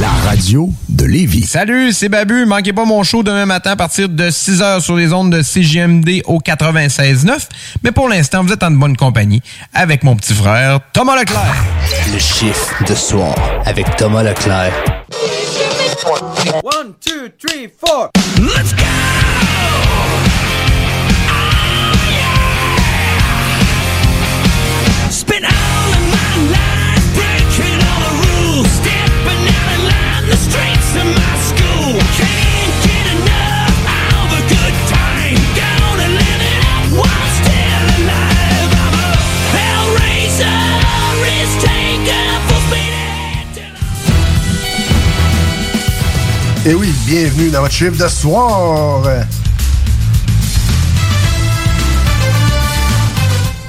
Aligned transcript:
La 0.00 0.10
radio 0.28 0.68
de 0.90 1.06
Lévis. 1.06 1.46
Salut, 1.46 1.90
c'est 1.92 2.10
Babu. 2.10 2.44
Manquez 2.44 2.74
pas 2.74 2.84
mon 2.84 3.02
show 3.02 3.22
demain 3.22 3.46
matin 3.46 3.70
à 3.70 3.76
partir 3.76 4.10
de 4.10 4.28
6h 4.28 4.80
sur 4.80 4.94
les 4.94 5.12
ondes 5.14 5.32
de 5.32 5.40
CGMD 5.40 6.20
au 6.26 6.38
96.9. 6.38 7.48
Mais 7.82 7.92
pour 7.92 8.08
l'instant, 8.08 8.44
vous 8.44 8.52
êtes 8.52 8.62
en 8.62 8.72
bonne 8.72 8.96
compagnie 8.96 9.40
avec 9.72 10.02
mon 10.02 10.14
petit 10.14 10.34
frère 10.34 10.80
Thomas 10.92 11.18
Leclerc. 11.18 11.64
Le 12.12 12.18
chiffre 12.18 12.84
de 12.84 12.94
soir 12.94 13.34
avec 13.64 13.96
Thomas 13.96 14.22
Leclerc. 14.22 14.72
One, 16.62 16.92
two, 17.00 17.28
three, 17.38 17.68
four. 17.80 18.10
Let's 18.38 18.74
go! 18.74 20.25
Et 46.68 46.74
oui, 46.74 46.92
bienvenue 47.06 47.50
dans 47.50 47.60
votre 47.60 47.72
chiffre 47.72 47.96
de 47.96 48.08
soir. 48.08 49.02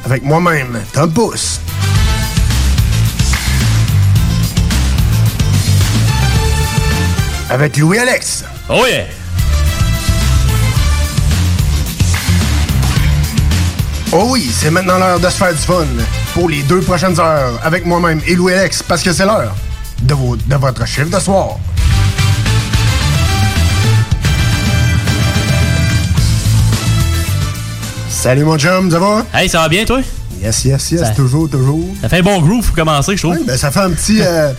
Avec 0.04 0.24
moi-même, 0.24 0.82
Tom 0.94 1.14
Pousse. 1.14 1.62
Avec 7.50 7.78
Louis-Alex. 7.78 8.44
Oh 8.70 8.84
yeah! 8.88 9.06
Oh 14.12 14.28
oui, 14.32 14.50
c'est 14.54 14.72
maintenant 14.72 14.98
l'heure 14.98 15.20
de 15.20 15.26
se 15.30 15.36
faire 15.38 15.52
du 15.54 15.60
fun. 15.60 15.86
Pour 16.34 16.50
les 16.50 16.62
deux 16.64 16.80
prochaines 16.82 17.20
heures, 17.20 17.60
avec 17.64 17.86
moi-même 17.86 18.22
et 18.28 18.36
Louis-Alex, 18.36 18.84
parce 18.84 19.04
que 19.04 19.12
c'est 19.14 19.26
l'heure 19.26 19.56
de, 20.02 20.14
vos- 20.14 20.36
de 20.36 20.56
votre 20.56 20.86
chiffre 20.86 21.10
de 21.10 21.20
soir. 21.20 21.58
Salut 28.10 28.44
mon 28.44 28.58
chum, 28.58 28.90
ça 28.92 29.00
va? 29.00 29.26
Hey, 29.34 29.48
ça 29.50 29.60
va 29.60 29.70
bien, 29.70 29.86
toi? 29.86 30.00
Yes, 30.42 30.66
yes, 30.66 30.92
yes, 30.92 31.02
Ça- 31.02 31.10
toujours, 31.10 31.50
toujours. 31.50 31.84
Ça 32.02 32.10
fait 32.10 32.20
un 32.20 32.24
bon 32.24 32.42
groove 32.42 32.66
pour 32.66 32.76
commencer, 32.76 33.16
je 33.16 33.22
trouve. 33.24 33.38
Oui, 33.38 33.44
ben 33.46 33.58
ça 33.58 33.72
fait 33.72 33.80
un 33.80 33.92
petit... 33.92 34.20
euh, 34.22 34.52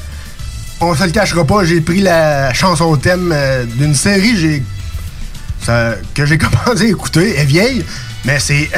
on 0.81 0.95
se 0.95 1.05
le 1.05 1.11
cachera 1.11 1.45
pas, 1.45 1.65
j'ai 1.65 1.81
pris 1.81 2.01
la 2.01 2.53
chanson 2.55 2.97
thème 2.97 3.33
euh, 3.35 3.65
d'une 3.65 3.95
série 3.95 4.37
j'ai 4.37 4.63
que 6.15 6.25
j'ai 6.25 6.39
commencé 6.65 6.85
à 6.85 6.89
écouter. 6.89 7.35
Elle 7.35 7.43
est 7.43 7.45
vieille, 7.45 7.85
mais 8.25 8.39
c'est 8.41 8.71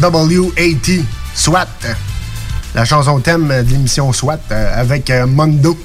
SW80, 0.00 1.02
SWAT. 1.34 1.66
La 2.74 2.84
chanson 2.84 3.18
thème 3.20 3.48
de 3.48 3.70
l'émission 3.70 4.12
SWAT 4.12 4.38
euh, 4.50 4.80
avec 4.80 5.08
euh, 5.08 5.26
Mondo, 5.26 5.78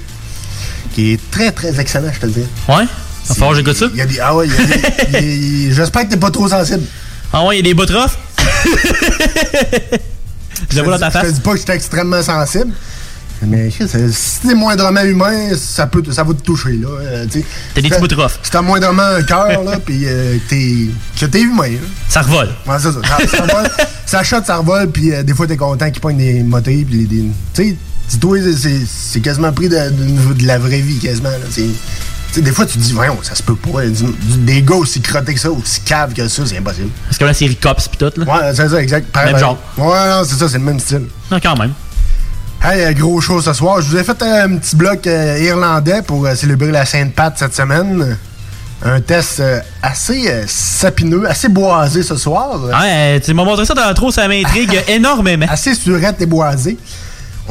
qui 0.94 1.14
est 1.14 1.32
très, 1.32 1.52
très 1.52 1.80
excellent, 1.80 2.12
je 2.14 2.20
te 2.20 2.26
le 2.26 2.32
dis. 2.34 2.46
Ouais? 2.68 2.84
Va 3.28 3.36
falloir 3.36 3.52
que 3.52 3.58
j'écoute 3.58 3.78
ça? 3.78 3.86
Il 3.94 3.98
y 3.98 4.02
a 4.02 4.06
des... 4.06 4.20
Ah 4.20 4.36
ouais, 4.36 4.48
il 4.48 5.24
il 5.24 5.74
J'espère 5.74 6.04
que 6.04 6.10
t'es 6.10 6.18
pas 6.18 6.32
trop 6.32 6.50
sensible. 6.50 6.84
Ah 7.32 7.46
ouais, 7.46 7.60
il 7.60 7.66
y 7.66 7.72
a 7.72 7.74
des 7.74 7.74
bouts 7.74 7.86
rough? 7.94 8.18
Je 10.70 10.76
le 10.78 10.84
vois 10.84 10.98
dans 10.98 11.10
ta 11.10 11.10
Je 11.10 11.14
te 11.20 11.26
face. 11.28 11.34
dis 11.36 11.42
pas 11.42 11.52
que 11.54 11.58
j'étais 11.60 11.76
extrêmement 11.76 12.22
sensible. 12.22 12.74
Mais 13.48 13.70
si 13.72 14.40
t'es 14.48 14.54
moindrement 14.54 15.02
humain, 15.02 15.50
ça, 15.58 15.88
peut, 15.88 16.04
ça 16.12 16.24
va 16.24 16.34
te 16.34 16.42
toucher. 16.44 16.74
là. 16.74 16.88
euh. 17.02 17.26
T'as 17.74 17.82
des 17.82 17.90
petits 17.90 18.00
bouts 18.00 18.08
de 18.08 18.16
rough. 18.16 18.32
Si 18.44 18.52
t'as 18.52 18.62
moindrement 18.62 19.02
un 19.04 19.24
cœur, 19.24 19.64
là, 19.64 19.80
pis 19.86 20.04
euh, 20.06 20.38
que 20.38 20.50
t'es 20.50 20.76
que 21.20 21.26
t'es 21.26 21.42
humain. 21.42 21.70
là. 21.70 21.80
Ça 22.10 22.22
revole. 22.22 22.50
Ouais, 22.68 22.76
c'est 22.80 22.92
ça. 22.92 23.00
Ça, 23.04 23.28
ça 23.38 23.46
vole, 23.46 23.72
ça 24.06 24.24
shot, 24.24 24.44
ça 24.46 24.58
revole, 24.58 24.90
puis 24.92 25.12
euh, 25.14 25.24
des 25.24 25.34
fois 25.34 25.48
t'es 25.48 25.58
content 25.58 25.90
qu'il 25.90 26.02
pogne 26.02 26.18
des 26.18 26.44
motés, 26.44 26.86
pis 26.90 27.06
des. 27.06 27.26
Tu 27.54 27.64
sais, 27.64 27.76
c'est- 28.10 28.54
c'est- 28.58 28.86
c'est 28.88 29.20
quasiment 29.22 29.52
pris 29.52 29.70
de, 29.70 29.76
de- 29.90 30.34
de 30.34 30.46
la 30.48 30.60
vraie 30.60 30.82
vie, 30.82 31.00
quasiment. 31.00 31.30
là. 31.30 31.38
C'est- 31.50 32.42
des 32.42 32.52
fois 32.54 32.66
tu 32.66 32.78
te 32.78 32.84
dis, 32.84 32.94
voyons, 32.94 33.18
ça 33.24 33.36
se 33.36 33.44
peut 33.44 33.56
pas. 33.56 33.82
Des 34.38 34.62
gars 34.62 34.76
aussi 34.76 35.02
crottés 35.02 35.34
que 35.34 35.40
ça, 35.40 35.52
aussi 35.52 35.82
caves 35.82 36.14
que 36.14 36.26
ça, 36.30 36.44
c'est 36.46 36.58
impossible. 36.58 36.90
Parce 37.06 37.18
que 37.18 37.26
la 37.26 37.34
série 37.34 37.56
Cops 37.58 37.88
pis 37.90 37.98
tout, 37.98 38.12
là. 38.18 38.26
Ouais, 38.26 38.54
c'est 38.56 38.70
ça, 38.70 38.82
exact. 38.82 39.12
Pareil, 39.12 39.34
Même 39.34 39.40
genre. 39.42 39.58
Ouais, 39.78 40.10
non, 40.10 40.22
c'est 40.26 40.36
ça, 40.36 40.48
c'est 40.48 40.58
le 40.60 40.64
même 40.64 40.80
style. 40.80 41.08
Non, 41.30 41.40
quand 41.42 41.58
même. 41.58 41.74
Hey, 42.64 42.94
gros 42.94 43.20
show 43.20 43.42
ce 43.42 43.54
soir. 43.54 43.82
Je 43.82 43.90
vous 43.90 43.98
ai 43.98 44.04
fait 44.04 44.22
un 44.22 44.58
petit 44.58 44.76
bloc 44.76 45.08
euh, 45.08 45.40
irlandais 45.42 46.04
pour 46.04 46.24
euh, 46.24 46.36
célébrer 46.36 46.70
la 46.70 46.86
Sainte-Pat 46.86 47.34
cette 47.36 47.56
semaine. 47.56 48.16
Un 48.84 49.02
test 49.02 49.40
euh, 49.40 49.60
assez 49.82 50.32
sapineux, 50.46 51.28
assez 51.28 51.50
boisé 51.50 52.04
ce 52.04 52.16
soir. 52.16 52.60
Ouais, 52.66 53.20
tu 53.20 53.34
m'as 53.34 53.44
montré 53.44 53.66
ça 53.66 53.74
dans 53.74 53.82
l'intro, 53.86 54.12
ça 54.12 54.28
m'intrigue 54.28 54.80
énormément. 54.88 55.48
Assez 55.50 55.74
surette 55.74 56.22
et 56.22 56.28
boisé. 56.28 56.78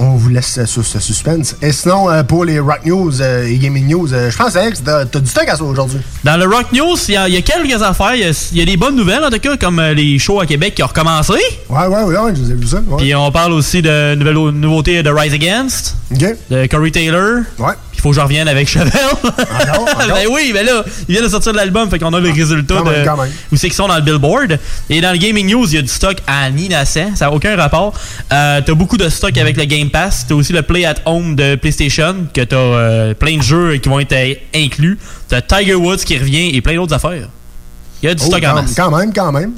On 0.03 0.15
vous 0.17 0.31
laisse 0.31 0.65
sur 0.65 0.85
ce 0.87 0.99
suspense. 0.99 1.57
Et 1.61 1.73
sinon, 1.73 2.11
euh, 2.11 2.23
pour 2.23 2.47
les 2.47 2.59
Rock 2.59 2.81
News 2.87 3.21
euh, 3.21 3.47
et 3.47 3.59
Gaming 3.59 3.87
News, 3.87 4.15
euh, 4.15 4.31
je 4.31 4.37
pense, 4.39 4.57
Alex, 4.57 4.83
t'as 4.83 5.05
du 5.05 5.27
stock 5.29 5.47
à 5.47 5.57
ça 5.57 5.63
aujourd'hui. 5.63 5.99
Dans 6.25 6.39
le 6.39 6.47
Rock 6.47 6.73
News, 6.73 6.97
il 7.09 7.15
y, 7.15 7.17
a- 7.19 7.29
il 7.29 7.35
y 7.35 7.37
a 7.37 7.43
quelques 7.43 7.83
affaires. 7.83 8.15
Il 8.15 8.21
y 8.23 8.25
a, 8.25 8.49
il 8.53 8.59
y 8.59 8.63
a 8.63 8.65
des 8.65 8.79
bonnes 8.79 8.97
nouvelles, 8.97 9.23
en 9.23 9.29
tout 9.29 9.39
cas, 9.39 9.59
comme 9.59 9.79
les 9.95 10.19
shows 10.19 10.41
à 10.41 10.47
Québec 10.47 10.75
qui 10.75 10.83
ont 10.83 10.87
recommencé. 10.87 11.35
Ouais, 11.69 11.87
ouais, 11.87 12.03
ouais, 12.05 12.17
ouais, 12.19 12.33
je 12.35 12.41
vous 12.41 12.51
ai 12.51 12.55
vu 12.55 12.67
ça. 12.67 12.79
Ouais. 12.79 12.97
Puis 12.97 13.15
on 13.15 13.31
parle 13.31 13.53
aussi 13.53 13.83
de 13.83 14.15
nouvelles 14.15 14.37
nouveautés 14.59 15.03
de 15.03 15.11
Rise 15.11 15.35
Against, 15.35 15.97
OK. 16.15 16.25
de 16.51 16.67
Corey 16.67 16.91
Taylor. 16.91 17.41
Ouais. 17.59 17.73
Il 17.93 18.01
faut 18.01 18.09
que 18.11 18.17
je 18.17 18.21
revienne 18.23 18.49
avec 18.49 18.67
Chevelle. 18.67 18.91
ben 19.23 20.27
oui, 20.31 20.53
ben 20.55 20.65
là, 20.65 20.83
il 21.07 21.15
vient 21.17 21.23
de 21.23 21.29
sortir 21.29 21.53
de 21.53 21.59
l'album, 21.59 21.91
fait 21.91 21.99
qu'on 21.99 22.15
a 22.15 22.21
le 22.21 22.31
résultat 22.31 22.77
Quand 22.79 22.85
même, 22.91 23.03
de 23.03 23.07
quand 23.07 23.17
même. 23.19 23.31
où 23.53 23.57
c'est 23.57 23.67
qu'ils 23.69 23.77
sont 23.77 23.89
dans 23.89 23.97
le 23.97 24.01
Billboard. 24.01 24.59
Et 24.89 25.03
dans 25.03 25.13
le 25.13 25.19
Gaming 25.19 25.51
News, 25.51 25.67
il 25.69 25.75
y 25.75 25.79
a 25.79 25.83
du 25.83 25.89
stock 25.89 26.17
à 26.27 26.49
Ninacent, 26.49 27.15
ça 27.15 27.27
n'a 27.27 27.33
aucun 27.33 27.55
rapport. 27.57 27.93
Euh, 28.33 28.63
t'as 28.65 28.73
beaucoup 28.75 28.97
de 28.97 29.07
stock 29.11 29.37
avec 29.37 29.59
le 29.59 29.65
Game 29.67 29.90
Pass. 29.91 30.27
T'as 30.29 30.35
aussi 30.35 30.53
le 30.53 30.63
Play 30.63 30.85
at 30.85 30.97
Home 31.05 31.37
de 31.37 31.55
PlayStation, 31.57 32.27
que 32.33 32.41
t'as 32.43 32.57
euh, 32.57 33.15
plein 33.15 33.37
de 33.37 33.43
jeux 33.43 33.77
qui 33.77 33.89
vont 33.89 34.01
être 34.01 34.13
euh, 34.13 34.35
inclus. 34.55 34.99
T'as 35.29 35.41
Tiger 35.43 35.75
Woods 35.75 35.99
qui 35.99 36.17
revient 36.19 36.55
et 36.55 36.61
plein 36.61 36.75
d'autres 36.77 36.95
affaires. 36.95 37.29
Il 38.03 38.07
y 38.09 38.13
a 38.13 38.15
du 38.15 38.23
Oh, 38.25 38.27
stock 38.29 38.43
en 38.43 38.47
quand, 38.55 38.63
masse. 38.63 38.75
quand 38.75 38.97
même, 38.97 39.13
quand 39.13 39.33
même. 39.33 39.53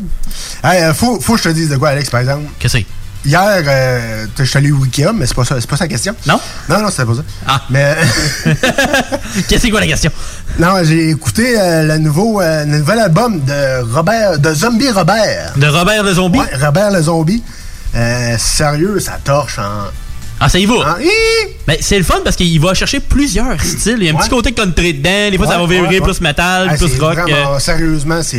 Hey, 0.64 0.82
euh, 0.82 0.94
faut, 0.94 1.20
faut 1.20 1.34
que 1.34 1.38
je 1.38 1.44
te 1.50 1.54
dise 1.54 1.68
de 1.68 1.76
quoi, 1.76 1.90
Alex, 1.90 2.10
par 2.10 2.20
exemple. 2.20 2.42
Qu'est-ce 2.58 2.72
que 2.78 2.78
c'est? 2.80 2.86
Hier, 3.24 3.62
euh, 3.64 4.26
je 4.36 4.42
suis 4.42 4.58
allé 4.58 4.72
au 4.72 4.82
Ikea, 4.82 5.12
mais 5.14 5.26
c'est 5.26 5.34
pas 5.36 5.44
ça, 5.44 5.60
c'est 5.60 5.70
pas 5.70 5.76
ça 5.76 5.84
la 5.84 5.88
question. 5.88 6.12
Non? 6.26 6.40
Non, 6.68 6.80
non, 6.80 6.88
c'était 6.90 7.04
pas 7.04 7.14
ça. 7.14 7.22
Ah. 7.46 7.62
Mais. 7.70 7.94
Qu'est-ce 8.44 9.48
que 9.48 9.58
c'est 9.60 9.70
quoi 9.70 9.78
la 9.78 9.86
question? 9.86 10.10
Non, 10.58 10.82
j'ai 10.82 11.10
écouté 11.10 11.54
euh, 11.56 11.84
le, 11.84 11.98
nouveau, 11.98 12.40
euh, 12.40 12.64
le 12.64 12.78
nouvel 12.78 12.98
album 12.98 13.38
de 13.44 13.92
Robert, 13.94 14.40
de 14.40 14.52
Zombie 14.52 14.90
Robert. 14.90 15.52
De 15.56 15.68
Robert 15.68 16.02
le 16.02 16.14
Zombie? 16.14 16.40
Ouais, 16.40 16.56
Robert 16.60 16.90
le 16.90 17.00
Zombie. 17.02 17.44
Sérieux, 18.38 18.98
ça 18.98 19.18
torche 19.22 19.58
en. 19.60 19.84
Ah, 20.44 20.48
ça 20.48 20.58
y 20.58 20.66
va. 20.66 20.74
Ah, 20.84 20.96
ben, 21.66 21.76
c'est 21.80 21.98
le 21.98 22.04
fun 22.04 22.18
parce 22.24 22.34
qu'il 22.34 22.60
va 22.60 22.74
chercher 22.74 22.98
plusieurs 22.98 23.60
styles. 23.60 23.98
Il 23.98 24.04
y 24.04 24.08
a 24.08 24.12
un 24.12 24.16
petit 24.16 24.28
côté 24.28 24.52
country 24.52 24.94
dedans. 24.94 25.30
Des 25.30 25.38
fois, 25.38 25.46
ça 25.46 25.58
va 25.58 25.66
virer 25.66 26.00
plus 26.00 26.20
metal, 26.20 26.68
ah, 26.68 26.76
plus 26.76 26.98
rock. 26.98 27.18
Euh. 27.28 27.58
Sérieusement, 27.60 28.22
c'est. 28.22 28.38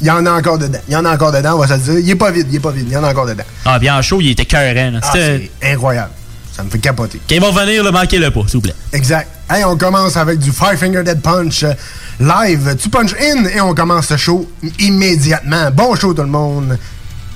Il 0.00 0.06
y 0.06 0.10
en 0.10 0.24
a 0.26 0.30
encore 0.30 0.58
dedans. 0.58 0.78
Il 0.86 0.92
y 0.92 0.96
en 0.96 1.04
a 1.04 1.12
encore 1.12 1.32
dedans, 1.32 1.54
on 1.54 1.58
va 1.58 1.66
se 1.66 1.72
le 1.72 1.78
dire. 1.78 1.98
Il 1.98 2.10
est 2.10 2.14
pas 2.14 2.30
vide, 2.30 2.46
il 2.50 2.56
est 2.56 2.60
pas 2.60 2.70
vide. 2.70 2.84
Il 2.86 2.92
y 2.92 2.96
en 2.96 3.02
a 3.02 3.10
encore 3.10 3.26
dedans. 3.26 3.44
Ah, 3.64 3.78
bien 3.78 3.96
en 3.96 4.02
chaud, 4.02 4.20
il 4.20 4.30
était 4.30 4.44
cœurant. 4.44 5.00
Ah, 5.02 5.10
c'est 5.12 5.50
incroyable. 5.62 6.12
Ça 6.52 6.62
me 6.62 6.70
fait 6.70 6.78
capoter. 6.78 7.20
Qu'ils 7.26 7.40
vont 7.40 7.52
venir, 7.52 7.82
le 7.82 7.90
manquer 7.90 8.18
le 8.18 8.30
pas, 8.30 8.42
s'il 8.46 8.56
vous 8.56 8.60
plaît. 8.60 8.74
Exact. 8.92 9.28
Hey, 9.50 9.64
on 9.64 9.76
commence 9.76 10.16
avec 10.16 10.38
du 10.38 10.52
Firefinger 10.52 11.02
Dead 11.02 11.20
Punch 11.22 11.62
euh, 11.62 11.72
live. 12.20 12.76
Tu 12.78 12.90
punch 12.90 13.14
in 13.14 13.46
et 13.46 13.60
on 13.60 13.74
commence 13.74 14.10
le 14.10 14.16
show 14.16 14.48
immédiatement. 14.78 15.70
Bon 15.72 15.94
show, 15.94 16.12
tout 16.12 16.22
le 16.22 16.28
monde. 16.28 16.78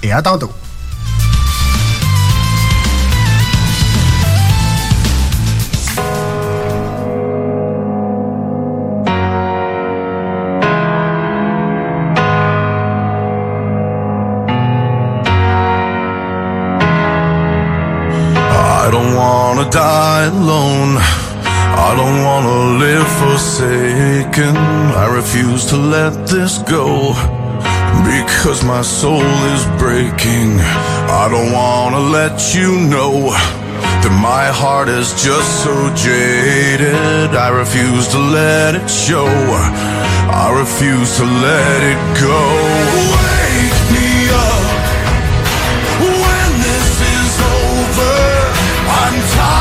Et 0.03 0.13
à 0.13 0.21
tantôt. 0.21 0.53
die 19.73 20.25
alone. 20.25 20.99
I 21.89 21.95
don't 21.97 22.23
wanna 22.29 22.79
live 22.85 23.09
forsaken. 23.23 24.55
I 25.03 25.07
refuse 25.21 25.65
to 25.67 25.77
let 25.77 26.27
this 26.27 26.59
go. 26.59 27.15
Because 28.05 28.63
my 28.65 28.83
soul 28.83 29.33
is 29.55 29.65
breaking. 29.79 30.61
I 31.23 31.25
don't 31.33 31.53
wanna 31.53 32.01
let 32.19 32.55
you 32.55 32.71
know 32.93 33.31
that 34.03 34.15
my 34.21 34.47
heart 34.61 34.89
is 34.89 35.09
just 35.25 35.65
so 35.65 35.75
jaded. 35.95 37.31
I 37.35 37.49
refuse 37.49 38.09
to 38.09 38.19
let 38.19 38.75
it 38.75 38.89
show. 38.89 39.31
I 40.45 40.47
refuse 40.63 41.17
to 41.17 41.25
let 41.25 41.79
it 41.93 42.03
go. 42.21 42.41
Wake 43.17 43.81
me 43.97 44.11
up 44.49 44.65
when 46.25 46.51
this 46.67 46.91
is 47.17 47.33
over. 47.57 48.15
I'm 49.01 49.17
tired. 49.33 49.52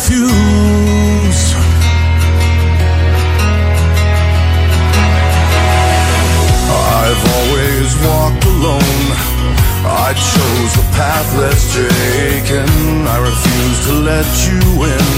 Fuse. 0.00 1.54
I've 6.72 7.22
always 7.36 7.90
walked 8.00 8.44
alone. 8.46 9.06
I 9.84 10.14
chose 10.16 10.72
the 10.80 10.86
path 10.96 11.28
less 11.36 11.62
taken. 11.74 13.06
I 13.06 13.18
refuse 13.20 13.78
to 13.88 13.92
let 14.00 14.28
you 14.48 14.60
in. 14.88 15.10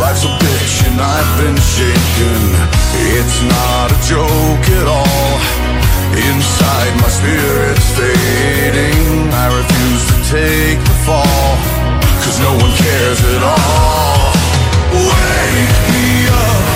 Life's 0.00 0.24
a 0.24 0.32
bitch 0.34 0.74
and 0.88 1.00
I've 1.00 1.32
been 1.38 1.56
shaken. 1.56 2.40
It's 3.14 3.38
not 3.46 3.92
a 3.94 3.98
joke 4.02 4.66
at 4.82 4.88
all. 4.90 5.30
Inside 6.10 6.92
my 7.00 7.08
spirit's 7.08 7.88
fading. 7.94 9.30
I 9.30 9.46
refuse 9.54 10.04
to 10.10 10.16
take 10.34 10.78
the 10.80 10.96
fall. 11.06 11.75
Cause 12.26 12.40
no 12.40 12.50
one 12.54 12.72
cares 12.72 13.20
at 13.20 13.40
all. 13.40 14.32
Wake 14.90 15.92
me 15.92 16.26
up. 16.26 16.75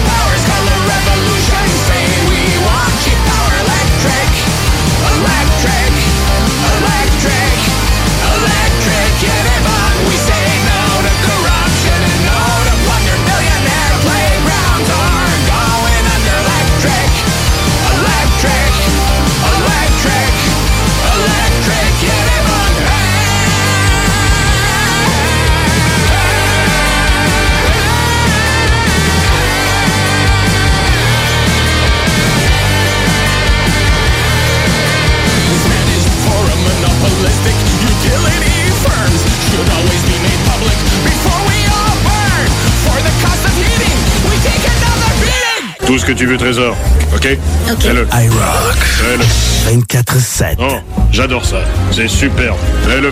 Tout 45.91 45.99
ce 45.99 46.05
que 46.05 46.13
tu 46.13 46.25
veux, 46.25 46.37
Trésor. 46.37 46.73
OK? 47.13 47.37
OK. 47.69 47.81
Fais-le. 47.81 48.07
iRock. 48.13 48.77
Fais-le. 48.77 49.77
24-7. 49.77 50.55
Oh, 50.57 50.77
j'adore 51.11 51.43
ça. 51.43 51.57
C'est 51.91 52.07
super. 52.07 52.55
Fais-le. 52.87 53.11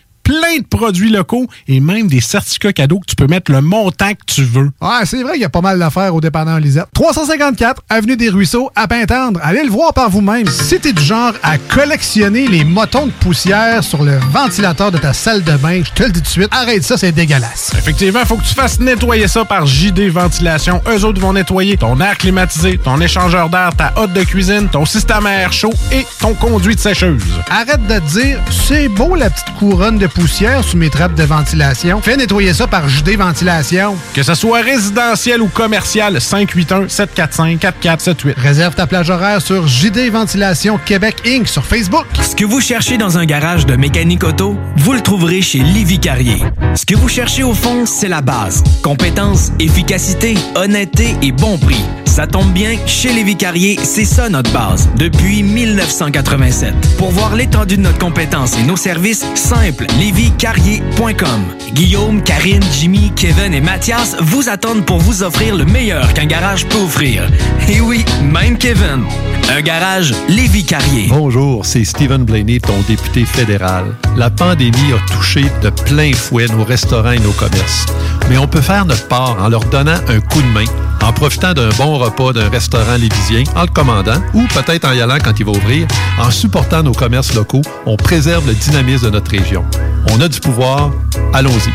plein 0.23 0.57
de 0.59 0.65
produits 0.65 1.09
locaux 1.09 1.47
et 1.67 1.79
même 1.79 2.07
des 2.07 2.21
certificats 2.21 2.73
cadeaux 2.73 2.99
que 2.99 3.05
tu 3.05 3.15
peux 3.15 3.27
mettre 3.27 3.51
le 3.51 3.61
montant 3.61 4.11
que 4.11 4.25
tu 4.25 4.43
veux. 4.43 4.71
Ouais, 4.81 5.05
c'est 5.05 5.21
vrai 5.23 5.33
qu'il 5.33 5.41
y 5.41 5.45
a 5.45 5.49
pas 5.49 5.61
mal 5.61 5.79
d'affaires 5.79 6.13
au 6.13 6.21
dépanneur 6.21 6.59
Lisette. 6.59 6.87
354 6.93 7.83
Avenue 7.89 8.17
des 8.17 8.29
Ruisseaux, 8.29 8.71
à 8.75 8.87
Pintendre. 8.87 9.39
Allez 9.43 9.63
le 9.63 9.69
voir 9.69 9.93
par 9.93 10.09
vous-même. 10.09 10.47
Si 10.47 10.79
t'es 10.79 10.93
du 10.93 11.01
genre 11.03 11.33
à 11.43 11.57
collectionner 11.57 12.47
les 12.47 12.63
motons 12.63 13.07
de 13.07 13.11
poussière 13.11 13.83
sur 13.83 14.03
le 14.03 14.17
ventilateur 14.31 14.91
de 14.91 14.97
ta 14.97 15.13
salle 15.13 15.43
de 15.43 15.53
bain, 15.57 15.81
je 15.83 15.91
te 15.91 16.03
le 16.03 16.11
dis 16.11 16.19
tout 16.19 16.25
de 16.25 16.27
suite, 16.27 16.49
arrête 16.51 16.83
ça, 16.83 16.97
c'est 16.97 17.11
dégueulasse. 17.11 17.71
Effectivement, 17.77 18.25
faut 18.25 18.37
que 18.37 18.43
tu 18.43 18.53
fasses 18.53 18.79
nettoyer 18.79 19.27
ça 19.27 19.45
par 19.45 19.65
JD 19.65 20.09
Ventilation. 20.09 20.81
Eux 20.87 21.03
autres 21.05 21.19
vont 21.19 21.33
nettoyer 21.33 21.77
ton 21.77 21.99
air 21.99 22.17
climatisé, 22.17 22.77
ton 22.77 22.99
échangeur 23.01 23.49
d'air, 23.49 23.71
ta 23.75 23.93
hotte 23.95 24.13
de 24.13 24.23
cuisine, 24.23 24.67
ton 24.69 24.85
système 24.85 25.25
à 25.25 25.33
air 25.33 25.53
chaud 25.53 25.73
et 25.91 26.05
ton 26.19 26.33
conduit 26.33 26.75
de 26.75 26.79
sécheuse. 26.79 27.23
Arrête 27.49 27.85
de 27.87 27.99
te 27.99 28.19
dire, 28.19 28.39
c'est 28.67 28.87
beau 28.87 29.15
la 29.15 29.29
petite 29.29 29.53
couronne 29.57 29.97
de 29.97 30.07
poussière 30.13 30.63
sous 30.63 30.77
mes 30.77 30.89
trappes 30.89 31.15
de 31.15 31.23
ventilation. 31.23 32.01
Fais 32.01 32.15
nettoyer 32.17 32.53
ça 32.53 32.67
par 32.67 32.87
JD 32.87 33.17
Ventilation. 33.17 33.95
Que 34.13 34.21
ce 34.23 34.35
soit 34.35 34.61
résidentiel 34.61 35.41
ou 35.41 35.47
commercial, 35.47 36.17
581-745-4478. 36.17 38.35
Réserve 38.37 38.75
ta 38.75 38.87
plage 38.87 39.09
horaire 39.09 39.41
sur 39.41 39.67
JD 39.67 40.09
Ventilation 40.11 40.79
Québec 40.85 41.23
Inc. 41.25 41.47
sur 41.47 41.65
Facebook. 41.65 42.05
Ce 42.21 42.35
que 42.35 42.45
vous 42.45 42.61
cherchez 42.61 42.97
dans 42.97 43.17
un 43.17 43.25
garage 43.25 43.65
de 43.65 43.75
mécanique 43.75 44.23
auto, 44.23 44.55
vous 44.77 44.93
le 44.93 45.01
trouverez 45.01 45.41
chez 45.41 45.59
Livy 45.59 45.99
Carrier. 45.99 46.41
Ce 46.75 46.85
que 46.85 46.95
vous 46.95 47.09
cherchez 47.09 47.43
au 47.43 47.53
fond, 47.53 47.85
c'est 47.85 48.07
la 48.07 48.21
base. 48.21 48.63
Compétence, 48.81 49.51
efficacité, 49.59 50.35
honnêteté 50.55 51.15
et 51.21 51.31
bon 51.31 51.57
prix. 51.57 51.83
Ça 52.11 52.27
tombe 52.27 52.51
bien, 52.51 52.75
chez 52.87 53.13
Lévi 53.13 53.37
Carrier, 53.37 53.79
c'est 53.83 54.03
ça 54.03 54.27
notre 54.27 54.51
base, 54.51 54.89
depuis 54.97 55.43
1987. 55.43 56.97
Pour 56.97 57.11
voir 57.11 57.37
l'étendue 57.37 57.77
de 57.77 57.83
notre 57.83 57.99
compétence 57.99 58.57
et 58.57 58.63
nos 58.63 58.75
services, 58.75 59.25
simple, 59.35 59.85
lévicarrier.com. 60.01 61.41
Guillaume, 61.73 62.23
Karine, 62.23 62.63
Jimmy, 62.73 63.11
Kevin 63.15 63.53
et 63.53 63.61
Mathias 63.61 64.15
vous 64.19 64.49
attendent 64.49 64.83
pour 64.83 64.97
vous 64.97 65.21
offrir 65.21 65.55
le 65.55 65.63
meilleur 65.63 66.11
qu'un 66.15 66.25
garage 66.25 66.65
peut 66.65 66.79
offrir. 66.79 67.29
Et 67.69 67.79
oui, 67.81 68.03
même 68.23 68.57
Kevin. 68.57 69.03
Un 69.51 69.61
garage 69.61 70.15
Lévi 70.27 70.65
Carrier. 70.65 71.05
Bonjour, 71.07 71.67
c'est 71.67 71.83
Stephen 71.83 72.23
Blaney, 72.23 72.59
ton 72.59 72.79
député 72.87 73.25
fédéral. 73.25 73.95
La 74.17 74.31
pandémie 74.31 74.91
a 74.91 75.13
touché 75.13 75.45
de 75.61 75.69
plein 75.69 76.13
fouet 76.13 76.47
nos 76.47 76.63
restaurants 76.63 77.11
et 77.11 77.19
nos 77.19 77.33
commerces. 77.33 77.85
Mais 78.27 78.39
on 78.39 78.47
peut 78.47 78.61
faire 78.61 78.85
notre 78.85 79.07
part 79.07 79.37
en 79.39 79.49
leur 79.49 79.65
donnant 79.65 79.99
un 80.07 80.19
coup 80.19 80.41
de 80.41 80.47
main, 80.47 80.65
en 81.01 81.13
profitant 81.13 81.53
d'un 81.53 81.69
bon 81.69 81.97
repas 81.97 82.33
d'un 82.33 82.49
restaurant 82.49 82.95
lévisien, 82.95 83.43
en 83.55 83.63
le 83.63 83.67
commandant, 83.67 84.21
ou 84.33 84.45
peut-être 84.47 84.85
en 84.85 84.93
y 84.93 85.01
allant 85.01 85.17
quand 85.23 85.39
il 85.39 85.45
va 85.45 85.51
ouvrir. 85.51 85.87
En 86.19 86.31
supportant 86.31 86.83
nos 86.83 86.93
commerces 86.93 87.33
locaux, 87.33 87.61
on 87.85 87.97
préserve 87.97 88.47
le 88.47 88.53
dynamisme 88.53 89.05
de 89.05 89.09
notre 89.11 89.31
région. 89.31 89.65
On 90.11 90.19
a 90.21 90.27
du 90.27 90.39
pouvoir, 90.39 90.91
allons-y. 91.33 91.71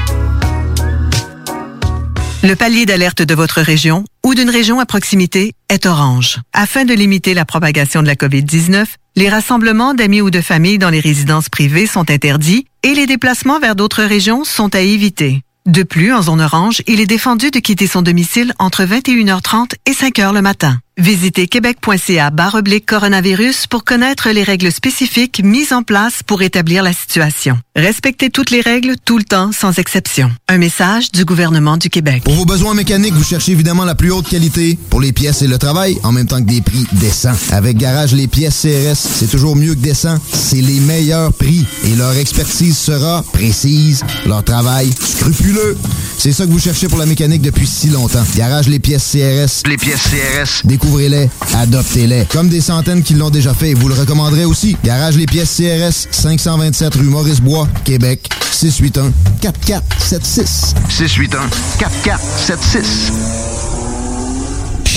Le 2.47 2.55
palier 2.55 2.87
d'alerte 2.87 3.23
de 3.23 3.35
votre 3.35 3.61
région 3.61 4.05
ou 4.25 4.35
d'une 4.35 4.51
région 4.51 4.79
à 4.79 4.87
proximité 4.87 5.55
est 5.69 5.85
orange. 5.85 6.39
Afin 6.53 6.85
de 6.85 6.95
limiter 6.95 7.35
la 7.35 7.45
propagation 7.45 8.03
de 8.03 8.07
la 8.07 8.15
COVID-19, 8.15 8.87
les 9.17 9.29
rassemblements 9.29 9.95
d'amis 9.95 10.21
ou 10.21 10.31
de 10.31 10.41
familles 10.41 10.79
dans 10.79 10.91
les 10.91 11.01
résidences 11.01 11.49
privées 11.49 11.87
sont 11.87 12.09
interdits 12.11 12.67
et 12.83 12.95
les 12.95 13.07
déplacements 13.07 13.59
vers 13.59 13.75
d'autres 13.75 14.05
régions 14.05 14.45
sont 14.45 14.75
à 14.75 14.81
éviter. 14.81 15.43
De 15.67 15.83
plus, 15.83 16.13
en 16.13 16.23
zone 16.23 16.41
orange, 16.41 16.81
il 16.87 17.01
est 17.01 17.07
défendu 17.07 17.51
de 17.51 17.59
quitter 17.59 17.89
son 17.89 18.01
domicile 18.01 18.55
entre 18.61 18.85
21h30 18.85 19.75
et 19.85 19.91
5h 19.91 20.33
le 20.33 20.41
matin. 20.41 20.79
Visitez 20.99 21.47
québec.ca 21.47 22.33
oblique 22.55 22.87
coronavirus 22.87 23.67
pour 23.67 23.85
connaître 23.85 24.31
les 24.31 24.43
règles 24.43 24.73
spécifiques 24.73 25.43
mises 25.45 25.75
en 25.75 25.83
place 25.83 26.23
pour 26.27 26.41
établir 26.41 26.83
la 26.83 26.95
situation. 26.95 27.59
Respectez 27.77 28.31
toutes 28.31 28.49
les 28.49 28.63
règles 28.63 28.95
tout 29.05 29.19
le 29.19 29.25
temps, 29.25 29.51
sans 29.53 29.79
exception. 29.79 30.31
Un 30.49 30.57
message 30.57 31.13
du 31.13 31.27
gouvernement 31.27 31.77
du 31.77 31.91
Québec. 31.91 32.25
Pour 32.25 32.33
vos 32.33 32.47
besoins 32.47 32.73
mécaniques, 32.73 33.13
vous 33.13 33.25
cherchez 33.25 33.53
évidemment 33.53 33.85
la 33.85 33.95
plus 33.95 34.11
haute 34.11 34.27
qualité 34.27 34.79
pour 34.89 35.03
les 35.03 35.13
pièces 35.13 35.43
et 35.43 35.47
le 35.47 35.59
travail, 35.59 35.99
en 36.03 36.13
même 36.13 36.27
temps 36.27 36.39
que 36.39 36.49
des 36.49 36.63
prix 36.63 36.87
décents. 36.93 37.37
Avec 37.51 37.77
Garage 37.77 38.15
Les 38.15 38.27
Pièces 38.27 38.63
CRS, 38.63 38.97
c'est 38.97 39.31
toujours 39.31 39.55
mieux 39.55 39.75
que 39.75 39.81
décent. 39.81 40.19
C'est 40.33 40.63
les 40.63 40.81
meilleurs 40.81 41.35
prix 41.35 41.67
et 41.85 41.95
leur 41.95 42.17
expertise 42.17 42.79
sera 42.79 43.23
précise, 43.35 44.03
leur 44.25 44.43
travail 44.43 44.91
scrupuleux. 44.99 45.77
C'est 46.17 46.33
ça 46.33 46.47
que 46.47 46.51
vous 46.51 46.59
cherchez 46.59 46.89
pour 46.89 46.99
la 46.99 47.05
mécanique 47.05 47.43
depuis 47.43 47.67
si 47.67 47.89
longtemps. 47.89 48.25
Garage 48.35 48.69
Les 48.69 48.79
Pièces 48.79 49.13
CRS. 49.13 49.69
Les 49.69 49.77
pièces 49.77 50.05
CRS. 50.05 50.63
Découvrez-les, 50.87 51.29
adoptez-les. 51.57 52.27
Comme 52.27 52.49
des 52.49 52.61
centaines 52.61 53.03
qui 53.03 53.15
l'ont 53.15 53.31
déjà 53.31 53.53
fait, 53.53 53.75
vous 53.75 53.89
le 53.89 53.95
recommanderez 53.95 54.45
aussi. 54.45 54.77
Garage 54.85 55.17
Les 55.17 55.27
Pièces 55.27 55.57
CRS, 55.57 56.07
527 56.13 56.95
rue 56.95 57.07
Maurice-Bois, 57.07 57.67
Québec, 57.85 58.29
681 58.53 59.13
4476. 59.41 60.75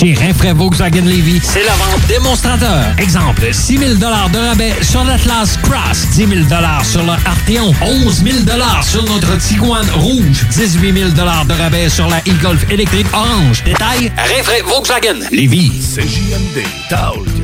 Chez 0.00 0.14
Rinfraie 0.14 0.54
Volkswagen 0.54 1.04
Levy, 1.04 1.40
c'est 1.42 1.62
la 1.62 1.72
vente 1.72 2.06
démonstrateur. 2.08 2.94
Exemple, 2.96 3.52
6 3.52 3.76
000 3.76 3.94
de 3.96 4.06
rabais 4.06 4.72
sur 4.80 5.04
l'Atlas 5.04 5.58
Cross, 5.62 6.08
10 6.12 6.26
000 6.26 6.40
sur 6.84 7.02
le 7.02 7.10
Arteon, 7.10 7.74
11 7.82 8.24
000 8.24 8.36
sur 8.82 9.04
notre 9.04 9.36
Tiguan 9.36 9.86
Rouge, 9.96 10.46
18 10.52 10.98
000 10.98 11.10
de 11.10 11.52
rabais 11.52 11.90
sur 11.90 12.08
la 12.08 12.16
e-Golf 12.20 12.64
électrique 12.70 13.08
orange. 13.12 13.62
Détail, 13.62 14.10
Rinfraie 14.16 14.62
Volkswagen 14.62 15.20
Levy. 15.30 15.70
CJMD, 15.70 16.64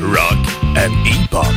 Rock 0.02 0.38
and 0.76 0.94
Hip-Hop. 1.04 1.52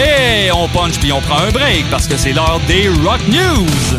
Hey, 0.00 0.48
on 0.52 0.68
punch 0.68 0.96
puis 1.00 1.10
on 1.12 1.20
prend 1.20 1.38
un 1.38 1.50
break 1.50 1.90
parce 1.90 2.06
que 2.06 2.16
c'est 2.16 2.32
l'heure 2.32 2.60
des 2.68 2.88
Rock 3.04 3.18
News. 3.26 3.98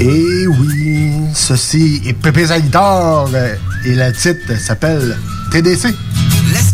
Et 0.00 0.46
oui, 0.46 1.10
ceci 1.34 2.02
est 2.06 2.12
Pépé 2.12 2.44
guitare 2.60 3.28
euh, 3.34 3.56
et 3.84 3.96
le 3.96 4.12
titre 4.12 4.56
s'appelle 4.60 5.18
TDC. 5.50 5.88
Laisse 6.52 6.70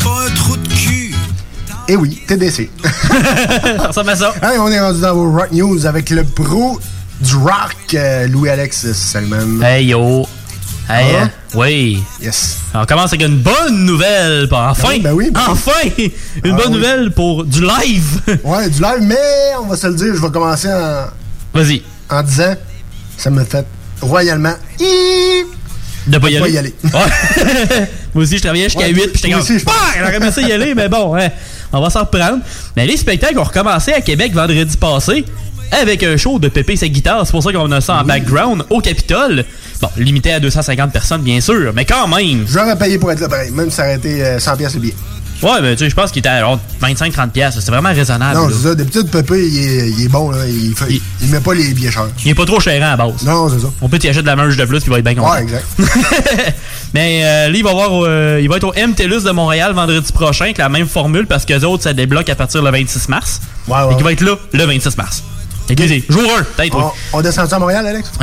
Et 1.88 1.96
oui, 1.96 2.22
TDC. 2.26 2.70
ça 3.78 3.88
ressemble 3.88 4.10
à 4.10 4.16
ça. 4.16 4.34
Hey, 4.42 4.58
on 4.58 4.68
est 4.68 4.80
rendu 4.80 5.00
dans 5.00 5.14
vos 5.14 5.32
Rock 5.32 5.52
News 5.52 5.84
avec 5.86 6.10
le 6.10 6.24
pro 6.24 6.78
du 7.20 7.34
rock, 7.36 7.76
euh, 7.94 8.26
Louis-Alex 8.28 8.92
Salman. 8.92 9.60
Hey 9.62 9.86
yo. 9.86 10.26
Hey, 10.88 11.06
Ah. 11.18 11.22
euh, 11.24 11.26
oui. 11.54 12.02
Yes. 12.20 12.58
On 12.74 12.84
commence 12.86 13.12
avec 13.12 13.26
une 13.26 13.38
bonne 13.38 13.84
nouvelle. 13.84 14.48
pour- 14.48 14.58
Enfin. 14.58 14.88
Ben 15.00 15.12
oui, 15.12 15.30
ben 15.30 15.40
oui. 15.46 15.50
Enfin. 15.52 15.72
Une 16.44 16.52
Ah 16.52 16.56
bonne 16.56 16.68
oui. 16.68 16.72
nouvelle 16.76 17.10
pour 17.12 17.44
du 17.44 17.60
live. 17.60 18.20
Ouais, 18.44 18.68
du 18.70 18.80
live, 18.80 19.00
mais 19.02 19.16
on 19.60 19.66
va 19.66 19.76
se 19.76 19.86
le 19.88 19.94
dire, 19.94 20.14
je 20.14 20.20
vais 20.20 20.30
commencer 20.30 20.68
en, 20.68 21.06
Vas-y. 21.54 21.82
en 22.10 22.22
disant, 22.22 22.54
ça 23.16 23.30
me 23.30 23.44
fait 23.44 23.66
royalement 24.00 24.54
hi- 24.80 25.44
De 26.06 26.18
pas 26.18 26.28
y 26.30 26.34
de 26.34 26.36
aller. 26.38 26.40
pas 26.40 26.48
y 26.48 26.58
aller. 26.58 26.74
Ouais. 26.84 27.88
Moi 28.14 28.24
aussi, 28.24 28.36
je 28.36 28.42
travaillais 28.42 28.64
jusqu'à 28.64 28.80
Ouais, 28.80 28.88
8, 28.92 28.94
toi- 29.02 29.10
puis 29.12 29.22
j'étais 29.22 29.60
comme. 29.64 29.72
Ah, 29.74 29.92
j'aurais 29.98 30.16
aimé 30.16 30.30
ça 30.32 30.40
y 30.42 30.52
aller, 30.52 30.74
mais 30.74 30.88
bon, 30.88 31.14
ouais, 31.14 31.30
on 31.72 31.80
va 31.80 31.90
s'en 31.90 32.00
reprendre. 32.00 32.38
Mais 32.76 32.86
les 32.86 32.96
spectacles 32.96 33.38
ont 33.38 33.44
recommencé 33.44 33.92
à 33.92 34.00
Québec 34.00 34.32
vendredi 34.32 34.76
passé 34.76 35.24
avec 35.70 36.02
un 36.02 36.16
show 36.16 36.38
de 36.38 36.48
Pépé 36.48 36.74
et 36.74 36.76
sa 36.76 36.88
guitare. 36.88 37.26
C'est 37.26 37.32
pour 37.32 37.42
ça 37.42 37.52
qu'on 37.52 37.70
a 37.72 37.80
ça 37.80 37.96
en 38.00 38.04
background 38.04 38.64
au 38.70 38.80
Capitole. 38.80 39.44
Bon, 39.80 39.88
limité 39.96 40.32
à 40.32 40.40
250 40.40 40.92
personnes, 40.92 41.22
bien 41.22 41.40
sûr, 41.40 41.72
mais 41.74 41.84
quand 41.84 42.06
même. 42.08 42.46
J'aurais 42.48 42.76
payé 42.76 42.98
pour 42.98 43.10
être 43.10 43.20
là, 43.20 43.28
pareil, 43.28 43.50
même 43.50 43.70
si 43.70 43.76
ça 43.76 43.84
aurait 43.84 43.96
été 43.96 44.24
euh, 44.24 44.38
100 44.38 44.56
pièces 44.56 44.74
le 44.74 44.80
billet. 44.80 44.94
Ouais, 45.42 45.60
mais 45.60 45.72
tu 45.74 45.84
sais, 45.84 45.90
je 45.90 45.94
pense 45.94 46.12
qu'il 46.12 46.20
était 46.20 46.28
à 46.28 46.58
25-30 46.80 47.30
pièces. 47.30 47.58
C'est 47.58 47.70
vraiment 47.70 47.88
raisonnable. 47.88 48.38
non, 48.38 48.48
c'est 48.48 48.68
ça, 48.68 48.74
des 48.74 48.84
petites 48.84 49.10
pépés, 49.10 49.48
il 49.48 49.58
est, 49.58 49.90
il 49.90 50.04
est 50.04 50.08
bon, 50.08 50.30
là, 50.30 50.46
il, 50.46 50.74
fait, 50.74 51.00
il, 51.20 51.28
met 51.28 51.40
pas 51.40 51.54
les 51.54 51.72
billets 51.74 51.90
chers. 51.90 52.08
Il 52.24 52.30
est 52.30 52.34
pas 52.34 52.44
trop 52.44 52.60
cher 52.60 52.76
à 52.82 52.90
la 52.90 52.96
base. 52.96 53.24
Non, 53.24 53.48
c'est 53.48 53.60
ça. 53.60 53.68
On 53.80 53.88
peut 53.88 53.98
t'y 53.98 54.08
acheter 54.08 54.22
de 54.22 54.26
la 54.26 54.36
merge 54.36 54.56
de 54.56 54.64
plus, 54.64 54.80
puis 54.80 54.88
il 54.88 54.92
va 54.92 54.98
être 54.98 55.04
bien 55.04 55.14
content. 55.14 55.32
Ouais, 55.32 55.42
exact. 55.42 55.66
Mais 56.94 57.22
euh, 57.24 57.48
lui, 57.48 57.58
il 57.58 57.64
va, 57.64 57.70
avoir, 57.70 57.90
euh, 58.04 58.38
il 58.40 58.48
va 58.48 58.56
être 58.56 58.64
au 58.64 58.72
MTLUS 58.72 59.22
de 59.24 59.30
Montréal 59.30 59.72
vendredi 59.72 60.12
prochain 60.12 60.44
avec 60.44 60.58
la 60.58 60.68
même 60.68 60.86
formule 60.86 61.26
parce 61.26 61.44
que 61.44 61.54
les 61.54 61.64
autres, 61.64 61.82
ça 61.82 61.92
débloque 61.92 62.28
à 62.28 62.34
partir 62.34 62.62
le 62.62 62.70
26 62.70 63.08
mars. 63.08 63.40
Ouais, 63.66 63.74
ouais. 63.74 63.92
Et 63.92 63.96
qu'il 63.96 64.04
va 64.04 64.12
être 64.12 64.20
là 64.20 64.36
le 64.52 64.64
26 64.64 64.96
mars. 64.96 65.22
C'est 65.68 66.12
jour 66.12 66.22
1, 66.38 66.42
peut-être. 66.42 66.76
oui. 66.76 66.84
On, 67.12 67.18
on 67.18 67.22
descend 67.22 67.52
à 67.52 67.58
Montréal, 67.58 67.86
Alex? 67.86 68.10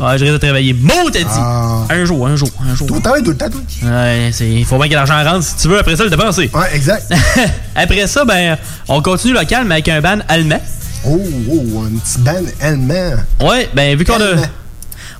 Ouais, 0.00 0.16
je 0.16 0.24
risque 0.24 0.32
de 0.32 0.38
travailler. 0.38 0.72
Bon, 0.72 0.94
t'as 1.12 1.18
dit. 1.18 1.26
Ah. 1.28 1.82
Un 1.90 2.04
jour, 2.06 2.26
un 2.26 2.34
jour, 2.34 2.48
un 2.66 2.74
jour. 2.74 2.86
Tout 2.86 2.98
travaille 3.00 3.22
tout 3.22 3.30
le 3.32 3.36
temps, 3.36 3.50
toi. 3.50 3.60
Ouais, 3.82 4.30
c'est, 4.32 4.48
il 4.48 4.64
faut 4.64 4.78
bien 4.78 4.88
que 4.88 4.94
l'argent 4.94 5.22
rentre 5.22 5.44
si 5.44 5.56
tu 5.56 5.68
veux 5.68 5.78
après 5.78 5.96
ça 5.96 6.04
le 6.04 6.10
dépenser. 6.10 6.50
Ouais, 6.54 6.74
exact. 6.74 7.12
après 7.74 8.06
ça, 8.06 8.24
ben, 8.24 8.56
on 8.88 9.02
continue 9.02 9.34
local, 9.34 9.64
mais 9.66 9.74
avec 9.74 9.88
un 9.88 10.00
ban 10.00 10.18
allemand. 10.28 10.60
Oh, 11.04 11.20
oh, 11.50 11.82
un 11.86 11.98
petit 11.98 12.18
ban 12.20 12.42
allemand. 12.62 13.16
Ouais, 13.42 13.68
ben, 13.74 13.96
vu 13.98 14.04
qu'on 14.06 14.14
a. 14.14 14.36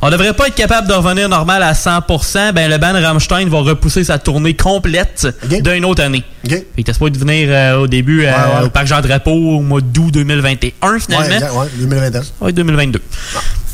On 0.03 0.09
devrait 0.11 0.33
pas 0.33 0.49
être 0.49 0.55
capable 0.55 0.89
de 0.89 0.95
revenir 0.95 1.29
normal 1.29 1.63
à 1.63 1.73
100%, 1.75 2.53
ben 2.53 2.71
le 2.71 2.79
band 2.79 2.95
Rammstein 2.95 3.49
va 3.51 3.59
repousser 3.59 4.03
sa 4.03 4.19
tournée 4.19 4.55
complète 4.57 5.29
d'une 5.63 5.85
autre 5.85 6.03
année. 6.03 6.25
OK. 6.45 6.51
Fait 6.75 6.83
que 6.83 6.93
pas 6.99 7.11
de 7.11 7.19
venir 7.19 7.49
euh, 7.51 7.81
au 7.81 7.87
début 7.87 8.25
euh, 8.25 8.31
Ouais, 8.33 8.61
ouais. 8.61 8.67
au 8.67 8.71
Parc 8.71 8.87
Jean-Drapeau 8.87 9.31
au 9.31 9.61
mois 9.61 9.83
d'août 9.83 10.11
2021 10.13 10.99
finalement. 11.01 11.27
Ouais, 11.29 11.59
ouais, 11.65 11.69
2021. 11.77 12.23
Ouais, 12.41 12.53
2022. 12.53 13.03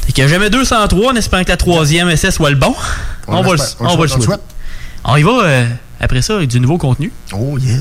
Fait 0.07 0.13
qu'il 0.13 0.25
y 0.25 0.27
a 0.27 0.29
jamais 0.29 0.51
203 0.51 1.13
en 1.13 1.17
espérant 1.17 1.45
que 1.45 1.51
la 1.51 1.57
troisième 1.57 2.09
essai 2.09 2.33
soit 2.33 2.51
le 2.51 2.57
bon. 2.57 2.75
On, 3.29 3.43
va, 3.43 3.55
le, 3.55 3.59
on 3.81 3.85
va 3.85 3.91
le 3.95 3.99
on 3.99 4.03
le 4.03 4.09
souhaiter. 4.09 4.25
souhaite. 4.25 4.41
On 5.05 5.17
y 5.17 5.23
va 5.23 5.31
euh, 5.45 5.67
après 6.01 6.23
ça 6.23 6.35
avec 6.35 6.49
du 6.49 6.59
nouveau 6.59 6.77
contenu. 6.79 7.13
Oh 7.33 7.57
yeah. 7.59 7.77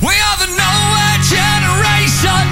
We 0.00 0.14
are 0.16 0.38
the 0.38 0.48
nowhere 0.48 1.20
generation. 1.20 2.46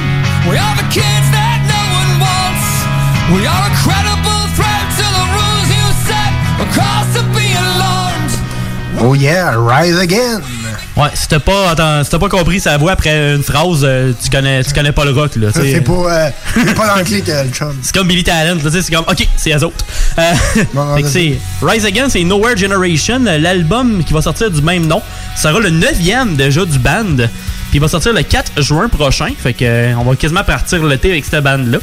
We 0.50 0.58
are 0.58 0.76
the 0.76 0.88
kids 0.92 1.30
that 1.32 1.60
no 1.64 1.80
one 1.96 2.20
wants. 2.20 2.84
We 3.32 3.46
are 3.46 3.67
Oh 9.00 9.14
yeah, 9.14 9.54
rise 9.56 9.98
again. 9.98 10.40
Ouais, 10.96 11.08
si 11.14 11.28
t'as 11.28 11.38
pas, 11.38 11.74
pas 11.76 12.28
compris 12.28 12.60
sa 12.60 12.76
voix 12.76 12.92
après 12.92 13.34
une 13.36 13.42
phrase, 13.42 13.82
euh, 13.84 14.12
tu 14.20 14.30
connais, 14.30 14.64
tu 14.64 14.72
connais 14.72 14.90
pas 14.90 15.04
le 15.04 15.12
rock 15.12 15.36
là. 15.36 15.52
sais. 15.52 15.74
C'est 15.74 15.80
pas, 15.80 15.92
euh, 15.92 16.30
c'est 16.54 16.74
pas 16.74 16.86
dans 16.88 16.96
le 16.96 17.04
que 17.04 17.44
le 17.46 17.52
chum. 17.52 17.76
C'est 17.82 17.94
comme 17.94 18.08
Billy 18.08 18.24
Talent, 18.24 18.56
là, 18.56 18.60
tu 18.62 18.70
sais, 18.70 18.82
c'est 18.82 18.92
comme, 18.92 19.04
ok, 19.08 19.28
c'est 19.36 19.52
eux 19.52 19.64
autres. 19.64 19.84
Euh, 20.18 20.32
c'est 21.06 21.38
Rise 21.62 21.84
Again, 21.84 22.08
c'est 22.08 22.24
Nowhere 22.24 22.56
Generation, 22.56 23.20
l'album 23.24 24.02
qui 24.02 24.12
va 24.12 24.22
sortir 24.22 24.50
du 24.50 24.60
même 24.62 24.86
nom. 24.86 25.00
sera 25.36 25.60
le 25.60 25.70
neuvième 25.70 26.34
déjà 26.34 26.64
du 26.64 26.78
band. 26.78 27.16
Puis 27.70 27.76
il 27.76 27.80
va 27.80 27.88
sortir 27.88 28.12
le 28.12 28.22
4 28.22 28.62
juin 28.62 28.88
prochain. 28.88 29.28
Fait 29.38 29.52
que 29.52 29.64
euh, 29.64 29.94
on 29.98 30.04
va 30.04 30.16
quasiment 30.16 30.44
partir 30.44 30.82
l'été 30.84 31.10
avec 31.10 31.24
cette 31.24 31.44
bande-là. 31.44 31.78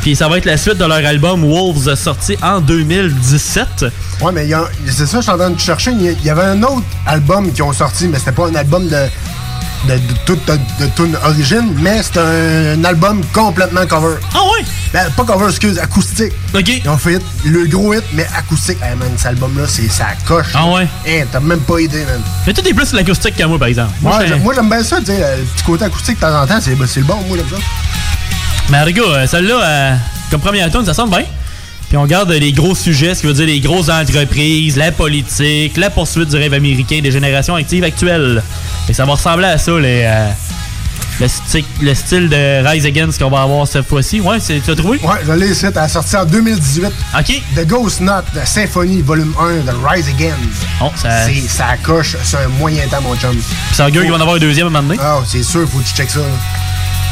Puis 0.00 0.16
ça 0.16 0.28
va 0.28 0.38
être 0.38 0.44
la 0.46 0.56
suite 0.56 0.78
de 0.78 0.84
leur 0.84 1.04
album 1.04 1.44
Wolves 1.44 1.94
sorti 1.96 2.36
en 2.42 2.60
2017. 2.60 3.86
Ouais, 4.22 4.32
mais 4.32 4.48
c'est 4.86 5.06
ça, 5.06 5.18
je 5.18 5.22
suis 5.22 5.30
en 5.30 5.36
train 5.36 5.50
de 5.50 5.58
chercher. 5.60 5.90
Il 5.92 6.24
y 6.24 6.30
avait 6.30 6.42
un 6.42 6.62
autre 6.62 6.86
album 7.06 7.52
qui 7.52 7.60
ont 7.62 7.72
sorti, 7.72 8.08
mais 8.08 8.18
c'était 8.18 8.32
pas 8.32 8.46
un 8.48 8.54
album 8.54 8.88
de, 8.88 8.96
de, 9.88 9.98
toute- 10.24 11.16
origine, 11.24 11.74
mais 11.80 12.02
c'était 12.02 12.20
un, 12.20 12.84
album 12.84 13.20
complètement 13.32 13.86
cover. 13.86 14.16
Ah 14.34 14.38
ouais? 14.42 14.64
Ben, 14.96 15.10
pas 15.10 15.24
cover, 15.24 15.50
excuse, 15.50 15.78
acoustique. 15.78 16.32
Ok. 16.54 16.68
Ils 16.82 16.88
ont 16.88 16.96
fait 16.96 17.20
le 17.44 17.66
gros 17.66 17.92
hit, 17.92 18.02
mais 18.14 18.26
acoustique. 18.34 18.78
Hey 18.82 18.96
man, 18.96 19.10
cet 19.18 19.26
album-là, 19.26 19.64
c'est 19.68 19.90
ça 19.90 20.06
coche. 20.26 20.46
Ah 20.54 20.64
ouais? 20.68 20.88
Hein, 21.06 21.26
t'as 21.30 21.38
même 21.38 21.60
pas 21.60 21.78
idée, 21.80 22.02
man. 22.06 22.22
Mais 22.46 22.54
toi, 22.54 22.64
t'es 22.64 22.72
plus 22.72 22.94
l'acoustique 22.94 23.36
que 23.36 23.44
moi, 23.44 23.58
par 23.58 23.68
exemple. 23.68 23.92
Moi, 24.00 24.24
j'aime- 24.26 24.40
moi, 24.42 24.54
j'aime 24.54 24.70
bien 24.70 24.82
ça, 24.82 24.98
tu 25.00 25.04
sais, 25.06 25.18
le 25.18 25.44
petit 25.44 25.64
côté 25.64 25.84
acoustique 25.84 26.14
de 26.16 26.20
temps 26.22 26.40
en 26.42 26.46
temps, 26.46 26.58
c'est 26.62 26.74
c'est 26.86 27.00
le 27.00 27.04
bon, 27.06 27.16
moi, 27.28 27.36
j'aime 27.36 27.46
ça. 27.50 27.56
Mais 28.70 28.82
regarde, 28.84 29.10
euh, 29.10 29.26
celle-là, 29.26 29.60
euh, 29.62 29.94
comme 30.30 30.40
première 30.40 30.70
tune, 30.70 30.86
ça 30.86 30.94
sonne 30.94 31.10
bien. 31.10 31.24
Puis 31.88 31.98
on 31.98 32.06
garde 32.06 32.30
les 32.30 32.52
gros 32.52 32.74
sujets, 32.74 33.14
ce 33.14 33.20
qui 33.20 33.26
veut 33.26 33.34
dire 33.34 33.46
les 33.46 33.60
grosses 33.60 33.90
entreprises, 33.90 34.78
la 34.78 34.92
politique, 34.92 35.76
la 35.76 35.90
poursuite 35.90 36.30
du 36.30 36.36
rêve 36.36 36.54
américain 36.54 37.00
des 37.02 37.12
générations 37.12 37.54
actives 37.54 37.84
actuelles. 37.84 38.42
Et 38.88 38.94
ça 38.94 39.04
va 39.04 39.12
ressembler 39.12 39.46
à 39.48 39.58
ça, 39.58 39.72
les, 39.78 40.04
euh, 40.06 40.28
le, 41.20 41.28
style, 41.28 41.64
le 41.80 41.94
style 41.94 42.28
de 42.28 42.66
Rise 42.68 42.84
Against 42.86 43.18
qu'on 43.22 43.30
va 43.30 43.42
avoir 43.42 43.66
cette 43.66 43.86
fois-ci. 43.88 44.20
Ouais, 44.20 44.38
c'est- 44.40 44.60
tu 44.60 44.70
as 44.70 44.74
trouvé? 44.76 44.98
Ouais, 44.98 45.20
je 45.26 45.32
l'ai 45.32 45.48
ici, 45.48 45.66
elle 45.66 45.78
a 45.78 45.88
sorti 45.88 46.16
en 46.16 46.24
2018. 46.24 46.92
OK. 47.18 47.42
The 47.56 47.66
Ghost 47.66 48.00
Knot, 48.00 48.22
The 48.34 48.46
Symphony, 48.46 49.02
volume 49.02 49.34
1 49.40 49.64
de 49.64 49.72
Rise 49.86 50.08
Against. 50.08 50.66
Oh, 50.82 50.90
ça- 50.96 51.26
C'est- 51.26 51.48
Ça 51.48 51.76
coche, 51.82 52.16
c'est 52.22 52.36
un 52.36 52.48
moyen 52.48 52.86
temps, 52.88 53.00
mon 53.02 53.16
chum. 53.16 53.30
Puis 53.34 53.44
ça 53.72 53.86
augure 53.86 54.02
qu'il 54.02 54.10
va 54.10 54.16
en 54.18 54.20
avoir 54.20 54.36
un 54.36 54.40
deuxième 54.40 54.66
à 54.66 54.68
un 54.68 54.72
moment 54.82 54.88
donné. 54.94 55.00
Ah, 55.02 55.18
c'est 55.26 55.42
sûr, 55.42 55.66
faut 55.68 55.78
que 55.78 55.84
tu 55.84 55.94
checkes 55.94 56.10
ça. 56.10 56.20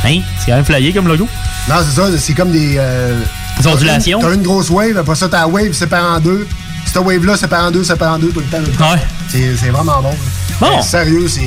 Hein? 0.07 0.21
C'est 0.38 0.47
quand 0.51 0.57
même 0.57 0.64
flyé 0.64 0.93
comme 0.93 1.09
logo. 1.09 1.27
Non, 1.69 1.77
c'est 1.83 1.95
ça, 1.99 2.09
c'est 2.19 2.35
comme 2.35 2.51
des. 2.51 2.75
Euh, 2.79 3.19
Des 3.61 3.67
ondulations. 3.69 4.19
T'as 4.21 4.35
une 4.35 4.43
grosse 4.43 4.69
wave, 4.69 4.99
après 4.99 5.14
ça, 5.14 5.29
ta 5.29 5.47
wave 5.47 5.73
sépare 5.73 6.17
en 6.17 6.21
deux. 6.21 6.47
Cette 6.85 6.99
wave-là 7.03 7.37
sépare 7.38 7.64
en 7.64 7.71
deux, 7.71 7.83
sépare 7.85 8.14
en 8.14 8.19
deux 8.19 8.29
tout 8.29 8.40
le 8.40 8.47
temps. 8.47 8.59
Ouais. 8.93 8.99
C'est 9.31 9.57
c'est 9.57 9.71
vraiment 9.71 10.03
bon. 10.03 10.14
Bon. 10.61 10.83
Sérieux, 10.83 11.27
c'est 11.29 11.40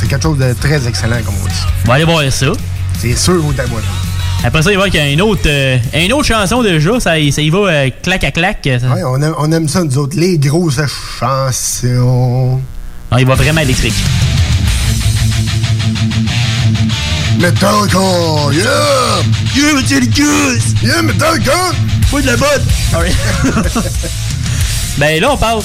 c'est 0.00 0.08
quelque 0.08 0.22
chose 0.22 0.38
de 0.38 0.54
très 0.54 0.86
excellent, 0.88 1.18
comme 1.24 1.34
on 1.42 1.46
dit. 1.46 1.52
On 1.84 1.88
va 1.88 1.94
aller 1.94 2.04
voir 2.04 2.22
ça. 2.32 2.46
C'est 2.98 3.14
sûr, 3.16 3.40
vous 3.42 3.52
t'avoir 3.52 3.82
Après 4.42 4.62
ça, 4.62 4.72
il 4.72 4.78
va 4.78 4.88
y 4.88 4.96
avoir 4.98 5.12
une 5.12 5.20
autre, 5.20 5.42
euh, 5.46 5.76
une 5.94 6.12
autre 6.14 6.26
chanson 6.26 6.62
déjà. 6.62 6.98
Ça, 7.00 7.10
ça 7.30 7.42
y 7.42 7.50
va 7.50 7.58
euh, 7.58 7.90
clac 8.02 8.24
à 8.24 8.30
clac. 8.30 8.66
Ça- 8.80 8.88
Ouais, 8.88 9.02
on 9.04 9.20
aime, 9.20 9.34
on 9.38 9.52
aime 9.52 9.68
ça, 9.68 9.84
nous 9.84 9.98
autres, 9.98 10.16
les 10.18 10.38
grosses 10.38 10.80
chansons. 11.18 12.60
Non, 13.12 13.18
il 13.18 13.26
va 13.26 13.34
vraiment 13.34 13.60
électrique. 13.60 13.92
Metallica, 17.38 17.98
yeah! 18.52 19.22
Yeah, 19.54 19.74
Metallica! 19.74 20.24
Yeah, 20.82 21.02
Metallica! 21.02 21.52
Pas 22.10 22.20
de 22.22 22.26
la 22.26 22.36
botte! 22.36 22.62
ben 24.98 25.20
là, 25.20 25.30
on 25.32 25.36
parle. 25.36 25.62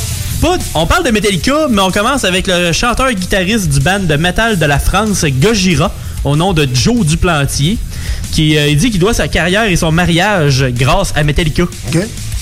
On 0.73 0.85
parle 0.85 1.03
de 1.03 1.11
Metallica, 1.11 1.67
mais 1.69 1.81
on 1.81 1.91
commence 1.91 2.23
avec 2.23 2.47
le 2.47 2.71
chanteur-guitariste 2.71 3.69
du 3.69 3.79
band 3.79 3.99
de 3.99 4.15
metal 4.15 4.59
de 4.59 4.65
la 4.65 4.77
France, 4.77 5.25
Gojira, 5.25 5.91
au 6.23 6.35
nom 6.35 6.53
de 6.53 6.67
Joe 6.71 7.05
Duplantier, 7.05 7.77
qui 8.31 8.57
euh, 8.57 8.67
il 8.67 8.77
dit 8.77 8.91
qu'il 8.91 8.99
doit 8.99 9.13
sa 9.13 9.27
carrière 9.27 9.63
et 9.63 9.75
son 9.75 9.91
mariage 9.91 10.65
grâce 10.69 11.13
à 11.15 11.23
Metallica. 11.23 11.63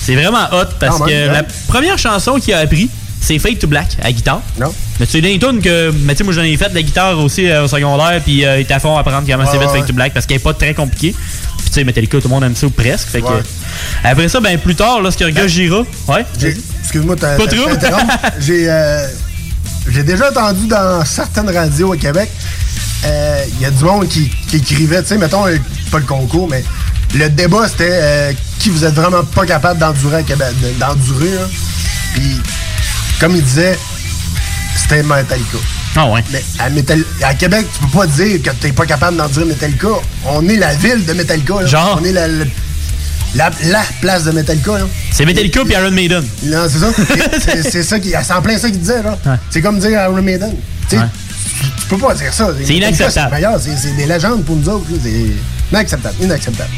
C'est 0.00 0.14
vraiment 0.14 0.44
hot 0.52 0.66
parce 0.80 1.00
que 1.00 1.32
la 1.32 1.44
première 1.68 1.98
chanson 1.98 2.34
qu'il 2.34 2.52
a 2.52 2.58
appris, 2.58 2.90
c'est 3.20 3.38
Fade 3.38 3.58
to 3.58 3.66
Black 3.66 3.96
à 4.02 4.12
guitare. 4.12 4.42
Non. 4.60 4.72
Mais 5.00 5.06
tu 5.06 5.12
sais, 5.12 5.38
tunes 5.38 5.62
que. 5.62 5.90
Mais 6.02 6.12
tu 6.12 6.18
sais, 6.18 6.24
moi 6.24 6.34
j'en 6.34 6.42
ai 6.42 6.56
fait 6.56 6.68
de 6.68 6.74
la 6.74 6.82
guitare 6.82 7.18
aussi 7.18 7.48
euh, 7.48 7.64
au 7.64 7.68
secondaire, 7.68 8.20
puis 8.22 8.44
euh, 8.44 8.58
il 8.58 8.62
était 8.62 8.74
à 8.74 8.80
fond 8.80 8.96
à 8.96 9.00
apprendre 9.00 9.26
comment 9.26 9.44
c'est 9.46 9.58
fait 9.58 9.64
ouais. 9.64 9.78
Fade 9.78 9.86
to 9.86 9.94
Black 9.94 10.12
parce 10.12 10.26
qu'elle 10.26 10.36
est 10.36 10.40
pas 10.40 10.52
très 10.52 10.74
compliquée. 10.74 11.14
Tu 11.74 11.80
sais, 11.80 11.84
Metallica, 11.84 12.18
tout 12.18 12.28
le 12.28 12.34
monde 12.34 12.44
aime 12.44 12.54
ça 12.54 12.66
ou 12.66 12.70
presque. 12.70 13.08
Fait 13.08 13.20
que. 13.20 13.26
Ouais. 13.26 13.42
Après 14.04 14.28
ça, 14.28 14.38
ben 14.38 14.56
plus 14.58 14.76
tard, 14.76 15.00
lorsque 15.00 15.24
Gojira. 15.28 15.82
Ouais. 16.06 16.24
J'ai- 16.38 16.56
Excuse-moi, 16.80 17.16
t'as 17.18 17.34
Pas 17.36 17.46
trop. 17.48 17.68
J'ai 18.40 18.70
euh, 18.70 19.08
j'ai 19.90 20.04
déjà 20.04 20.30
entendu 20.30 20.68
dans 20.68 21.04
certaines 21.04 21.50
radios 21.50 21.92
au 21.92 21.96
Québec, 21.96 22.30
euh, 23.04 23.44
il 23.56 23.60
y 23.60 23.66
a 23.66 23.70
du 23.72 23.82
monde 23.84 24.06
qui, 24.08 24.30
qui 24.48 24.56
écrivait, 24.58 25.02
tu 25.02 25.08
sais, 25.08 25.18
mettons, 25.18 25.46
euh, 25.48 25.56
pas 25.90 25.98
le 25.98 26.04
concours, 26.06 26.48
mais 26.48 26.62
le 27.14 27.28
débat 27.28 27.66
c'était 27.68 27.90
euh, 27.90 28.32
qui 28.60 28.70
vous 28.70 28.84
êtes 28.84 28.94
vraiment 28.94 29.24
pas 29.24 29.44
capable 29.44 29.78
d'endurer 29.80 30.18
à 30.18 30.22
Québec, 30.22 30.48
de- 30.62 30.78
d'endurer. 30.78 31.30
là. 31.34 31.46
Puis, 32.14 32.40
comme 33.20 33.34
il 33.34 33.42
disait, 33.42 33.76
c'était 34.76 35.02
Metallica. 35.02 35.58
Ah 35.96 36.06
ouais. 36.06 36.22
Mais 36.32 36.42
à, 36.58 36.70
Metal- 36.70 37.04
à 37.22 37.34
Québec, 37.34 37.66
tu 37.72 37.86
peux 37.86 37.98
pas 37.98 38.06
dire 38.06 38.42
que 38.42 38.50
t'es 38.50 38.72
pas 38.72 38.86
capable 38.86 39.16
d'endurer 39.16 39.44
Metallica. 39.46 39.88
On 40.26 40.46
est 40.48 40.56
la 40.56 40.74
ville 40.74 41.04
de 41.04 41.12
Metallica. 41.12 41.54
là. 41.60 41.66
Genre? 41.66 41.98
On 42.00 42.04
est 42.04 42.12
la, 42.12 42.26
la, 42.28 42.44
la- 43.34 43.50
la 43.66 43.82
place 44.00 44.24
de 44.24 44.32
Metallica. 44.32 44.72
C'est 45.12 45.24
Metallica 45.24 45.64
puis 45.64 45.74
Iron 45.74 45.90
Maiden. 45.90 46.24
Non, 46.44 46.66
c'est 46.68 46.78
ça. 46.78 46.90
C'est- 47.70 47.82
ça 47.82 47.98
qui. 48.00 48.10
C'est 48.10 48.32
en 48.32 48.42
plein 48.42 48.58
ça 48.58 48.68
qu'il 48.70 48.80
disait, 48.80 49.02
là. 49.02 49.16
C'est 49.50 49.60
comme 49.62 49.78
dire 49.78 49.90
Iron 49.90 50.20
Maiden. 50.22 50.54
Tu 50.88 50.96
Ouais. 50.96 51.02
peux 51.88 51.98
pas 51.98 52.14
dire 52.14 52.32
ça. 52.32 52.50
C'est 52.64 52.74
inacceptable. 52.74 53.36
C'est 53.80 53.96
des 53.96 54.06
légendes 54.06 54.44
pour 54.44 54.56
nous 54.56 54.68
autres. 54.68 54.86
C'est 55.02 55.30
inacceptable. 55.72 56.14
Inacceptable. 56.22 56.70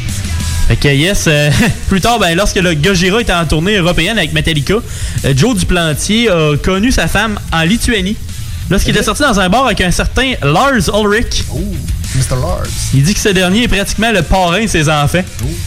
Fait 0.67 0.75
que 0.75 0.87
yes, 0.89 1.25
euh, 1.27 1.49
plus 1.87 2.01
tard, 2.01 2.19
ben, 2.19 2.35
lorsque 2.35 2.57
le 2.57 2.73
Gojira 2.73 3.21
était 3.21 3.33
en 3.33 3.45
tournée 3.45 3.77
européenne 3.77 4.17
avec 4.17 4.33
Metallica, 4.33 4.75
euh, 5.23 5.33
Joe 5.35 5.55
Duplantier 5.55 6.29
a 6.29 6.57
connu 6.57 6.91
sa 6.91 7.07
femme 7.07 7.39
en 7.53 7.63
Lituanie. 7.63 8.17
Lorsqu'il 8.69 8.93
était 8.93 9.03
sorti 9.03 9.23
dans 9.23 9.39
un 9.39 9.47
bar 9.47 9.65
avec 9.65 9.79
un 9.79 9.91
certain 9.91 10.33
Lars 10.41 10.89
Ulrich. 10.93 11.45
Mr. 12.17 12.39
Lars. 12.41 12.63
Il 12.93 13.03
dit 13.03 13.13
que 13.13 13.19
ce 13.19 13.29
dernier 13.29 13.63
est 13.63 13.67
pratiquement 13.67 14.11
le 14.11 14.21
parrain 14.21 14.61
de 14.61 14.67
ses 14.67 14.89
enfants. 14.89 15.23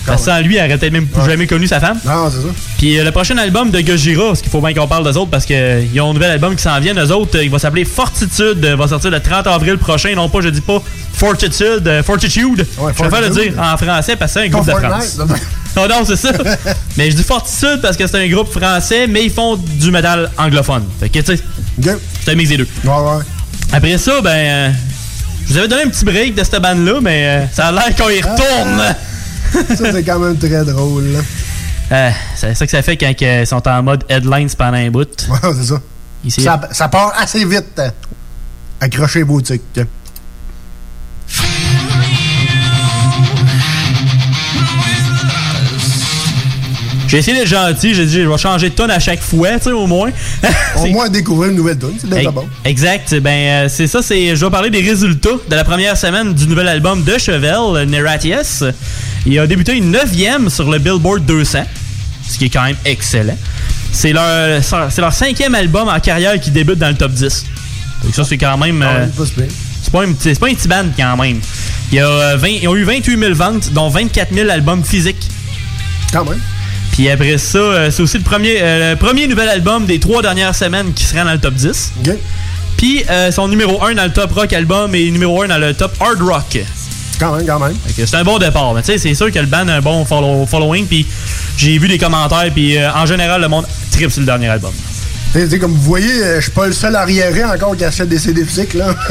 Parce 0.06 0.22
que 0.22 0.30
sans 0.30 0.40
lui, 0.40 0.56
il 0.56 0.58
aurait 0.58 0.76
peut-être 0.76 0.92
même 0.92 1.06
plus 1.06 1.24
jamais 1.24 1.46
connu 1.46 1.66
sa 1.66 1.80
femme. 1.80 1.98
Non, 2.04 2.30
c'est 2.30 2.40
ça. 2.40 2.52
Puis 2.78 2.98
euh, 2.98 3.04
le 3.04 3.10
prochain 3.10 3.36
album 3.38 3.70
de 3.70 3.80
Gojira, 3.80 4.28
parce 4.28 4.40
qu'il 4.42 4.50
faut 4.50 4.60
bien 4.60 4.74
qu'on 4.74 4.88
parle 4.88 5.04
d'eux 5.04 5.18
autres, 5.18 5.30
parce 5.30 5.46
qu'ils 5.46 6.00
ont 6.00 6.10
un 6.10 6.14
nouvel 6.14 6.32
album 6.32 6.56
qui 6.56 6.62
s'en 6.62 6.78
vient, 6.80 6.94
eux 6.94 7.12
autres, 7.12 7.38
euh, 7.38 7.44
il 7.44 7.50
va 7.50 7.58
s'appeler 7.58 7.84
Fortitude, 7.84 8.64
euh, 8.64 8.76
va 8.76 8.88
sortir 8.88 9.10
le 9.10 9.20
30 9.20 9.46
avril 9.46 9.78
prochain, 9.78 10.14
non 10.14 10.28
pas, 10.28 10.40
je 10.40 10.48
dis 10.48 10.60
pas 10.60 10.82
Fortitude, 11.12 11.86
euh, 11.86 12.02
Fortitude. 12.02 12.66
je 12.66 12.94
préfère 12.94 13.20
le 13.20 13.28
dire 13.30 13.52
en 13.58 13.76
français 13.76 14.16
parce 14.16 14.32
que 14.32 14.40
c'est 14.40 14.46
un 14.46 14.48
groupe 14.48 14.66
de 14.66 14.72
France. 14.72 15.18
Non, 15.76 15.86
non, 15.86 16.04
c'est 16.04 16.16
ça. 16.16 16.32
mais 16.96 17.12
je 17.12 17.16
dis 17.16 17.22
Fortitude 17.22 17.78
parce 17.80 17.96
que 17.96 18.04
c'est 18.04 18.18
un 18.18 18.28
groupe 18.28 18.50
français, 18.50 19.06
mais 19.06 19.26
ils 19.26 19.30
font 19.30 19.54
du 19.56 19.92
métal 19.92 20.28
anglophone. 20.36 20.82
Fait 20.98 21.08
que, 21.08 21.20
tu 21.20 21.36
sais, 21.36 21.42
c'est 22.24 22.32
un 22.32 22.34
mix 22.34 22.48
des 22.48 22.56
deux. 22.56 22.66
Ouais, 22.82 22.90
ouais. 22.90 23.22
Après 23.72 23.96
ça, 23.98 24.20
ben, 24.20 24.30
euh, 24.30 24.70
vous 25.52 25.58
avais 25.58 25.68
donné 25.68 25.82
un 25.82 25.88
petit 25.88 26.04
break 26.04 26.34
de 26.34 26.44
cette 26.44 26.60
bande-là, 26.62 27.00
mais 27.00 27.26
euh, 27.26 27.46
ça 27.52 27.66
a 27.68 27.72
l'air 27.72 27.96
qu'on 27.96 28.08
y 28.08 28.20
retourne. 28.20 28.94
Ça, 29.76 29.92
c'est 29.92 30.02
quand 30.04 30.18
même 30.18 30.36
très 30.38 30.64
drôle. 30.64 31.18
Euh, 31.92 32.10
c'est 32.36 32.54
ça 32.54 32.66
que 32.66 32.70
ça 32.70 32.82
fait 32.82 32.96
quand 32.96 33.12
ils 33.20 33.44
sont 33.44 33.66
en 33.66 33.82
mode 33.82 34.04
headlines 34.08 34.48
pendant 34.56 34.76
un 34.76 34.92
bout. 34.92 35.08
Ouais, 35.28 35.52
c'est 35.56 35.64
ça. 35.64 35.80
Ici. 36.24 36.40
ça. 36.40 36.60
Ça 36.70 36.86
part 36.86 37.12
assez 37.18 37.44
vite. 37.44 37.82
Accrochez 38.80 39.24
vos 39.24 39.40
trucs. 39.40 39.80
J'ai 47.10 47.18
essayé 47.18 47.36
d'être 47.36 47.48
gentil, 47.48 47.92
j'ai 47.92 48.06
dit 48.06 48.22
je 48.22 48.28
vais 48.28 48.38
changer 48.38 48.70
de 48.70 48.74
tonne 48.74 48.90
à 48.92 49.00
chaque 49.00 49.20
fois, 49.20 49.48
tu 49.58 49.64
sais, 49.64 49.72
au 49.72 49.88
moins. 49.88 50.10
Au 50.76 50.86
moins 50.86 51.08
découvrir 51.08 51.50
une 51.50 51.56
nouvelle 51.56 51.76
tune, 51.76 51.94
c'est 52.00 52.08
déjà 52.08 52.30
bon. 52.30 52.48
Exact. 52.64 53.12
Ben, 53.16 53.30
euh, 53.64 53.68
c'est 53.68 53.88
ça, 53.88 54.00
c'est. 54.00 54.36
Je 54.36 54.44
vais 54.44 54.50
parler 54.50 54.70
des 54.70 54.80
résultats 54.80 55.30
de 55.48 55.54
la 55.56 55.64
première 55.64 55.96
semaine 55.96 56.32
du 56.32 56.46
nouvel 56.46 56.68
album 56.68 57.02
de 57.02 57.18
Chevel, 57.18 57.52
euh, 57.74 57.84
Neratius. 57.84 58.62
Il 59.26 59.36
a 59.40 59.46
débuté 59.48 59.72
une 59.76 59.92
9e 59.92 60.48
sur 60.48 60.70
le 60.70 60.78
Billboard 60.78 61.24
200, 61.26 61.64
ce 62.28 62.38
qui 62.38 62.44
est 62.44 62.48
quand 62.48 62.62
même 62.62 62.76
excellent. 62.84 63.36
C'est 63.90 64.12
leur, 64.12 64.62
c'est 64.62 65.00
leur 65.00 65.12
cinquième 65.12 65.56
album 65.56 65.88
en 65.88 65.98
carrière 65.98 66.38
qui 66.38 66.52
débute 66.52 66.78
dans 66.78 66.90
le 66.90 66.94
top 66.94 67.10
10. 67.10 67.44
Donc 68.04 68.14
ça, 68.14 68.22
c'est 68.22 68.38
quand 68.38 68.56
même. 68.56 68.82
euh, 68.82 69.06
pas 69.08 69.26
super. 69.26 69.46
c'est 69.82 69.90
pas, 69.92 70.02
un 70.04 70.54
petit- 70.54 70.68
band 70.68 70.84
quand 70.96 71.16
même. 71.16 71.40
Il 71.90 71.96
y 71.96 72.00
a, 72.00 72.06
euh, 72.06 72.36
20 72.36 72.48
ils 72.62 72.68
ont 72.68 72.76
eu 72.76 72.84
28 72.84 73.18
000 73.18 73.34
ventes, 73.34 73.72
dont 73.72 73.88
24 73.88 74.32
000 74.32 74.48
albums 74.48 74.84
physiques. 74.84 75.28
Quand 76.12 76.24
même. 76.24 76.38
Puis 76.92 77.08
après 77.08 77.38
ça, 77.38 77.58
euh, 77.58 77.90
c'est 77.90 78.02
aussi 78.02 78.18
le 78.18 78.24
premier, 78.24 78.58
euh, 78.60 78.90
le 78.92 78.96
premier 78.96 79.26
nouvel 79.26 79.48
album 79.48 79.86
des 79.86 79.98
trois 80.00 80.22
dernières 80.22 80.54
semaines 80.54 80.92
qui 80.92 81.04
serait 81.04 81.24
dans 81.24 81.32
le 81.32 81.38
top 81.38 81.54
10. 81.54 81.92
Puis 82.76 83.04
euh, 83.10 83.30
son 83.30 83.48
numéro 83.48 83.82
1 83.84 83.94
dans 83.94 84.04
le 84.04 84.10
top 84.12 84.32
rock 84.32 84.52
album 84.52 84.94
et 84.94 85.10
numéro 85.10 85.42
1 85.42 85.48
dans 85.48 85.58
le 85.58 85.74
top 85.74 85.92
hard 86.00 86.20
rock. 86.22 86.58
Quand 87.18 87.36
même, 87.36 87.46
quand 87.46 87.58
même. 87.58 87.74
C'est 87.94 88.14
un 88.14 88.24
bon 88.24 88.38
départ. 88.38 88.72
Mais 88.74 88.80
tu 88.82 88.92
sais, 88.92 88.98
c'est 88.98 89.14
sûr 89.14 89.30
que 89.30 89.38
le 89.38 89.44
band 89.46 89.68
a 89.68 89.74
un 89.74 89.80
bon 89.82 90.04
follow- 90.04 90.46
following. 90.46 90.86
Puis 90.86 91.06
j'ai 91.58 91.76
vu 91.78 91.86
des 91.88 91.98
commentaires. 91.98 92.50
Puis 92.54 92.78
euh, 92.78 92.90
en 92.92 93.04
général, 93.06 93.40
le 93.42 93.48
monde 93.48 93.66
tripe 93.92 94.10
sur 94.10 94.20
le 94.20 94.26
dernier 94.26 94.48
album. 94.48 94.72
Comme 95.60 95.72
vous 95.74 95.82
voyez, 95.82 96.10
euh, 96.24 96.36
je 96.36 96.44
suis 96.44 96.50
pas 96.50 96.66
le 96.66 96.72
seul 96.72 96.96
arriéré 96.96 97.44
encore 97.44 97.76
qui 97.76 97.84
achète 97.84 98.08
des 98.08 98.18
CD 98.18 98.44
physiques, 98.44 98.74
là. 98.74 98.94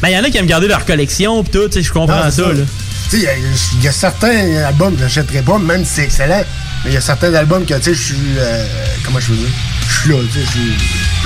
Ben, 0.00 0.08
il 0.10 0.14
y 0.14 0.18
en 0.18 0.22
a 0.24 0.30
qui 0.30 0.38
aiment 0.38 0.46
garder 0.46 0.68
leur 0.68 0.84
collection. 0.84 1.42
Puis 1.42 1.52
tout, 1.52 1.66
tu 1.68 1.74
sais, 1.74 1.82
je 1.82 1.92
comprends 1.92 2.20
Ah, 2.22 2.30
ça. 2.30 2.44
ça. 2.44 2.48
là. 2.52 2.62
Il 3.12 3.20
y 3.20 3.26
a- 3.26 3.36
il 3.36 3.82
y, 3.84 3.88
a 3.88 3.92
certains 3.92 4.56
albums 4.66 4.94
que 4.94 5.00
j'achèterais 5.02 5.42
pas, 5.42 5.58
même 5.58 5.84
si 5.84 5.94
c'est 5.94 6.04
excellent. 6.04 6.42
Mais 6.84 6.90
il 6.90 6.94
y 6.94 6.96
a 6.96 7.00
certains 7.00 7.32
albums 7.34 7.64
que, 7.64 7.74
tu 7.74 7.82
sais, 7.82 7.94
je 7.94 8.02
suis. 8.02 8.16
euh, 8.38 8.64
comment 9.04 9.18
je 9.18 9.32
veux 9.32 9.36
dire? 9.38 9.48
Je 9.88 10.00
suis 10.00 10.10
là, 10.10 10.16
tu 10.30 10.38
sais, 10.38 10.44
je 10.44 10.50
suis. 10.50 10.72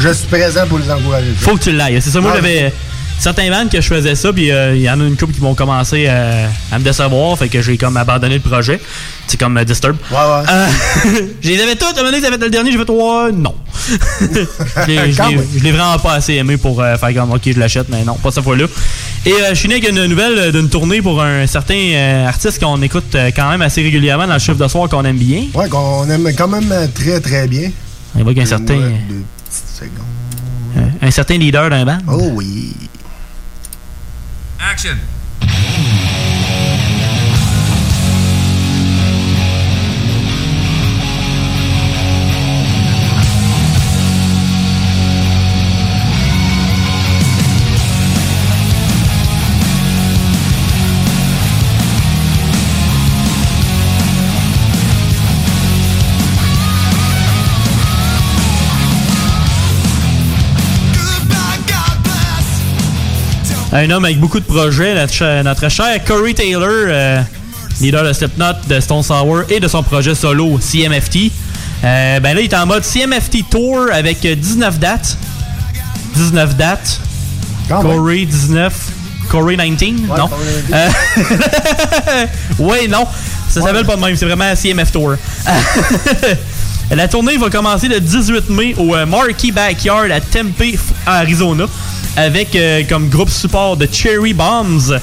Je 0.00 0.08
suis 0.12 0.26
présent 0.28 0.66
pour 0.68 0.78
les 0.78 0.90
encourager. 0.90 1.34
Faut 1.38 1.56
que 1.56 1.62
tu 1.64 1.72
l'ailles. 1.72 2.00
C'est 2.00 2.10
ça, 2.10 2.20
moi 2.20 2.30
Ah, 2.32 2.36
j'avais 2.36 2.72
certains 3.22 3.48
bands 3.50 3.68
que 3.68 3.80
je 3.80 3.86
faisais 3.86 4.14
ça, 4.14 4.32
puis 4.32 4.50
euh, 4.50 4.74
il 4.74 4.82
y 4.82 4.90
en 4.90 5.00
a 5.00 5.04
une 5.04 5.16
couple 5.16 5.32
qui 5.34 5.40
vont 5.40 5.54
commencer 5.54 6.06
euh, 6.08 6.46
à 6.70 6.78
me 6.78 6.84
décevoir, 6.84 7.38
fait 7.38 7.48
que 7.48 7.62
j'ai 7.62 7.76
comme 7.78 7.96
abandonné 7.96 8.34
le 8.34 8.40
projet. 8.40 8.80
C'est 9.26 9.38
comme 9.38 9.56
euh, 9.56 9.64
Disturb. 9.64 9.96
Ouais, 10.10 10.16
ouais. 10.16 10.44
Euh, 10.50 10.66
je 11.40 11.48
les 11.48 11.60
avais 11.62 11.76
tous, 11.76 11.86
à 11.86 11.90
un 11.90 11.92
moment 11.94 12.10
donné, 12.10 12.26
avaient 12.26 12.36
fait 12.36 12.44
le 12.44 12.50
dernier, 12.50 12.72
j'ai 12.72 12.78
fait, 12.78 12.90
ouais, 12.90 13.32
non. 13.32 13.54
je 14.20 15.62
l'ai- 15.62 15.72
vraiment 15.72 15.98
pas 15.98 16.14
assez 16.14 16.34
aimé 16.34 16.56
pour 16.56 16.76
faire 16.82 17.14
comme, 17.14 17.32
ok, 17.32 17.42
je 17.46 17.58
l'achète, 17.58 17.88
mais 17.88 18.04
non, 18.04 18.14
pas 18.14 18.30
cette 18.30 18.44
fois-là. 18.44 18.66
Et 19.24 19.32
je 19.50 19.54
suis 19.54 19.68
né 19.68 19.76
avec 19.76 19.88
une 19.88 20.04
nouvelle 20.06 20.52
d'une 20.52 20.68
tournée 20.68 21.00
pour 21.00 21.22
un 21.22 21.46
certain 21.46 22.24
artiste 22.26 22.60
qu'on 22.62 22.80
écoute 22.82 23.16
quand 23.34 23.50
même 23.50 23.62
assez 23.62 23.82
régulièrement 23.82 24.26
dans 24.26 24.34
le 24.34 24.38
chiffre 24.40 24.58
de 24.58 24.68
soir 24.68 24.88
qu'on 24.88 25.04
aime 25.04 25.16
bien. 25.16 25.44
Ouais, 25.54 25.68
qu'on 25.68 26.08
aime 26.10 26.28
quand 26.36 26.48
même 26.48 26.72
très, 26.94 27.20
très 27.20 27.46
bien. 27.46 27.70
Il 28.18 28.46
certain, 28.46 28.74
deux 28.74 29.24
petites 29.48 29.68
secondes. 29.78 30.06
euh, 30.76 31.06
un 31.06 31.10
certain 31.10 31.38
leader 31.38 31.70
d'un 31.70 31.84
band. 31.84 31.98
Oh 32.08 32.30
oui. 32.34 32.74
Action. 34.62 34.96
Un 63.72 63.90
homme 63.90 64.04
avec 64.04 64.18
beaucoup 64.20 64.38
de 64.40 64.44
projets, 64.44 64.94
notre, 64.94 65.68
cher- 65.70 66.04
Corey 66.04 66.34
Taylor, 66.34 66.68
euh, 66.68 67.22
leader 67.80 68.04
de 68.04 68.12
Slipknot, 68.12 68.52
de 68.68 68.80
Stone 68.80 69.02
Sour 69.02 69.42
et 69.48 69.60
de 69.60 69.68
son 69.68 69.82
projet 69.82 70.14
solo 70.14 70.58
CMFT. 70.58 71.30
Euh, 71.84 72.20
ben 72.20 72.34
là, 72.34 72.40
il 72.42 72.44
est 72.44 72.54
en 72.54 72.66
mode 72.66 72.84
CMFT 72.84 73.48
Tour 73.50 73.86
avec 73.92 74.24
euh, 74.26 74.34
19 74.34 74.78
dates. 74.78 75.16
19 76.14 76.54
dates. 76.56 77.00
Corey 77.82 78.24
19. 78.26 78.72
Corey 79.30 79.56
19? 79.56 80.08
non? 80.18 80.28
Euh, 80.72 82.26
ouais, 82.58 82.86
non. 82.88 83.06
Ça 83.48 83.62
s'appelle 83.62 83.86
pas 83.86 83.96
de 83.96 84.00
même, 84.02 84.16
c'est 84.16 84.26
vraiment 84.26 84.54
CMF 84.54 84.92
Tour. 84.92 85.14
La 86.90 87.08
tournée 87.08 87.38
va 87.38 87.48
commencer 87.48 87.88
le 87.88 88.00
18 88.00 88.50
mai 88.50 88.74
au 88.76 88.94
Marquee 89.06 89.50
Backyard 89.50 90.10
à 90.10 90.20
Tempe, 90.20 90.62
Arizona, 91.06 91.64
avec 92.16 92.54
euh, 92.54 92.82
comme 92.88 93.08
groupe 93.08 93.30
support 93.30 93.76
de 93.76 93.88
Cherry 93.90 94.34
Bombs. 94.34 94.98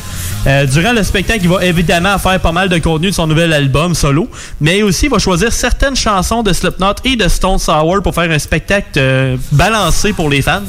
Euh, 0.47 0.65
durant 0.65 0.93
le 0.93 1.03
spectacle, 1.03 1.41
il 1.43 1.49
va 1.49 1.65
évidemment 1.65 2.17
faire 2.17 2.39
pas 2.39 2.51
mal 2.51 2.69
de 2.69 2.77
contenu 2.77 3.07
de 3.07 3.15
son 3.15 3.27
nouvel 3.27 3.51
album 3.51 3.95
solo, 3.95 4.29
mais 4.61 4.83
aussi 4.83 5.05
il 5.05 5.11
va 5.11 5.19
choisir 5.19 5.51
certaines 5.51 5.95
chansons 5.95 6.43
de 6.43 6.53
Slipknot 6.53 6.95
et 7.03 7.15
de 7.15 7.27
Stone 7.27 7.59
Sour 7.59 8.01
pour 8.03 8.13
faire 8.13 8.29
un 8.29 8.39
spectacle 8.39 8.87
euh, 8.97 9.37
balancé 9.51 10.13
pour 10.13 10.29
les 10.29 10.41
fans. 10.41 10.61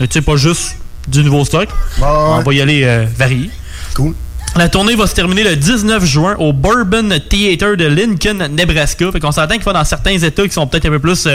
Tu 0.00 0.06
sais, 0.10 0.22
pas 0.22 0.36
juste 0.36 0.76
du 1.06 1.22
nouveau 1.22 1.44
stock. 1.44 1.68
On 2.00 2.42
va 2.42 2.52
y 2.52 2.60
aller 2.60 3.06
varié. 3.16 3.50
Cool. 3.94 4.14
La 4.56 4.68
tournée 4.68 4.96
va 4.96 5.06
se 5.06 5.14
terminer 5.14 5.44
le 5.44 5.56
19 5.56 6.04
juin 6.04 6.34
au 6.38 6.52
Bourbon 6.52 7.08
Theater 7.28 7.76
de 7.76 7.86
Lincoln, 7.86 8.48
Nebraska. 8.50 9.12
Fait 9.12 9.20
qu'on 9.20 9.32
s'entend 9.32 9.54
qu'il 9.54 9.62
va 9.62 9.72
dans 9.72 9.84
certains 9.84 10.18
États 10.18 10.46
qui 10.46 10.52
sont 10.52 10.66
peut-être 10.66 10.86
un 10.86 10.90
peu 10.90 10.98
plus 10.98 11.28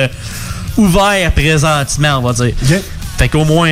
ouverts 0.78 1.32
présentement, 1.32 2.20
on 2.20 2.22
va 2.22 2.34
dire. 2.34 2.54
Fait 3.18 3.30
qu'au 3.30 3.46
moins, 3.46 3.72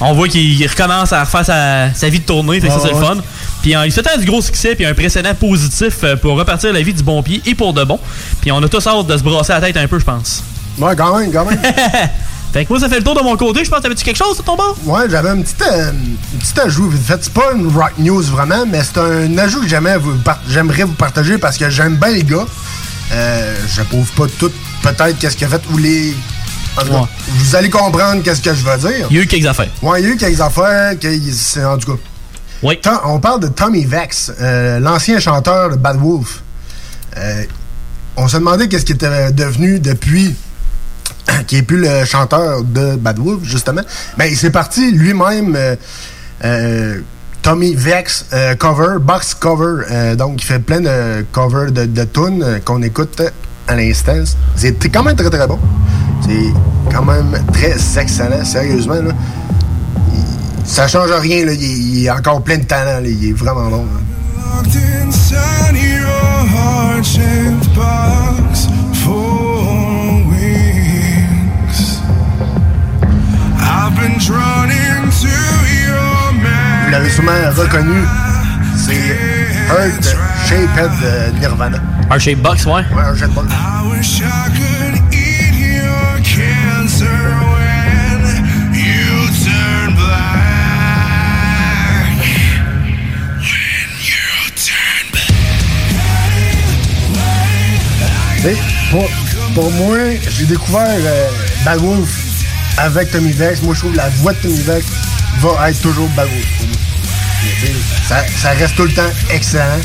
on 0.00 0.12
voit 0.14 0.28
qu'il 0.28 0.66
recommence 0.68 1.12
à 1.12 1.24
refaire 1.24 1.44
sa, 1.44 1.92
sa 1.94 2.08
vie 2.08 2.20
de 2.20 2.24
tournée. 2.24 2.60
Fait 2.60 2.68
que 2.68 2.72
ça, 2.74 2.78
Ouais, 2.80 2.88
c'est 2.92 2.98
le 3.00 3.04
fun. 3.04 3.16
Puis 3.62 3.74
il 3.84 3.92
se 3.92 4.18
du 4.18 4.26
gros 4.26 4.40
succès, 4.40 4.74
puis 4.74 4.86
un 4.86 4.94
précédent 4.94 5.34
positif 5.34 5.94
euh, 6.04 6.16
pour 6.16 6.36
repartir 6.38 6.72
la 6.72 6.80
vie 6.82 6.94
du 6.94 7.02
bon 7.02 7.22
pied 7.22 7.42
et 7.44 7.54
pour 7.54 7.72
de 7.72 7.82
bon. 7.84 7.98
Puis 8.40 8.52
on 8.52 8.62
a 8.62 8.68
tous 8.68 8.86
hâte 8.86 9.06
de 9.06 9.16
se 9.16 9.22
brasser 9.22 9.52
la 9.52 9.60
tête 9.60 9.76
un 9.76 9.88
peu, 9.88 9.98
je 9.98 10.04
pense. 10.04 10.44
Ouais, 10.78 10.94
quand 10.96 11.18
même, 11.18 11.32
quand 11.32 11.44
même. 11.44 11.58
fait 12.52 12.64
que 12.64 12.68
moi, 12.72 12.78
ça 12.78 12.88
fait 12.88 12.98
le 12.98 13.02
tour 13.04 13.16
de 13.16 13.22
mon 13.22 13.36
côté. 13.36 13.64
Je 13.64 13.70
pense, 13.70 13.80
t'avais-tu 13.80 14.04
quelque 14.04 14.16
chose 14.16 14.36
de 14.38 14.42
ton 14.42 14.54
bord? 14.54 14.76
Ouais, 14.84 15.02
j'avais 15.10 15.30
un 15.30 15.42
petit, 15.42 15.54
euh, 15.62 15.90
un 15.90 16.38
petit 16.38 16.60
ajout. 16.60 16.92
c'est 17.06 17.32
pas 17.32 17.52
une 17.54 17.66
rock 17.66 17.92
news 17.98 18.22
vraiment, 18.22 18.64
mais 18.64 18.82
c'est 18.84 18.98
un 19.00 19.36
ajout 19.38 19.62
que 19.62 19.68
j'aimais 19.68 19.96
vous 19.98 20.16
par- 20.18 20.40
j'aimerais 20.48 20.84
vous 20.84 20.92
partager 20.94 21.36
parce 21.38 21.58
que 21.58 21.68
j'aime 21.68 21.96
bien 21.96 22.10
les 22.10 22.22
gars. 22.22 22.46
Euh, 23.10 23.54
je 23.74 23.82
prouve 23.82 24.10
pas 24.12 24.26
tout, 24.38 24.52
peut-être, 24.82 25.18
qu'est-ce 25.18 25.36
qu'il 25.36 25.46
a 25.46 25.50
fait 25.50 25.62
ou 25.72 25.78
les. 25.78 26.14
Ouais. 26.86 27.06
Vous 27.28 27.56
allez 27.56 27.70
comprendre 27.70 28.22
qu'est-ce 28.22 28.40
que 28.42 28.54
je 28.54 28.64
veux 28.64 28.78
dire. 28.78 29.06
Il 29.10 29.16
y 29.16 29.20
a 29.20 29.22
eu 29.22 29.26
quelques 29.26 29.46
affaires. 29.46 29.70
Ouais, 29.82 30.00
il 30.00 30.06
y 30.06 30.10
a 30.10 30.14
eu 30.14 30.16
quelques 30.16 30.40
affaires. 30.40 30.98
que 30.98 31.08
c'est- 31.32 31.64
en 31.64 31.78
tout 31.78 31.92
cas. 31.94 31.98
Oui. 32.62 32.78
on 33.04 33.20
parle 33.20 33.40
de 33.40 33.48
Tommy 33.48 33.84
Vex, 33.84 34.32
euh, 34.40 34.80
l'ancien 34.80 35.20
chanteur 35.20 35.70
de 35.70 35.76
Bad 35.76 35.96
Wolf. 36.00 36.42
Euh, 37.16 37.44
on 38.16 38.26
se 38.26 38.36
demandait 38.36 38.66
qu'est-ce 38.68 38.84
qu'il 38.84 38.96
était 38.96 39.30
devenu 39.32 39.78
depuis 39.78 40.34
qui 41.46 41.56
est 41.56 41.62
plus 41.62 41.80
le 41.80 42.04
chanteur 42.04 42.64
de 42.64 42.96
Bad 42.96 43.18
Wolf, 43.18 43.40
justement. 43.44 43.82
Ben, 44.16 44.24
il 44.26 44.36
s'est 44.36 44.50
parti 44.50 44.90
lui-même. 44.90 45.54
euh, 45.56 45.76
euh, 46.44 47.00
Tommy 47.42 47.74
Vex 47.76 48.26
euh, 48.32 48.56
cover, 48.56 48.98
box 49.00 49.34
cover. 49.34 49.84
Euh, 49.90 50.16
donc, 50.16 50.42
il 50.42 50.44
fait 50.44 50.58
plein 50.58 50.80
de 50.80 51.24
covers 51.32 51.70
de, 51.70 51.84
de 51.86 52.04
tunes 52.04 52.42
euh, 52.42 52.58
qu'on 52.64 52.82
écoute 52.82 53.22
à 53.68 53.76
l'instant. 53.76 54.24
C'est 54.56 54.74
quand 54.92 55.04
même 55.04 55.14
très 55.16 55.30
très 55.30 55.46
bon. 55.46 55.58
C'est 56.26 56.52
quand 56.94 57.04
même 57.04 57.36
très 57.52 57.76
excellent, 58.00 58.44
sérieusement. 58.44 58.94
Là. 58.94 59.12
Il- 60.14 60.66
ça 60.66 60.86
change 60.88 61.10
rien, 61.10 61.44
là. 61.46 61.52
Il, 61.52 61.62
il 61.62 62.04
est 62.06 62.10
encore 62.10 62.42
plein 62.42 62.58
de 62.58 62.64
talent. 62.64 63.00
là. 63.00 63.08
Il 63.08 63.30
est 63.30 63.32
vraiment 63.32 63.68
bon. 63.70 63.84
Vous 76.84 76.90
l'avez 76.92 77.10
sûrement 77.10 77.30
reconnu. 77.56 78.00
C'est 78.76 78.94
Earth 79.70 80.16
Shaped 80.48 80.90
euh, 81.04 81.30
Nirvana. 81.40 81.78
Un 82.10 82.18
shape 82.18 82.38
box, 82.38 82.64
ouais. 82.66 82.72
Ouais, 82.72 83.02
un 83.04 83.14
shape 83.16 83.30
box. 83.32 83.48
Pour, 98.90 99.04
pour 99.54 99.70
moi, 99.72 99.96
j'ai 100.30 100.44
découvert 100.44 100.86
euh, 100.88 101.28
Bad 101.64 101.80
Wolf 101.80 102.08
avec 102.78 103.10
Tommy 103.10 103.32
Vex. 103.32 103.62
Moi, 103.62 103.74
je 103.74 103.80
trouve 103.80 103.92
que 103.92 103.96
la 103.96 104.08
voix 104.10 104.32
de 104.32 104.38
Tommy 104.38 104.60
Vex 104.62 104.86
va 105.40 105.70
être 105.70 105.80
toujours 105.80 106.08
Bad 106.10 106.28
Wolf 106.28 106.46
pour 106.58 106.66
moi. 106.68 106.76
Ça, 108.08 108.24
ça 108.36 108.50
reste 108.50 108.76
tout 108.76 108.84
le 108.84 108.92
temps 108.92 109.10
excellent. 109.30 109.80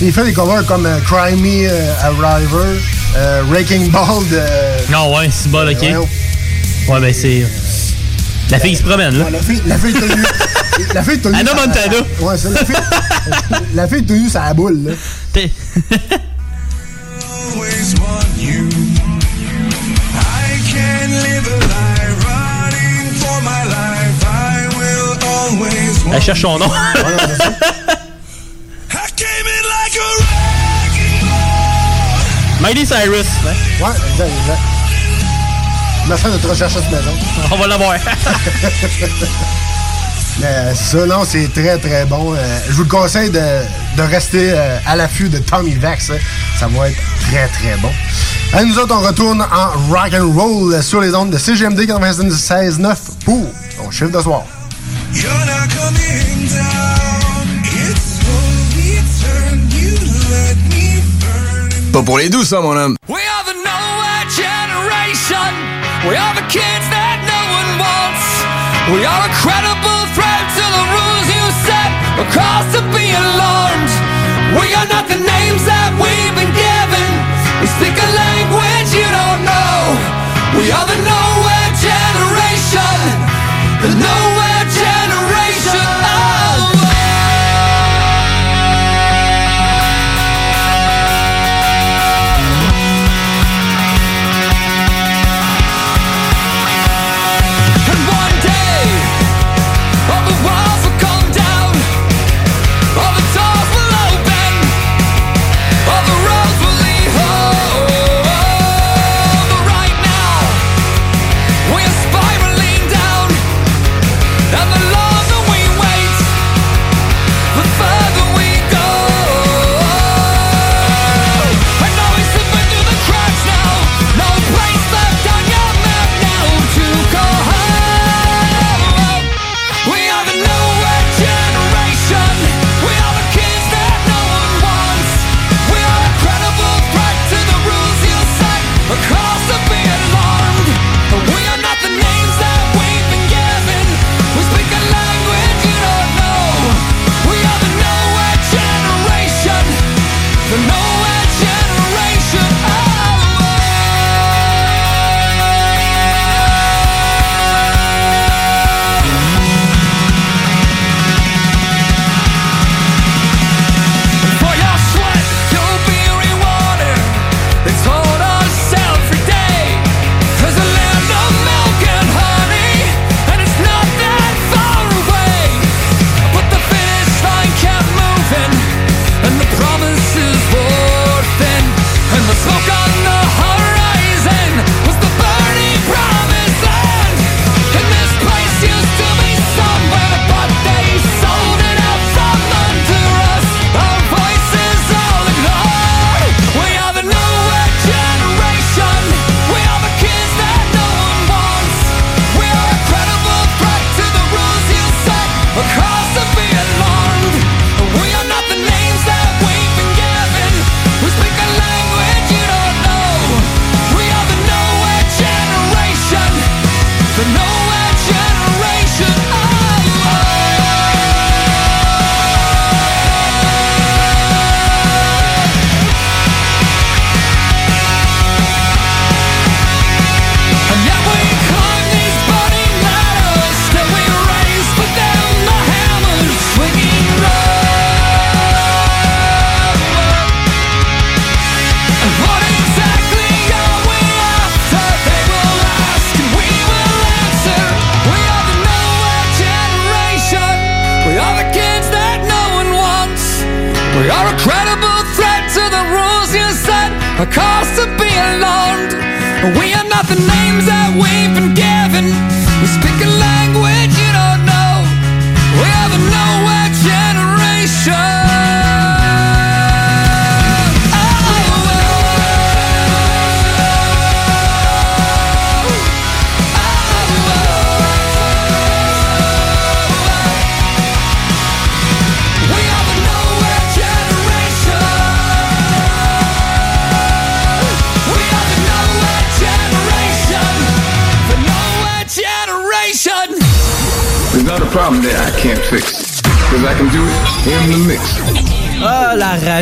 Il 0.00 0.12
fait 0.12 0.24
des 0.24 0.32
covers 0.32 0.64
comme 0.66 0.86
euh, 0.86 0.98
Cry 1.00 1.34
Me 1.36 1.68
euh, 1.68 1.92
Arriver, 2.02 2.80
euh, 3.16 3.42
Wrecking 3.48 3.90
Ball 3.90 4.26
de. 4.30 4.92
Non, 4.92 5.14
ouais, 5.16 5.28
c'est 5.30 5.50
bon, 5.50 5.68
ok. 5.68 5.80
ouais, 5.82 5.96
Ouais, 6.88 7.00
ben 7.00 7.12
c'est. 7.12 7.46
La 8.50 8.58
fille 8.58 8.76
se 8.76 8.82
promène, 8.82 9.18
là. 9.18 9.24
Ouais, 9.26 9.30
la 9.32 9.40
fille, 9.42 9.62
la 9.66 9.76
fille 9.76 9.92
tenue. 9.92 10.24
la 10.94 11.02
fille 11.02 11.18
tenue. 11.18 11.34
Anna 11.34 11.52
Montana. 11.54 11.96
Ouais, 12.20 12.38
c'est 12.38 12.50
la 12.50 12.64
fille. 12.64 12.76
la 13.74 13.88
fille 13.88 14.04
tenue, 14.04 14.28
ça 14.30 14.44
la 14.46 14.54
boule, 14.54 14.94
là. 15.34 15.42
Elle 26.12 26.22
cherche 26.22 26.40
son 26.42 26.58
nom. 26.58 26.70
Miley 32.60 32.84
Cyrus. 32.84 33.26
Ouais, 33.44 33.54
exact, 34.10 34.30
exact. 34.40 34.58
On 36.06 36.10
a 36.10 36.16
fait 36.16 36.28
notre 36.28 36.48
recherche 36.50 36.76
à 36.76 36.80
cette 36.80 36.90
maison. 36.90 37.10
On 37.52 37.56
va 37.56 37.66
l'avoir. 37.66 37.94
Mais 40.40 40.46
euh, 40.46 40.74
ça, 40.74 41.04
non, 41.06 41.24
c'est 41.26 41.52
très 41.52 41.78
très 41.78 42.04
bon. 42.06 42.34
Euh, 42.34 42.58
je 42.68 42.72
vous 42.74 42.84
le 42.84 42.88
conseille 42.88 43.30
de, 43.30 43.40
de 43.96 44.02
rester 44.02 44.50
euh, 44.52 44.78
à 44.86 44.94
l'affût 44.96 45.28
de 45.28 45.38
Tommy 45.38 45.74
Vex. 45.74 46.10
hein. 46.10 46.18
Ça 46.58 46.68
va 46.68 46.88
être 46.88 46.96
très 47.30 47.48
très 47.48 47.76
bon. 47.78 47.90
Et 48.58 48.64
nous 48.64 48.78
autres, 48.78 48.94
on 48.96 49.00
retourne 49.06 49.42
en 49.42 49.70
rock 49.92 50.12
and 50.14 50.32
roll 50.34 50.82
sur 50.82 51.00
les 51.00 51.14
ondes 51.14 51.30
de 51.30 51.38
CGMD 51.38 51.80
96.9 51.80 52.96
pour 53.24 53.46
ton 53.76 53.90
chiffre 53.90 54.10
de 54.10 54.22
soir. 54.22 54.42
Pas 61.92 62.02
pour 62.02 62.18
les 62.18 62.28
doux, 62.28 62.44
ça, 62.44 62.60
mon 62.60 62.76
homme. 62.76 62.96
We 63.08 63.18
are 63.18 63.44
the 63.44 63.56
nowhere 63.58 64.24
generation. 64.30 65.50
We 66.06 66.14
are 66.14 66.34
the 66.36 66.46
kids 66.46 66.86
that 66.94 67.18
no 67.26 67.40
one 67.58 67.70
wants. 67.82 68.26
We 68.94 69.02
are 69.02 69.22
a 69.26 69.32
credible 69.42 70.02
threat 70.14 70.44
to 70.58 70.64
the 70.76 70.84
rules 70.94 71.26
you 71.26 71.44
set. 71.66 71.90
A 72.22 72.24
cause 72.30 72.68
to 72.76 72.82
be 72.94 73.10
alarmed. 73.10 73.92
We 74.60 74.70
are 74.78 74.86
not 74.94 75.08
the 75.08 75.18
names 75.18 75.64
that 75.66 75.90
we've 75.98 76.34
been 76.38 76.52
given. 76.54 77.08
We 77.58 77.66
speak 77.66 77.96
a 77.98 78.10
language 78.14 78.90
you 78.94 79.08
don't 79.08 79.42
know. 79.42 79.74
We 80.60 80.70
are 80.70 80.86
the 80.86 81.00
nowhere 81.02 81.70
generation. 81.82 82.94
The 83.82 83.90
nowhere 83.96 84.27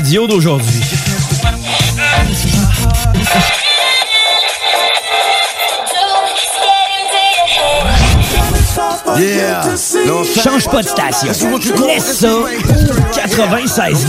radio 0.07 0.29
d'aujourd'hui. 0.29 0.81
Yeah. 9.19 9.75
Change 10.45 10.69
pas 10.71 10.83
de 10.83 10.89
station. 10.89 11.59
Laisse 11.87 12.19
ça. 12.19 12.29
96. 13.15 14.07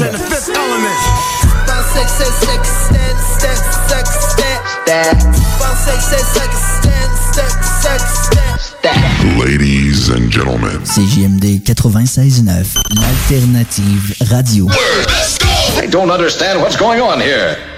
Ladies 9.40 10.12
and 10.12 10.30
gentlemen. 10.32 10.80
CJMD 10.84 11.64
96.9, 11.64 12.76
l'alternative 12.92 14.14
radio. 14.30 14.68
I 15.76 15.88
don't 15.88 16.12
understand 16.12 16.62
what's 16.62 16.76
going 16.76 17.02
on 17.02 17.20
here. 17.20 17.77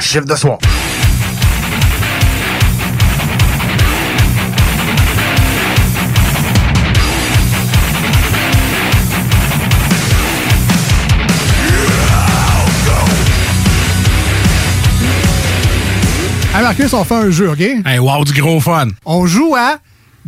Chiffre 0.00 0.26
de 0.26 0.34
soir. 0.34 0.58
Hey 16.52 16.62
Marcus, 16.62 16.92
on 16.92 17.04
fait 17.04 17.14
un 17.14 17.30
jeu, 17.30 17.50
OK? 17.50 17.60
Hey, 17.60 17.98
wow, 18.00 18.24
du 18.24 18.32
gros 18.40 18.58
fun. 18.60 18.88
On 19.04 19.24
joue 19.24 19.54
à 19.56 19.78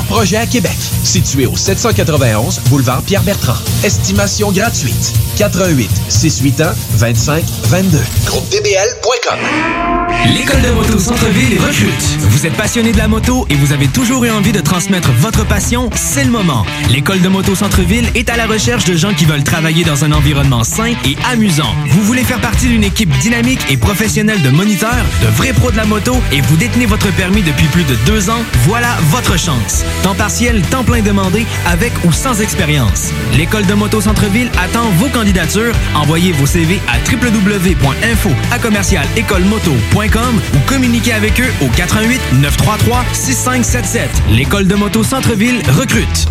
projets 0.00 0.38
à 0.38 0.46
Québec. 0.46 0.76
Situé 1.04 1.44
au 1.46 1.56
791 1.56 2.60
boulevard 2.70 3.02
Pierre-Bertrand. 3.02 3.58
Estimation 3.84 4.50
gratuite. 4.50 5.12
88 5.36 5.90
681 6.08 6.74
25 6.92 7.44
22. 7.64 7.98
GroupeDBL.com. 8.24 9.38
L'école 10.34 10.62
de 10.62 10.70
moto 10.70 10.98
Centre-ville 10.98 11.58
recrute. 11.58 12.18
Vous 12.20 12.46
êtes 12.46 12.54
passionné 12.54 12.92
de 12.92 12.98
la 12.98 13.08
moto 13.08 13.44
et 13.50 13.54
vous 13.54 13.72
avez 13.72 13.88
toujours 13.88 14.24
eu 14.24 14.30
envie 14.30 14.52
de 14.52 14.60
transmettre 14.60 15.10
votre 15.12 15.44
passion, 15.44 15.90
c'est 15.94 16.24
le 16.24 16.30
moment. 16.30 16.64
L'école 16.90 17.20
de 17.20 17.28
moto 17.28 17.54
Centre-ville 17.56 18.06
est 18.14 18.30
à 18.30 18.36
la 18.36 18.46
recherche 18.46 18.84
de 18.84 18.94
gens 18.94 19.12
qui 19.12 19.24
veulent 19.24 19.42
travailler 19.42 19.84
dans 19.84 20.04
un 20.04 20.12
environnement 20.12 20.62
sain 20.62 20.92
et 21.04 21.16
amusant. 21.30 21.74
Vous 21.88 22.02
voulez 22.02 22.22
faire 22.22 22.40
partie 22.40 22.68
d'une 22.68 22.84
équipe 22.84 23.10
dynamique 23.18 23.60
et 23.68 23.76
professionnelle 23.76 24.40
de 24.42 24.50
moniteurs, 24.50 25.04
de 25.22 25.28
vrais 25.28 25.52
pros 25.52 25.72
de 25.72 25.76
la 25.76 25.86
moto 25.86 26.14
et 26.30 26.40
vous 26.40 26.56
détenez 26.56 26.86
votre 26.86 27.12
permis 27.14 27.42
depuis 27.42 27.66
plus 27.66 27.84
de 27.84 27.96
deux 28.06 28.30
ans, 28.30 28.42
voilà 28.64 28.96
votre 29.10 29.36
chance. 29.36 29.81
Temps 30.02 30.14
partiel, 30.14 30.62
temps 30.62 30.84
plein 30.84 31.02
demandé, 31.02 31.46
avec 31.66 31.92
ou 32.04 32.12
sans 32.12 32.40
expérience. 32.40 33.12
L'école 33.36 33.66
de 33.66 33.74
moto 33.74 34.00
Centre-ville 34.00 34.50
attend 34.62 34.90
vos 34.98 35.08
candidatures. 35.08 35.74
Envoyez 35.94 36.32
vos 36.32 36.46
CV 36.46 36.80
à 36.88 36.98
www.info 37.10 38.30
à 38.50 38.58
commercial 38.58 39.06
écolemoto.com 39.16 40.40
ou 40.54 40.58
communiquez 40.66 41.12
avec 41.12 41.40
eux 41.40 41.52
au 41.60 41.68
88 41.68 42.20
933 42.40 43.04
6577. 43.12 44.10
L'école 44.30 44.66
de 44.66 44.74
moto 44.74 45.02
Centre-ville 45.02 45.62
recrute. 45.70 46.26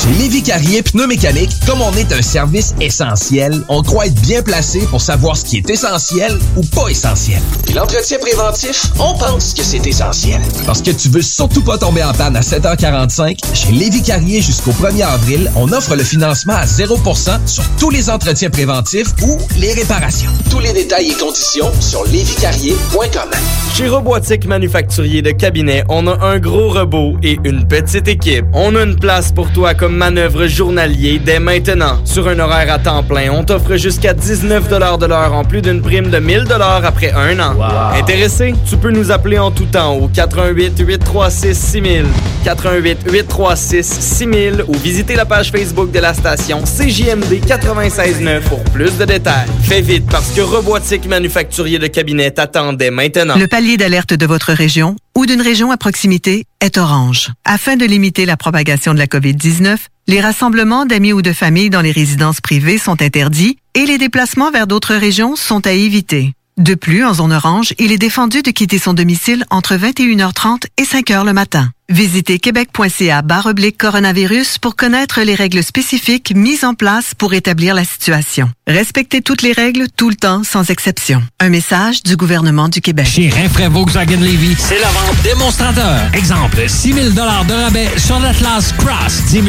Chez 0.00 0.12
Lévi 0.12 0.44
Carrier 0.44 0.80
Pneumécanique, 0.82 1.50
comme 1.66 1.80
on 1.80 1.92
est 1.94 2.12
un 2.12 2.22
service 2.22 2.72
essentiel, 2.80 3.64
on 3.68 3.82
croit 3.82 4.06
être 4.06 4.20
bien 4.20 4.42
placé 4.42 4.78
pour 4.90 5.00
savoir 5.00 5.36
ce 5.36 5.44
qui 5.44 5.56
est 5.56 5.68
essentiel 5.68 6.38
ou 6.56 6.62
pas 6.66 6.86
essentiel. 6.88 7.40
Puis 7.64 7.74
l'entretien 7.74 8.18
préventif, 8.20 8.92
on 9.00 9.18
pense 9.18 9.54
que 9.54 9.64
c'est 9.64 9.84
essentiel. 9.84 10.40
Parce 10.66 10.82
que 10.82 10.92
tu 10.92 11.08
veux 11.08 11.20
surtout 11.20 11.62
pas 11.62 11.78
tomber 11.78 12.04
en 12.04 12.12
panne 12.12 12.36
à 12.36 12.42
7h45, 12.42 13.38
chez 13.54 13.72
Lévi 13.72 14.00
Carrier 14.00 14.40
jusqu'au 14.40 14.70
1er 14.70 15.04
avril, 15.04 15.50
on 15.56 15.72
offre 15.72 15.96
le 15.96 16.04
financement 16.04 16.54
à 16.54 16.64
0% 16.64 17.46
sur 17.46 17.64
tous 17.80 17.90
les 17.90 18.08
entretiens 18.08 18.50
préventifs 18.50 19.08
ou 19.22 19.36
les 19.58 19.72
réparations. 19.72 20.30
Tous 20.48 20.60
les 20.60 20.72
détails 20.72 21.10
et 21.10 21.14
conditions 21.14 21.72
sur 21.80 22.04
lévicarrier.com. 22.04 23.30
Chez 23.74 23.88
Robotique 23.88 24.46
Manufacturier 24.46 25.22
de 25.22 25.32
Cabinet, 25.32 25.82
on 25.88 26.06
a 26.06 26.24
un 26.24 26.38
gros 26.38 26.70
robot 26.70 27.16
et 27.22 27.38
une 27.42 27.66
petite 27.66 28.06
équipe. 28.06 28.44
On 28.52 28.76
a 28.76 28.82
une 28.82 28.96
place 28.96 29.32
pour 29.32 29.50
toi 29.52 29.74
comme 29.74 29.87
manœuvre 29.88 30.46
journalier 30.46 31.20
dès 31.24 31.38
maintenant. 31.38 32.00
Sur 32.04 32.28
un 32.28 32.38
horaire 32.38 32.72
à 32.72 32.78
temps 32.78 33.02
plein, 33.02 33.30
on 33.30 33.44
t'offre 33.44 33.76
jusqu'à 33.76 34.14
19 34.14 34.68
de 34.68 35.06
l'heure 35.06 35.34
en 35.34 35.44
plus 35.44 35.62
d'une 35.62 35.82
prime 35.82 36.10
de 36.10 36.18
1000 36.18 36.44
après 36.84 37.12
un 37.12 37.38
an. 37.40 37.56
Intéressé? 37.94 38.54
Tu 38.68 38.76
peux 38.76 38.90
nous 38.90 39.10
appeler 39.10 39.38
en 39.38 39.50
tout 39.50 39.66
temps 39.66 39.94
au 39.94 40.08
88 40.08 40.78
836 40.78 41.54
6000, 41.58 42.04
88 42.44 42.98
836 43.10 43.86
6000 44.00 44.64
ou 44.68 44.74
visiter 44.74 45.14
la 45.16 45.24
page 45.24 45.50
Facebook 45.50 45.90
de 45.90 45.98
la 45.98 46.14
station 46.14 46.62
CJMD 46.62 47.40
969 47.46 48.44
pour 48.44 48.62
plus 48.64 48.96
de 48.98 49.04
détails. 49.04 49.48
Fais 49.62 49.80
vite 49.80 50.06
parce 50.10 50.30
que 50.30 50.40
Robotique 50.40 51.06
Manufacturier 51.06 51.78
de 51.78 51.86
Cabinet 51.86 52.30
t'attendait 52.30 52.90
maintenant. 52.90 53.36
Le 53.36 53.46
palier 53.46 53.76
d'alerte 53.76 54.14
de 54.14 54.26
votre 54.26 54.52
région 54.52 54.96
ou 55.18 55.26
d'une 55.26 55.42
région 55.42 55.72
à 55.72 55.76
proximité 55.76 56.44
est 56.60 56.78
orange. 56.78 57.32
Afin 57.44 57.74
de 57.74 57.84
limiter 57.84 58.24
la 58.24 58.36
propagation 58.36 58.94
de 58.94 58.98
la 58.98 59.08
COVID-19, 59.08 59.76
les 60.06 60.20
rassemblements 60.20 60.86
d'amis 60.86 61.12
ou 61.12 61.22
de 61.22 61.32
familles 61.32 61.70
dans 61.70 61.80
les 61.80 61.90
résidences 61.90 62.40
privées 62.40 62.78
sont 62.78 63.02
interdits 63.02 63.58
et 63.74 63.84
les 63.84 63.98
déplacements 63.98 64.52
vers 64.52 64.68
d'autres 64.68 64.94
régions 64.94 65.34
sont 65.34 65.66
à 65.66 65.72
éviter. 65.72 66.34
De 66.56 66.76
plus, 66.76 67.04
en 67.04 67.14
zone 67.14 67.32
orange, 67.32 67.74
il 67.80 67.90
est 67.90 67.98
défendu 67.98 68.42
de 68.42 68.52
quitter 68.52 68.78
son 68.78 68.94
domicile 68.94 69.44
entre 69.50 69.74
21h30 69.74 70.66
et 70.76 70.84
5h 70.84 71.26
le 71.26 71.32
matin. 71.32 71.72
Visitez 71.90 72.38
québec.ca 72.38 73.22
oblique 73.46 73.78
coronavirus 73.78 74.58
pour 74.58 74.76
connaître 74.76 75.22
les 75.22 75.34
règles 75.34 75.64
spécifiques 75.64 76.34
mises 76.36 76.62
en 76.62 76.74
place 76.74 77.14
pour 77.14 77.32
établir 77.32 77.74
la 77.74 77.82
situation. 77.82 78.50
Respectez 78.66 79.22
toutes 79.22 79.40
les 79.40 79.52
règles 79.52 79.86
tout 79.96 80.10
le 80.10 80.14
temps 80.14 80.44
sans 80.44 80.68
exception. 80.68 81.22
Un 81.40 81.48
message 81.48 82.02
du 82.02 82.14
gouvernement 82.14 82.68
du 82.68 82.82
Québec. 82.82 83.06
Chez 83.06 83.30
Rinfraie 83.30 83.68
Volkswagen 83.68 84.20
Levy, 84.20 84.54
c'est 84.58 84.78
la 84.80 84.88
vente 84.88 85.22
démonstrateur. 85.22 86.02
Exemple, 86.12 86.68
6 86.68 86.92
000 86.92 87.08
de 87.10 87.52
rabais 87.52 87.88
sur 87.96 88.20
l'Atlas 88.20 88.74
Cross, 88.76 89.22
10 89.28 89.42
000 89.42 89.46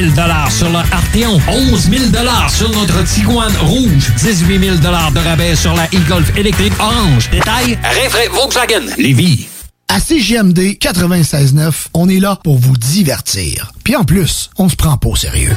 sur 0.49 0.69
le 0.69 0.77
Arteon, 0.77 1.41
11 1.49 1.89
000 1.89 2.03
sur 2.47 2.69
notre 2.69 3.03
Tiguan 3.03 3.51
Rouge, 3.57 4.13
18 4.15 4.59
000 4.59 4.77
de 4.77 5.19
rabais 5.19 5.57
sur 5.57 5.73
la 5.73 5.87
e-Golf 5.87 6.31
électrique 6.37 6.73
orange. 6.79 7.29
Détail, 7.31 7.77
Rinfraie 7.83 8.29
Volkswagen 8.29 8.85
Levy. 8.97 9.49
À 9.91 9.99
CGMD 9.99 10.77
96.9, 10.79 11.87
on 11.95 12.07
est 12.09 12.19
là 12.19 12.37
pour 12.43 12.59
vous 12.59 12.77
divertir. 12.77 13.71
Puis 13.83 13.95
en 13.95 14.03
plus, 14.03 14.51
on 14.59 14.69
se 14.69 14.75
prend 14.75 14.97
pas 14.97 15.09
au 15.09 15.15
sérieux. 15.15 15.55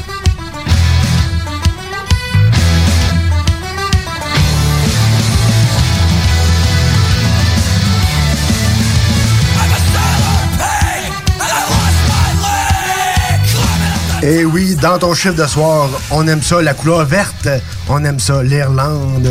Et 14.23 14.47
oui, 14.47 14.77
dans 14.77 14.99
ton 14.99 15.13
chiffre 15.13 15.35
de 15.35 15.47
soir, 15.47 15.91
on 16.11 16.27
aime 16.27 16.41
ça, 16.41 16.63
la 16.63 16.73
couleur 16.73 17.05
verte. 17.05 17.49
On 17.91 18.03
aime 18.03 18.19
ça, 18.19 18.43
l'Irlande. 18.43 19.29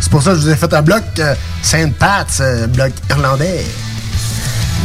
C'est 0.00 0.10
pour 0.10 0.22
ça 0.22 0.30
que 0.30 0.36
je 0.36 0.42
vous 0.42 0.50
ai 0.50 0.56
fait 0.56 0.72
un 0.72 0.82
bloc 0.82 1.02
euh, 1.18 1.34
Saint 1.62 1.90
Pat's, 1.90 2.38
euh, 2.40 2.68
bloc 2.68 2.92
irlandais. 3.10 3.64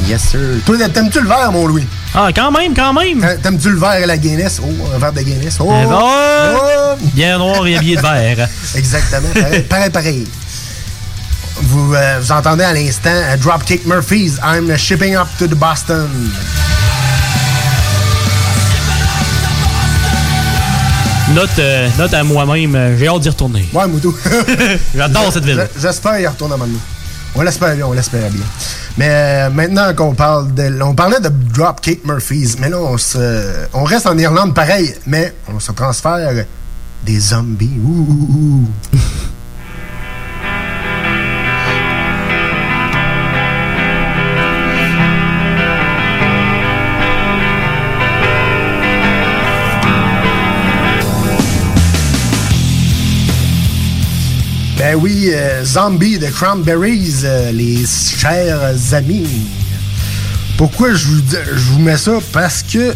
Yes, 0.08 0.22
sir. 0.30 0.39
Toi, 0.66 0.78
t'aimes-tu 0.89 1.22
le 1.22 1.28
vert, 1.28 1.52
mon 1.52 1.68
Louis? 1.68 1.86
Ah, 2.16 2.30
quand 2.36 2.52
même, 2.52 2.74
quand 2.74 2.93
même. 2.93 3.24
Euh, 3.24 3.36
T'aimes-tu 3.41 3.70
le 3.70 3.80
vert 3.80 3.95
et 3.95 4.06
la 4.06 4.18
Guinness? 4.18 4.60
Oh, 4.64 4.68
un 4.95 4.97
verre 4.97 5.14
de 5.14 5.22
Guinness. 5.22 5.58
Oh, 5.60 5.72
Eh 5.72 5.86
ben, 5.86 6.00
oh. 6.02 6.95
Bien 7.14 7.38
noir 7.38 7.68
et 7.68 7.78
habillé 7.78 7.95
de 7.95 8.02
vert. 8.02 8.47
Exactement. 8.76 9.30
Pareil, 9.34 9.62
pareil. 9.64 9.89
pareil. 9.91 10.28
Vous, 11.62 11.93
euh, 11.93 12.20
vous 12.22 12.32
entendez 12.32 12.64
à 12.64 12.74
l'instant 12.74 13.10
euh, 13.12 13.38
Dropkick 13.38 13.86
Murphys, 13.86 14.34
I'm 14.43 14.76
shipping 14.78 15.16
up 15.16 15.28
to 15.38 15.45
the 15.47 15.56
Boston. 15.56 16.08
Note, 21.34 21.50
euh, 21.60 21.88
note 22.00 22.14
à 22.14 22.24
moi-même, 22.24 22.76
euh, 22.76 22.97
j'ai 22.97 23.08
hâte 23.08 23.20
d'y 23.22 23.30
retourner. 23.30 23.68
Ouais, 23.72 23.88
Moutou. 23.88 24.16
J'adore 24.95 25.32
cette 25.32 25.45
ville. 25.45 25.68
J'espère 25.80 26.20
y 26.20 26.26
retourner 26.26 26.56
à 26.56 26.58
donné. 26.58 26.78
On 27.36 27.41
l'espère 27.43 27.76
bien, 27.76 27.86
on 27.86 27.93
l'espère 27.93 28.32
bien. 28.32 28.41
Mais 29.00 29.08
euh, 29.10 29.50
maintenant 29.50 29.93
qu'on 29.95 30.14
parle 30.14 30.54
de. 30.54 30.82
On 30.84 30.93
parlait 30.93 31.22
de 31.22 31.30
Dropkick 31.30 32.06
Murphys, 32.06 32.58
mais 32.60 32.68
là, 32.68 32.80
on, 32.80 32.97
se, 32.97 33.66
on 33.74 33.86
reste 33.86 34.06
en 34.06 34.18
Irlande 34.18 34.54
pareil, 34.54 34.93
mais 35.08 35.34
on 35.47 35.58
se 35.62 35.72
transfère 35.72 36.45
des 37.06 37.20
zombies. 37.20 37.80
Ouh. 37.82 38.68
Ben 54.80 54.95
oui, 54.95 55.32
euh, 55.34 55.65
Zombie 55.65 56.19
de 56.19 56.27
Cranberries, 56.27 57.23
euh, 57.25 57.51
les 57.51 57.86
chers 57.86 58.73
amis. 58.93 59.27
Pourquoi 60.57 60.93
je 60.93 61.05
vous, 61.05 61.21
je 61.53 61.59
vous 61.71 61.80
mets 61.80 61.97
ça? 61.97 62.13
Parce 62.32 62.63
que 62.63 62.95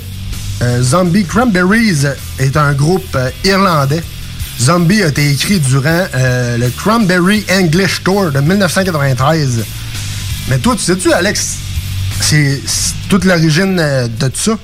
euh, 0.62 0.82
Zombie 0.82 1.26
Cranberries 1.26 2.06
est 2.40 2.56
un 2.56 2.72
groupe 2.72 3.14
euh, 3.16 3.30
irlandais. 3.44 4.02
Zombie 4.62 5.04
a 5.04 5.08
été 5.08 5.30
écrit 5.30 5.60
durant 5.60 6.06
le 6.14 6.70
Cranberry 6.70 7.44
English 7.52 8.02
Tour 8.02 8.32
de 8.32 8.40
1993. 8.40 9.66
Mais 10.48 10.60
toi, 10.60 10.76
tu 10.78 10.84
sais-tu, 10.84 11.12
Alex, 11.12 11.58
c'est 12.22 12.62
toute 13.10 13.26
l'origine 13.26 13.76
de 13.76 14.28
tout 14.30 14.40
ça? 14.40 14.58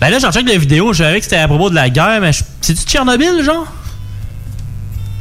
Ben 0.00 0.08
là, 0.08 0.18
j'en 0.18 0.32
check 0.32 0.48
la 0.48 0.56
vidéo, 0.56 0.94
je 0.94 1.02
savais 1.02 1.18
que 1.18 1.24
c'était 1.24 1.36
à 1.36 1.48
propos 1.48 1.68
de 1.68 1.74
la 1.74 1.90
guerre, 1.90 2.20
mais 2.22 2.30
c'est-tu 2.62 2.84
Tchernobyl, 2.86 3.42
genre? 3.44 3.66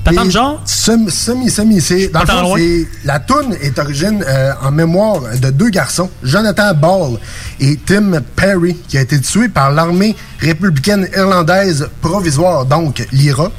Patente 0.03 0.31
genre? 0.31 0.61
Semi, 0.65 1.09
semi, 1.09 1.49
semi. 1.49 1.79
C'est, 1.81 2.09
dans 2.09 2.21
le 2.21 2.25
fond, 2.27 2.55
c'est- 2.57 2.87
la 3.05 3.19
toune 3.19 3.55
est 3.61 3.77
origine 3.79 4.23
euh, 4.27 4.51
en 4.61 4.71
mémoire 4.71 5.21
de 5.41 5.49
deux 5.49 5.69
garçons, 5.69 6.09
Jonathan 6.21 6.73
Ball 6.73 7.17
et 7.59 7.77
Tim 7.85 8.11
Perry, 8.35 8.75
qui 8.87 8.97
a 8.97 9.01
été 9.01 9.19
tué 9.21 9.47
par 9.47 9.71
l'armée 9.71 10.15
républicaine 10.39 11.07
irlandaise 11.15 11.87
provisoire, 12.01 12.65
donc 12.65 13.05
l'IRA, 13.13 13.49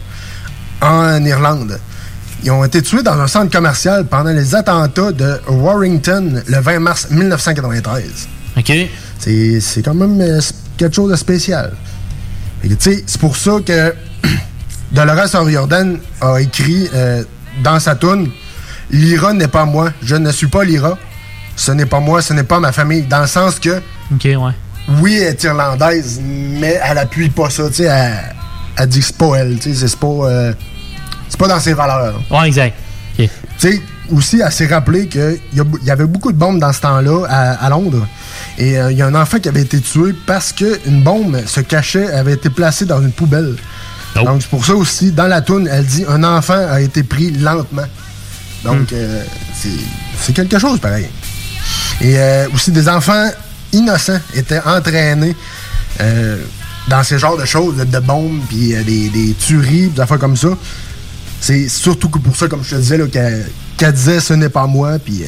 en 0.83 1.25
Irlande. 1.25 1.79
Ils 2.43 2.51
ont 2.51 2.63
été 2.63 2.83
tués 2.83 3.03
dans 3.03 3.19
un 3.19 3.27
centre 3.27 3.51
commercial 3.51 4.05
pendant 4.07 4.31
les 4.31 4.55
attentats 4.55 5.13
de 5.13 5.41
Warrington 5.49 6.43
le 6.47 6.59
20 6.61 6.79
mars 6.79 7.07
1993. 7.11 8.05
OK. 8.59 8.73
C'est, 9.19 9.61
c'est 9.61 9.83
quand 9.83 9.95
même 9.95 10.21
euh, 10.21 10.41
quelque 10.77 10.95
chose 10.95 11.11
de 11.11 11.17
spécial. 11.17 11.73
Tu 12.63 12.77
sais, 12.79 13.03
c'est 13.07 13.19
pour 13.21 13.35
ça 13.37 13.53
que 13.65 13.95
Dolores 14.95 15.35
O'Riordan 15.35 15.99
a 16.21 16.41
écrit 16.41 16.89
euh, 16.95 17.25
dans 17.63 17.81
sa 17.81 17.97
tune 17.97 18.31
L'IRA 18.91 19.33
n'est 19.33 19.49
pas 19.49 19.65
moi, 19.65 19.91
je 20.03 20.15
ne 20.15 20.31
suis 20.31 20.47
pas 20.47 20.63
l'IRA. 20.63 20.97
Ce 21.57 21.73
n'est 21.73 21.87
pas 21.87 22.01
moi, 22.01 22.23
ce 22.23 22.33
n'est 22.33 22.45
pas 22.45 22.61
ma 22.61 22.71
famille. 22.71 23.03
Dans 23.03 23.21
le 23.23 23.27
sens 23.27 23.59
que, 23.59 23.81
OK, 24.13 24.25
ouais. 24.25 24.37
oui, 25.01 25.17
elle 25.17 25.29
est 25.29 25.43
irlandaise, 25.43 26.21
mais 26.23 26.79
elle 26.85 26.99
appuie 26.99 27.29
pas 27.29 27.51
ça. 27.51 27.69
Tu 27.69 27.77
sais, 27.77 27.85
elle, 27.85 28.35
elle 28.77 28.89
dit 28.89 29.01
que 29.01 29.07
c'est 29.07 29.17
pas 29.17 29.35
elle. 29.37 29.59
Tu 29.59 29.75
sais, 29.75 29.89
c'est 29.89 29.99
pas, 29.99 30.07
euh, 30.07 30.53
c'est 31.29 31.39
pas 31.39 31.49
dans 31.49 31.61
ses 31.61 31.75
valeurs. 31.75 32.21
Ouais, 32.31 32.47
exact. 32.47 32.77
Tu 33.17 33.29
sais, 33.59 33.83
aussi, 34.13 34.41
elle 34.45 34.53
s'est 34.53 34.67
rappelé 34.67 35.09
qu'il 35.09 35.41
y, 35.83 35.91
avait 35.91 36.07
beaucoup 36.07 36.33
de 36.33 36.37
bombes 36.37 36.59
dans 36.59 36.73
ce 36.73 36.81
temps-là 36.81 37.27
à, 37.29 37.67
à 37.67 37.69
Londres. 37.71 38.07
Et 38.59 38.79
euh, 38.79 38.93
il 38.93 38.99
y 38.99 39.03
a 39.03 39.07
un 39.07 39.15
enfant 39.15 39.39
qui 39.39 39.49
avait 39.49 39.63
été 39.63 39.81
tué 39.81 40.15
parce 40.27 40.53
qu'une 40.53 41.03
bombe 41.03 41.41
se 41.47 41.61
cachait, 41.61 42.13
avait 42.13 42.35
été 42.35 42.51
placée 42.51 42.85
dans 42.85 43.01
une 43.01 43.13
poubelle. 43.13 43.57
Donc, 44.23 44.43
c'est 44.43 44.49
pour 44.51 44.65
ça 44.65 44.75
aussi, 44.75 45.11
dans 45.12 45.27
la 45.27 45.41
toune, 45.41 45.69
elle 45.71 45.85
dit 45.85 46.05
un 46.09 46.23
enfant 46.23 46.67
a 46.71 46.81
été 46.81 47.03
pris 47.03 47.31
lentement. 47.33 47.83
Donc, 48.65 48.93
euh, 48.93 49.23
c'est- 49.55 50.33
quelque 50.33 50.59
chose 50.59 50.79
pareil. 50.81 51.07
Et 52.01 52.19
euh, 52.19 52.47
aussi, 52.55 52.71
des 52.71 52.89
enfants 52.89 53.29
innocents 53.73 54.21
étaient 54.35 54.61
entraînés 54.65 55.35
euh, 56.01 56.39
dans 56.89 57.03
ces 57.03 57.19
genres 57.19 57.37
de 57.37 57.45
choses, 57.45 57.77
de, 57.77 57.85
de 57.85 57.99
bombes, 57.99 58.41
puis 58.49 58.75
des, 58.85 59.09
des 59.09 59.35
tueries, 59.35 59.89
des 59.89 60.01
affaires 60.01 60.19
comme 60.19 60.37
ça. 60.37 60.49
C'est 61.41 61.69
surtout 61.69 62.09
que 62.09 62.19
pour 62.19 62.35
ça, 62.37 62.47
comme 62.49 62.62
je 62.65 62.71
te 62.71 62.81
disais, 62.81 62.99
qu'elle 63.77 63.93
disait 63.93 64.21
ce 64.21 64.33
n'est 64.35 64.49
pas 64.49 64.67
moi, 64.67 64.99
puis 64.99 65.25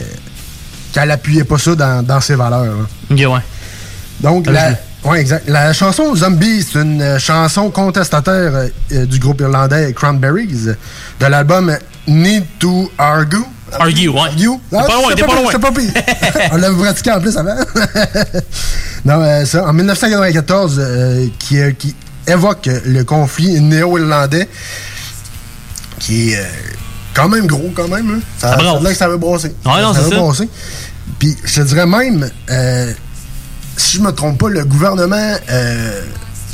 qu'elle 0.93 1.11
appuyait 1.11 1.45
pas 1.45 1.59
ça 1.59 1.75
dans, 1.75 2.03
dans 2.05 2.21
ses 2.21 2.37
valeurs. 2.37 2.63
hein. 2.65 2.87
Ouais. 3.11 3.41
Donc, 4.21 4.47
la, 4.53 4.71
ouais, 5.07 5.21
exact. 5.21 5.49
la 5.49 5.73
chanson 5.73 6.15
Zombie, 6.15 6.63
c'est 6.63 6.81
une 6.81 7.01
euh, 7.03 7.19
chanson 7.19 7.71
contestataire 7.71 8.55
euh, 8.55 8.69
euh, 8.93 9.07
du 9.07 9.19
groupe 9.19 9.41
irlandais 9.41 9.93
Cranberries, 9.93 10.67
de 11.21 11.27
l'album 11.27 11.77
Need 12.07 12.45
to 12.59 12.91
Argue. 12.99 13.45
Argue, 13.73 14.09
ouais. 14.11 14.21
Argue. 14.21 14.59
T'es 14.71 14.77
pas 14.77 14.87
loin, 14.87 15.09
pas 15.11 15.15
pire, 15.17 15.27
loin. 15.43 15.53
C'est 15.53 15.59
pas 15.59 15.73
pire. 15.73 15.93
On 16.53 16.57
l'avait 16.57 16.77
pratiqué 16.77 17.11
en 17.13 17.21
plus 17.21 17.37
avant. 17.37 17.57
non, 19.05 19.21
euh, 19.23 19.45
ça, 19.45 19.67
en 19.67 19.73
1994, 19.73 20.77
euh, 20.79 21.27
qui, 21.39 21.59
qui 21.77 21.95
évoque 22.29 22.69
le 22.85 23.03
conflit 23.03 23.61
néo-irlandais, 23.61 24.49
qui 25.99 26.31
est 26.33 26.47
quand 27.15 27.29
même 27.29 27.47
gros, 27.47 27.73
quand 27.75 27.89
même. 27.89 28.11
hein. 28.11 28.21
Ça, 28.39 28.51
Ça 28.51 28.57
ça, 28.59 28.63
l'air 28.63 28.83
que 28.83 28.95
ça 28.95 29.09
veut 29.09 29.17
brasser. 29.17 29.55
Ouais, 29.65 29.83
non, 29.83 29.93
ça 29.95 30.01
veut 30.03 30.11
ça. 30.11 30.17
brasser. 30.17 30.49
Puis, 31.19 31.37
je 31.45 31.55
te 31.63 31.67
dirais 31.67 31.87
même, 31.87 32.31
si 33.77 33.97
je 33.99 34.03
me 34.03 34.11
trompe 34.13 34.39
pas, 34.39 34.49
le 34.49 34.65
gouvernement 34.65 35.35
euh, 35.51 36.01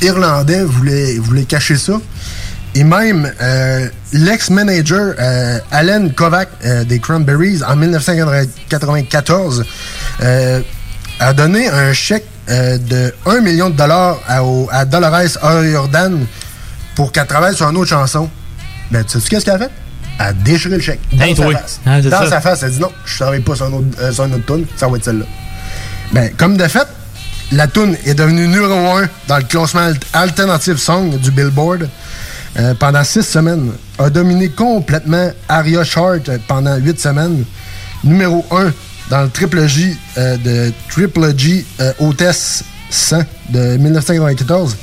irlandais 0.01 0.63
voulait, 0.63 1.15
voulait 1.17 1.43
cacher 1.43 1.77
ça. 1.77 1.93
Et 2.75 2.83
même 2.83 3.31
euh, 3.41 3.87
l'ex-manager 4.13 5.13
euh, 5.19 5.59
Alan 5.71 6.09
Kovac 6.09 6.49
euh, 6.65 6.83
des 6.83 6.99
Cranberries 6.99 7.61
en 7.67 7.75
1994 7.75 9.63
euh, 10.21 10.61
a 11.19 11.33
donné 11.33 11.69
un 11.69 11.93
chèque 11.93 12.25
de 12.47 13.13
1 13.25 13.39
million 13.41 13.69
de 13.69 13.75
dollars 13.77 14.17
à, 14.27 14.41
à 14.71 14.83
Dolores 14.85 15.37
O'Riordan 15.43 16.25
pour 16.95 17.11
qu'elle 17.11 17.25
travaille 17.27 17.55
sur 17.55 17.69
une 17.69 17.77
autre 17.77 17.89
chanson. 17.91 18.29
Ben, 18.91 19.03
tu 19.05 19.19
sais 19.19 19.29
qu'est-ce 19.29 19.45
qu'elle 19.45 19.53
a 19.55 19.59
fait? 19.59 19.71
Elle 20.19 20.25
a 20.25 20.33
déchiré 20.33 20.75
le 20.75 20.81
chèque. 20.81 20.99
Dans 21.13 21.23
Hey, 21.23 21.35
sa 21.35 21.51
face. 21.51 21.79
Ah, 21.85 22.01
dans 22.01 22.09
ça. 22.23 22.29
sa 22.29 22.41
face, 22.41 22.63
elle 22.63 22.71
dit 22.71 22.79
non, 22.79 22.91
je 23.05 23.15
travaille 23.19 23.39
pas 23.39 23.55
sur, 23.55 23.65
un 23.67 23.73
autre, 23.73 23.85
euh, 24.01 24.11
sur 24.11 24.25
une 24.25 24.33
autre 24.33 24.45
tune, 24.45 24.65
ça 24.75 24.87
va 24.87 24.97
être 24.97 25.05
celle-là. 25.05 25.25
Ben, 26.11 26.31
comme 26.37 26.57
de 26.57 26.67
fait, 26.67 26.87
la 27.53 27.67
tune 27.67 27.95
est 28.05 28.13
devenue 28.15 28.47
numéro 28.47 28.73
1 28.97 29.07
dans 29.27 29.37
le 29.37 29.43
classement 29.43 29.81
alt- 29.81 30.05
Alternative 30.13 30.77
Song 30.77 31.17
du 31.19 31.31
Billboard 31.31 31.87
euh, 32.59 32.73
pendant 32.75 33.03
six 33.03 33.23
semaines. 33.23 33.71
A 33.99 34.09
dominé 34.09 34.49
complètement 34.49 35.29
Aria 35.47 35.83
Chart 35.83 36.19
pendant 36.47 36.75
huit 36.77 36.99
semaines. 36.99 37.43
Numéro 38.03 38.45
1 38.51 38.71
dans 39.09 39.21
le 39.23 39.29
Triple 39.29 39.65
J 39.67 39.95
euh, 40.17 40.37
de 40.37 40.73
Triple 40.89 41.37
G 41.37 41.65
euh, 41.79 41.93
Hôtesse 41.99 42.63
100 42.89 43.19
de 43.49 43.77
1994. 43.77 44.75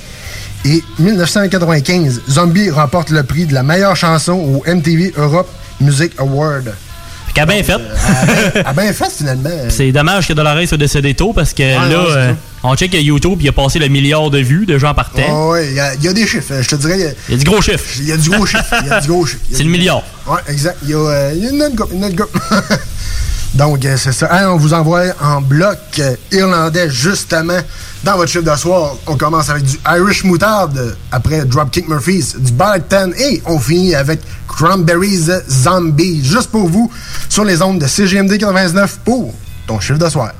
Et 0.66 0.82
1995, 0.98 2.20
Zombie 2.28 2.70
remporte 2.70 3.10
le 3.10 3.22
prix 3.22 3.46
de 3.46 3.54
la 3.54 3.62
meilleure 3.62 3.96
chanson 3.96 4.32
au 4.34 4.62
MTV 4.70 5.14
Europe 5.16 5.48
Music 5.80 6.12
Award. 6.18 6.72
A 7.38 7.46
bien 7.46 7.62
fait. 7.62 7.72
Elle 8.54 8.66
a 8.66 8.72
bien 8.74 8.92
fait 8.92 9.10
finalement. 9.10 9.48
C'est 9.70 9.90
dommage 9.92 10.28
que 10.28 10.34
Dolores 10.34 10.66
soit 10.68 10.76
décédé 10.76 11.14
tôt 11.14 11.32
parce 11.32 11.54
que 11.54 11.62
là, 11.62 11.88
non, 11.88 12.04
euh. 12.10 12.32
On 12.62 12.74
check 12.76 12.92
YouTube, 12.94 13.38
il 13.40 13.48
a 13.48 13.52
passé 13.52 13.78
le 13.78 13.88
milliard 13.88 14.30
de 14.30 14.38
vues 14.38 14.66
de 14.66 14.76
gens 14.78 14.94
par 14.94 15.10
temps. 15.10 15.22
Oh, 15.30 15.52
ouais, 15.52 15.68
il 15.68 15.74
y, 15.74 15.80
a- 15.80 15.94
il 15.94 16.02
y 16.04 16.08
a 16.08 16.12
des 16.12 16.26
chiffres. 16.26 16.54
Je 16.60 16.68
te 16.68 16.74
dirais. 16.76 16.94
Il 16.98 17.00
y 17.00 17.06
a, 17.06 17.12
Il 17.28 17.32
y 17.32 17.34
a 17.34 17.38
du 17.38 17.44
gros 17.44 17.60
chiffre. 17.62 17.84
Il 17.98 18.06
y 18.08 18.12
a 18.12 18.16
du 18.16 18.30
gros 18.30 18.46
chiffre. 18.46 18.74
Il 18.82 18.88
y 18.88 18.90
a 18.92 19.00
du 19.00 19.08
gros 19.08 19.26
chiffre. 19.26 19.42
C'est 19.52 19.62
le 19.64 19.70
milliard. 19.70 20.02
Ouais, 20.26 20.40
exact. 20.48 20.78
Il 20.82 20.90
y 20.90 20.94
a, 20.94 20.98
euh, 20.98 21.32
il 21.34 21.44
y 21.44 21.46
a 21.46 21.50
une 21.50 21.62
autre 21.62 21.76
coupe, 21.76 21.92
une 21.92 22.04
autre. 22.04 22.28
Donc, 23.54 23.84
euh, 23.84 23.96
c'est 23.96 24.12
ça. 24.12 24.28
Hein, 24.30 24.50
on 24.50 24.56
vous 24.58 24.74
envoie 24.74 25.02
en 25.20 25.40
bloc 25.40 25.76
euh, 25.98 26.14
irlandais, 26.30 26.88
justement, 26.88 27.58
dans 28.04 28.16
votre 28.16 28.30
chiffre 28.30 28.44
de 28.48 28.56
soir. 28.56 28.94
On 29.08 29.16
commence 29.16 29.48
avec 29.50 29.64
du 29.64 29.76
Irish 29.88 30.22
Moutarde, 30.22 30.96
après 31.10 31.44
Dropkick 31.44 31.88
Murphys, 31.88 32.34
du 32.38 32.52
Barton, 32.52 33.10
et 33.18 33.42
on 33.46 33.58
finit 33.58 33.96
avec 33.96 34.20
Cranberries 34.46 35.30
Zombie, 35.50 36.24
juste 36.24 36.50
pour 36.50 36.68
vous, 36.68 36.92
sur 37.28 37.44
les 37.44 37.60
ondes 37.60 37.80
de 37.80 37.88
CGMD 37.88 38.38
99 38.38 39.00
pour 39.04 39.34
ton 39.66 39.80
chiffre 39.80 39.98
de 39.98 40.08
soir. 40.08 40.30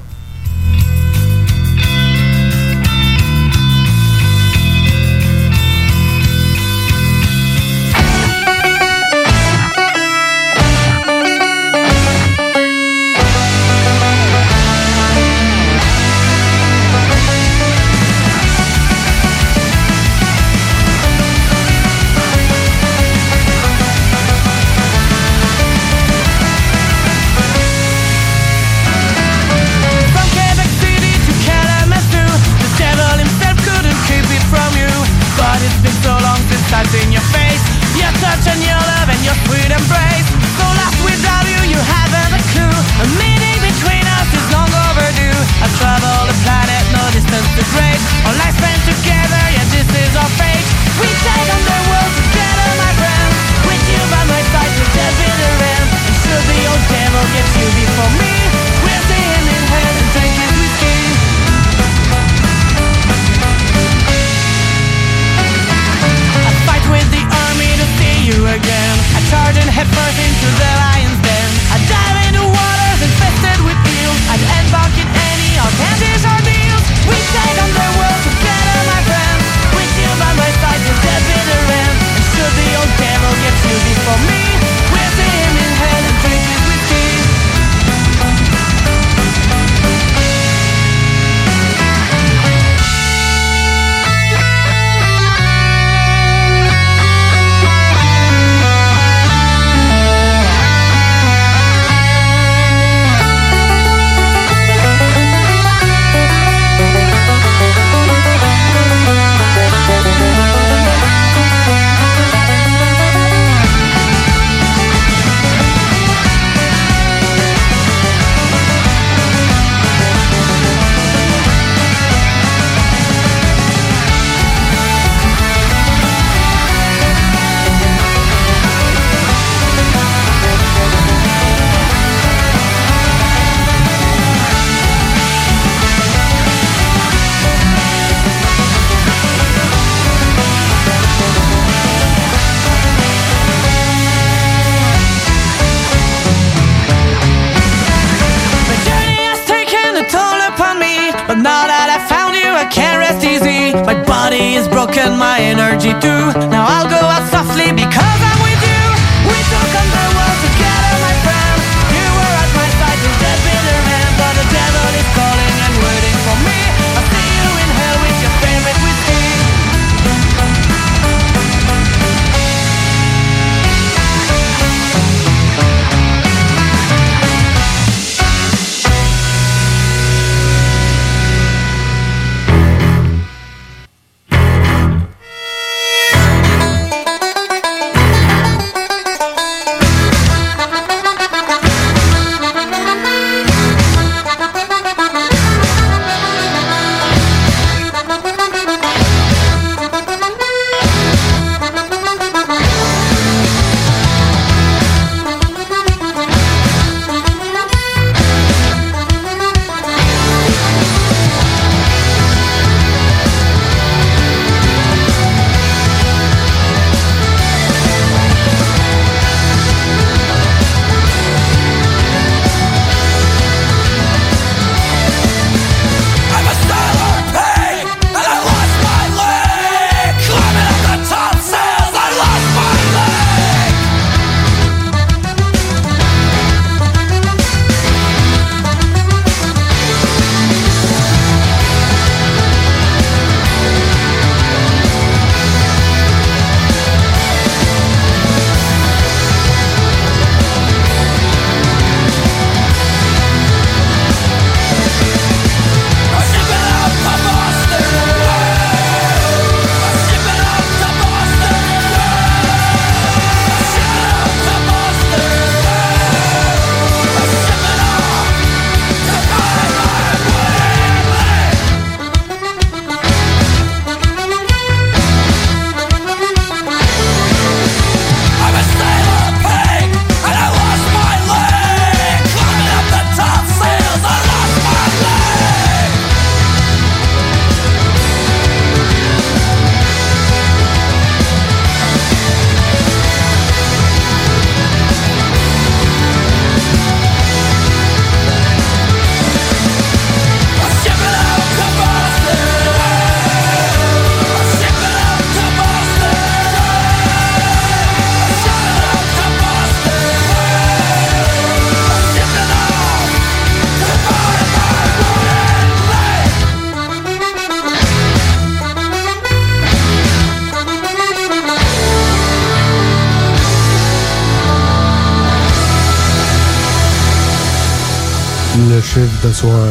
ce 329.32 329.36
soir 329.42 329.68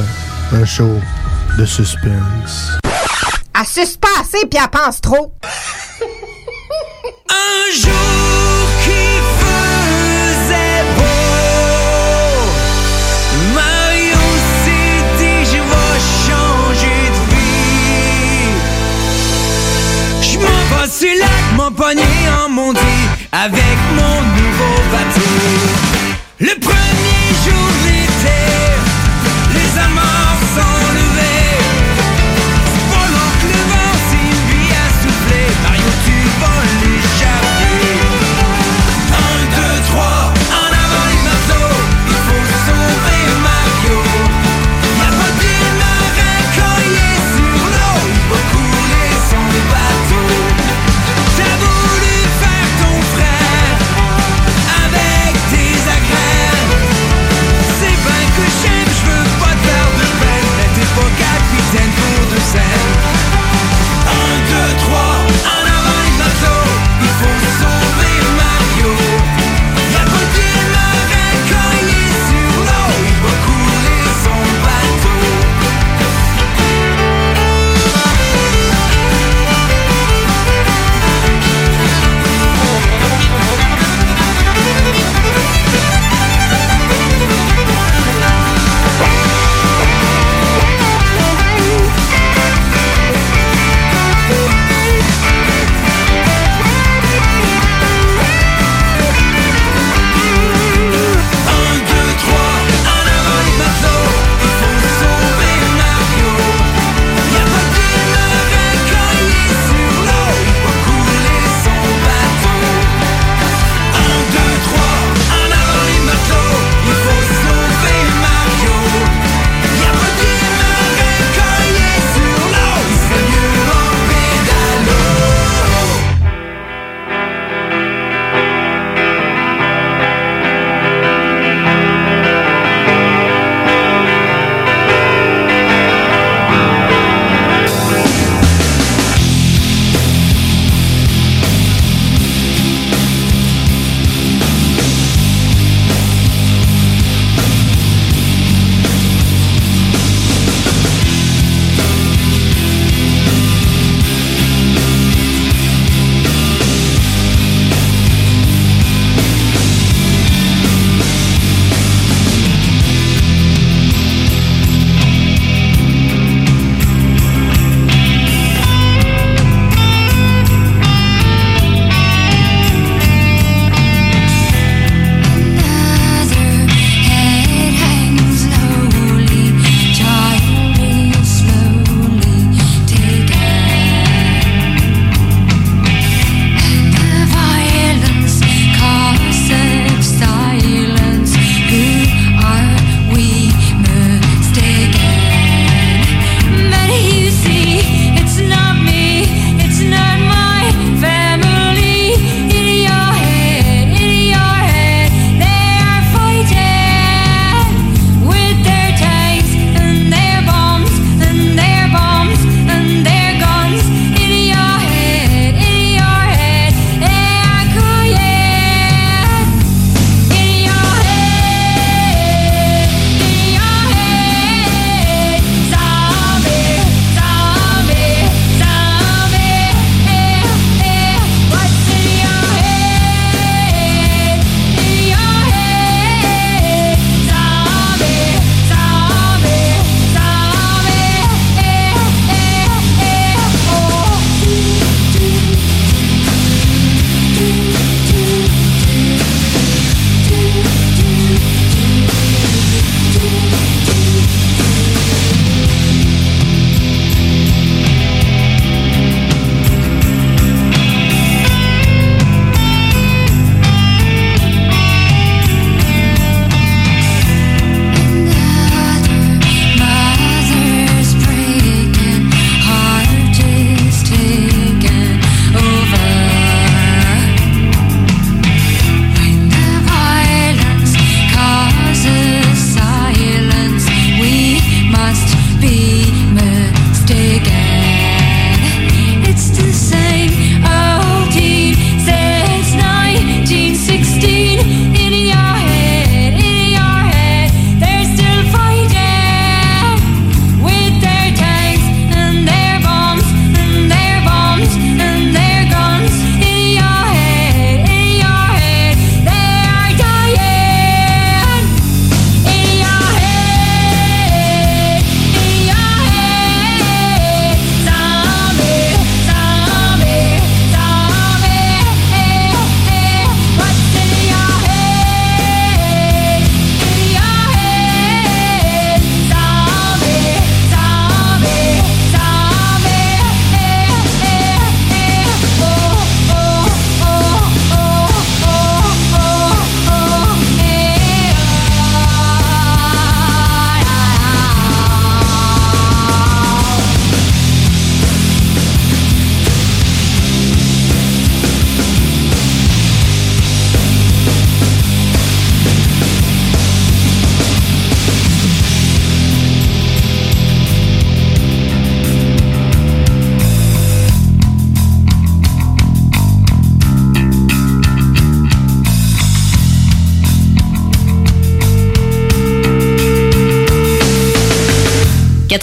un 0.54 0.66
show 0.66 1.02
de 1.58 1.66
suspense. 1.66 2.78
À 3.54 3.66
suspenser 3.66 4.46
puis 4.50 4.60
à 4.60 4.70
pense 4.70 5.02
trop. 5.02 5.34
un 7.30 7.72
jour 7.74 8.70
qui 8.84 9.20
faisait 9.40 10.84
beau. 10.96 12.40
Mario 13.54 14.24
s'est 14.64 15.04
dit 15.18 15.42
je 15.52 15.60
vais 15.72 16.00
changer 16.26 17.00
de 17.16 17.22
vie. 17.36 18.56
Je 20.22 20.36
m'en 20.40 20.62
vais 20.78 20.90
sur 20.90 21.16
lac, 21.20 21.46
mon 21.58 21.72
pogné 21.72 22.30
en 22.44 22.50
mon 22.50 22.72
avec 23.32 23.78
mon 23.96 24.22
nouveau 24.22 24.76
bateau. 24.92 25.32
Le 26.40 26.54
premier 26.62 27.19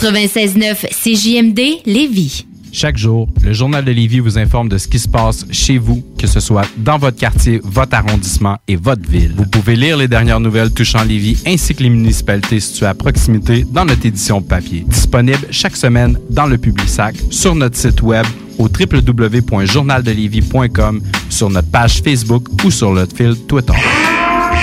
96.9 0.06 0.86
CJMD 1.02 1.82
Lévis. 1.84 2.46
Chaque 2.70 2.96
jour, 2.96 3.28
le 3.42 3.52
Journal 3.52 3.84
de 3.84 3.90
Lévis 3.90 4.20
vous 4.20 4.38
informe 4.38 4.68
de 4.68 4.78
ce 4.78 4.86
qui 4.86 5.00
se 5.00 5.08
passe 5.08 5.44
chez 5.50 5.78
vous, 5.78 6.00
que 6.16 6.28
ce 6.28 6.38
soit 6.38 6.64
dans 6.76 6.96
votre 6.96 7.18
quartier, 7.18 7.60
votre 7.64 7.94
arrondissement 7.94 8.56
et 8.68 8.76
votre 8.76 9.02
ville. 9.10 9.32
Vous 9.36 9.46
pouvez 9.46 9.74
lire 9.74 9.96
les 9.96 10.06
dernières 10.06 10.38
nouvelles 10.38 10.70
touchant 10.70 11.02
Lévis 11.02 11.42
ainsi 11.44 11.74
que 11.74 11.82
les 11.82 11.90
municipalités 11.90 12.60
situées 12.60 12.86
à 12.86 12.94
proximité 12.94 13.66
dans 13.68 13.84
notre 13.84 14.06
édition 14.06 14.40
papier. 14.40 14.84
Disponible 14.86 15.48
chaque 15.50 15.74
semaine 15.74 16.16
dans 16.30 16.46
le 16.46 16.56
Publisac, 16.56 17.16
sur 17.30 17.56
notre 17.56 17.76
site 17.76 18.00
web 18.00 18.26
au 18.58 18.68
www.journaldelévis.com, 18.68 21.02
sur 21.30 21.50
notre 21.50 21.68
page 21.68 22.00
Facebook 22.00 22.46
ou 22.64 22.70
sur 22.70 22.92
notre 22.92 23.16
fil 23.16 23.34
Twitter. 23.48 23.74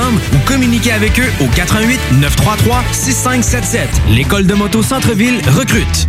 ou 0.00 0.38
communiquez 0.46 0.92
avec 0.92 1.18
eux 1.20 1.30
au 1.40 1.48
88 1.48 2.00
933 2.20 2.82
6577. 2.92 3.88
L'école 4.10 4.46
de 4.46 4.54
moto 4.54 4.82
Centre-ville 4.82 5.40
recrute. 5.48 6.08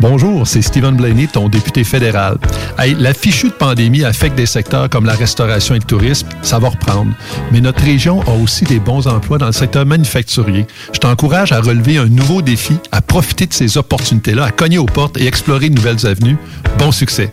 Bonjour, 0.00 0.46
c'est 0.46 0.62
Stephen 0.62 0.94
Blaney, 0.94 1.26
ton 1.26 1.48
député 1.48 1.82
fédéral. 1.84 2.38
Hey, 2.78 2.94
la 2.94 3.14
fichue 3.14 3.48
de 3.48 3.54
pandémie 3.54 4.04
affecte 4.04 4.36
des 4.36 4.46
secteurs 4.46 4.88
comme 4.90 5.06
la 5.06 5.14
restauration 5.14 5.74
et 5.74 5.78
le 5.78 5.84
tourisme, 5.84 6.28
ça 6.42 6.58
va 6.58 6.68
reprendre. 6.68 7.12
Mais 7.50 7.60
notre 7.60 7.82
région 7.82 8.20
a 8.22 8.30
aussi 8.30 8.64
des 8.64 8.78
bons 8.78 9.08
emplois 9.08 9.38
dans 9.38 9.46
le 9.46 9.52
secteur 9.52 9.86
manufacturier. 9.86 10.66
Je 10.92 10.98
t'encourage 10.98 11.50
à 11.50 11.60
relever 11.60 11.98
un 11.98 12.06
nouveau 12.06 12.42
défi, 12.42 12.76
à 12.92 13.00
profiter 13.00 13.46
de 13.46 13.54
ces 13.54 13.76
opportunités-là, 13.76 14.44
à 14.44 14.50
cogner 14.50 14.78
aux 14.78 14.86
portes 14.86 15.16
et 15.16 15.26
explorer 15.26 15.70
de 15.70 15.74
nouvelles 15.74 16.06
avenues. 16.06 16.36
Bon 16.78 16.92
succès! 16.92 17.32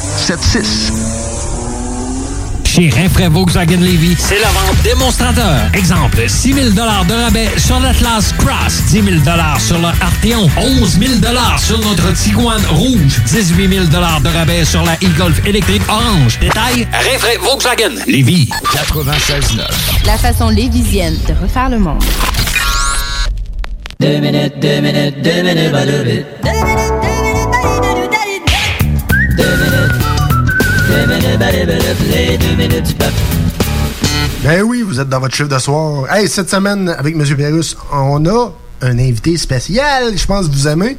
681 0.00 0.24
4476. 0.26 1.14
Chez 2.74 2.90
Rinfraie 2.90 3.28
Volkswagen 3.28 3.78
Levy, 3.78 4.16
c'est 4.18 4.40
la 4.40 4.48
vente 4.48 4.82
démonstrateur. 4.82 5.70
Exemple, 5.74 6.24
6 6.26 6.52
000 6.54 6.70
de 6.70 6.80
rabais 6.80 7.48
sur 7.56 7.78
l'Atlas 7.78 8.34
Cross, 8.36 8.82
10 8.88 9.02
000 9.02 9.16
sur 9.60 9.78
le 9.78 9.86
Arteon, 9.86 10.50
11 10.56 10.98
000 10.98 11.12
sur 11.56 11.78
notre 11.78 12.12
Tiguan 12.14 12.60
Rouge, 12.70 13.20
18 13.26 13.68
000 13.68 13.86
de 13.86 14.36
rabais 14.36 14.64
sur 14.64 14.82
la 14.82 14.94
e-Golf 14.94 15.46
électrique 15.46 15.82
orange. 15.88 16.40
Détail, 16.40 16.88
Rinfraie 16.92 17.36
Volkswagen 17.36 17.94
Levy. 18.08 18.48
96.9. 18.72 20.06
La 20.06 20.18
façon 20.18 20.48
lévisienne 20.48 21.16
de 21.28 21.34
refaire 21.40 21.68
le 21.68 21.78
monde. 21.78 22.02
Deux 24.00 24.18
minutes, 24.18 24.58
deux 24.60 24.80
minutes, 24.80 25.22
deux 25.22 25.42
minutes, 25.42 25.70
pas 25.70 25.86
deux 25.86 26.02
minutes. 26.02 26.26
Deux 26.42 27.03
Ben 34.44 34.62
oui, 34.62 34.82
vous 34.82 35.00
êtes 35.00 35.08
dans 35.08 35.20
votre 35.20 35.34
chiffre 35.34 35.48
de 35.48 35.58
soir. 35.58 36.04
Hey, 36.14 36.28
cette 36.28 36.50
semaine, 36.50 36.88
avec 36.90 37.14
M. 37.14 37.22
Virus, 37.22 37.76
on 37.90 38.26
a 38.26 38.52
un 38.82 38.98
invité 38.98 39.38
spécial. 39.38 40.16
Je 40.16 40.26
pense 40.26 40.48
que 40.48 40.52
vous 40.52 40.68
aimez. 40.68 40.98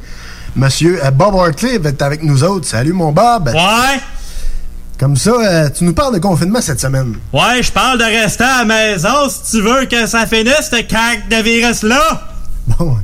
Monsieur 0.56 1.04
euh, 1.04 1.10
Bob 1.10 1.34
Hartley 1.36 1.78
va 1.78 1.90
être 1.90 2.02
avec 2.02 2.22
nous 2.22 2.42
autres. 2.42 2.66
Salut, 2.66 2.92
mon 2.92 3.12
Bob. 3.12 3.48
Ouais. 3.48 4.00
Comme 4.98 5.16
ça, 5.16 5.30
euh, 5.30 5.68
tu 5.70 5.84
nous 5.84 5.92
parles 5.92 6.14
de 6.14 6.18
confinement 6.18 6.60
cette 6.60 6.80
semaine. 6.80 7.14
Ouais, 7.32 7.62
je 7.62 7.70
parle 7.70 7.98
de 7.98 8.04
rester 8.04 8.44
à 8.44 8.64
la 8.64 8.64
maison 8.64 9.28
si 9.28 9.52
tu 9.52 9.62
veux 9.62 9.84
que 9.84 10.06
ça 10.06 10.26
finisse, 10.26 10.70
ce 10.70 10.82
cac 10.82 11.28
de 11.28 11.36
virus-là. 11.36 12.22
Bon, 12.66 12.96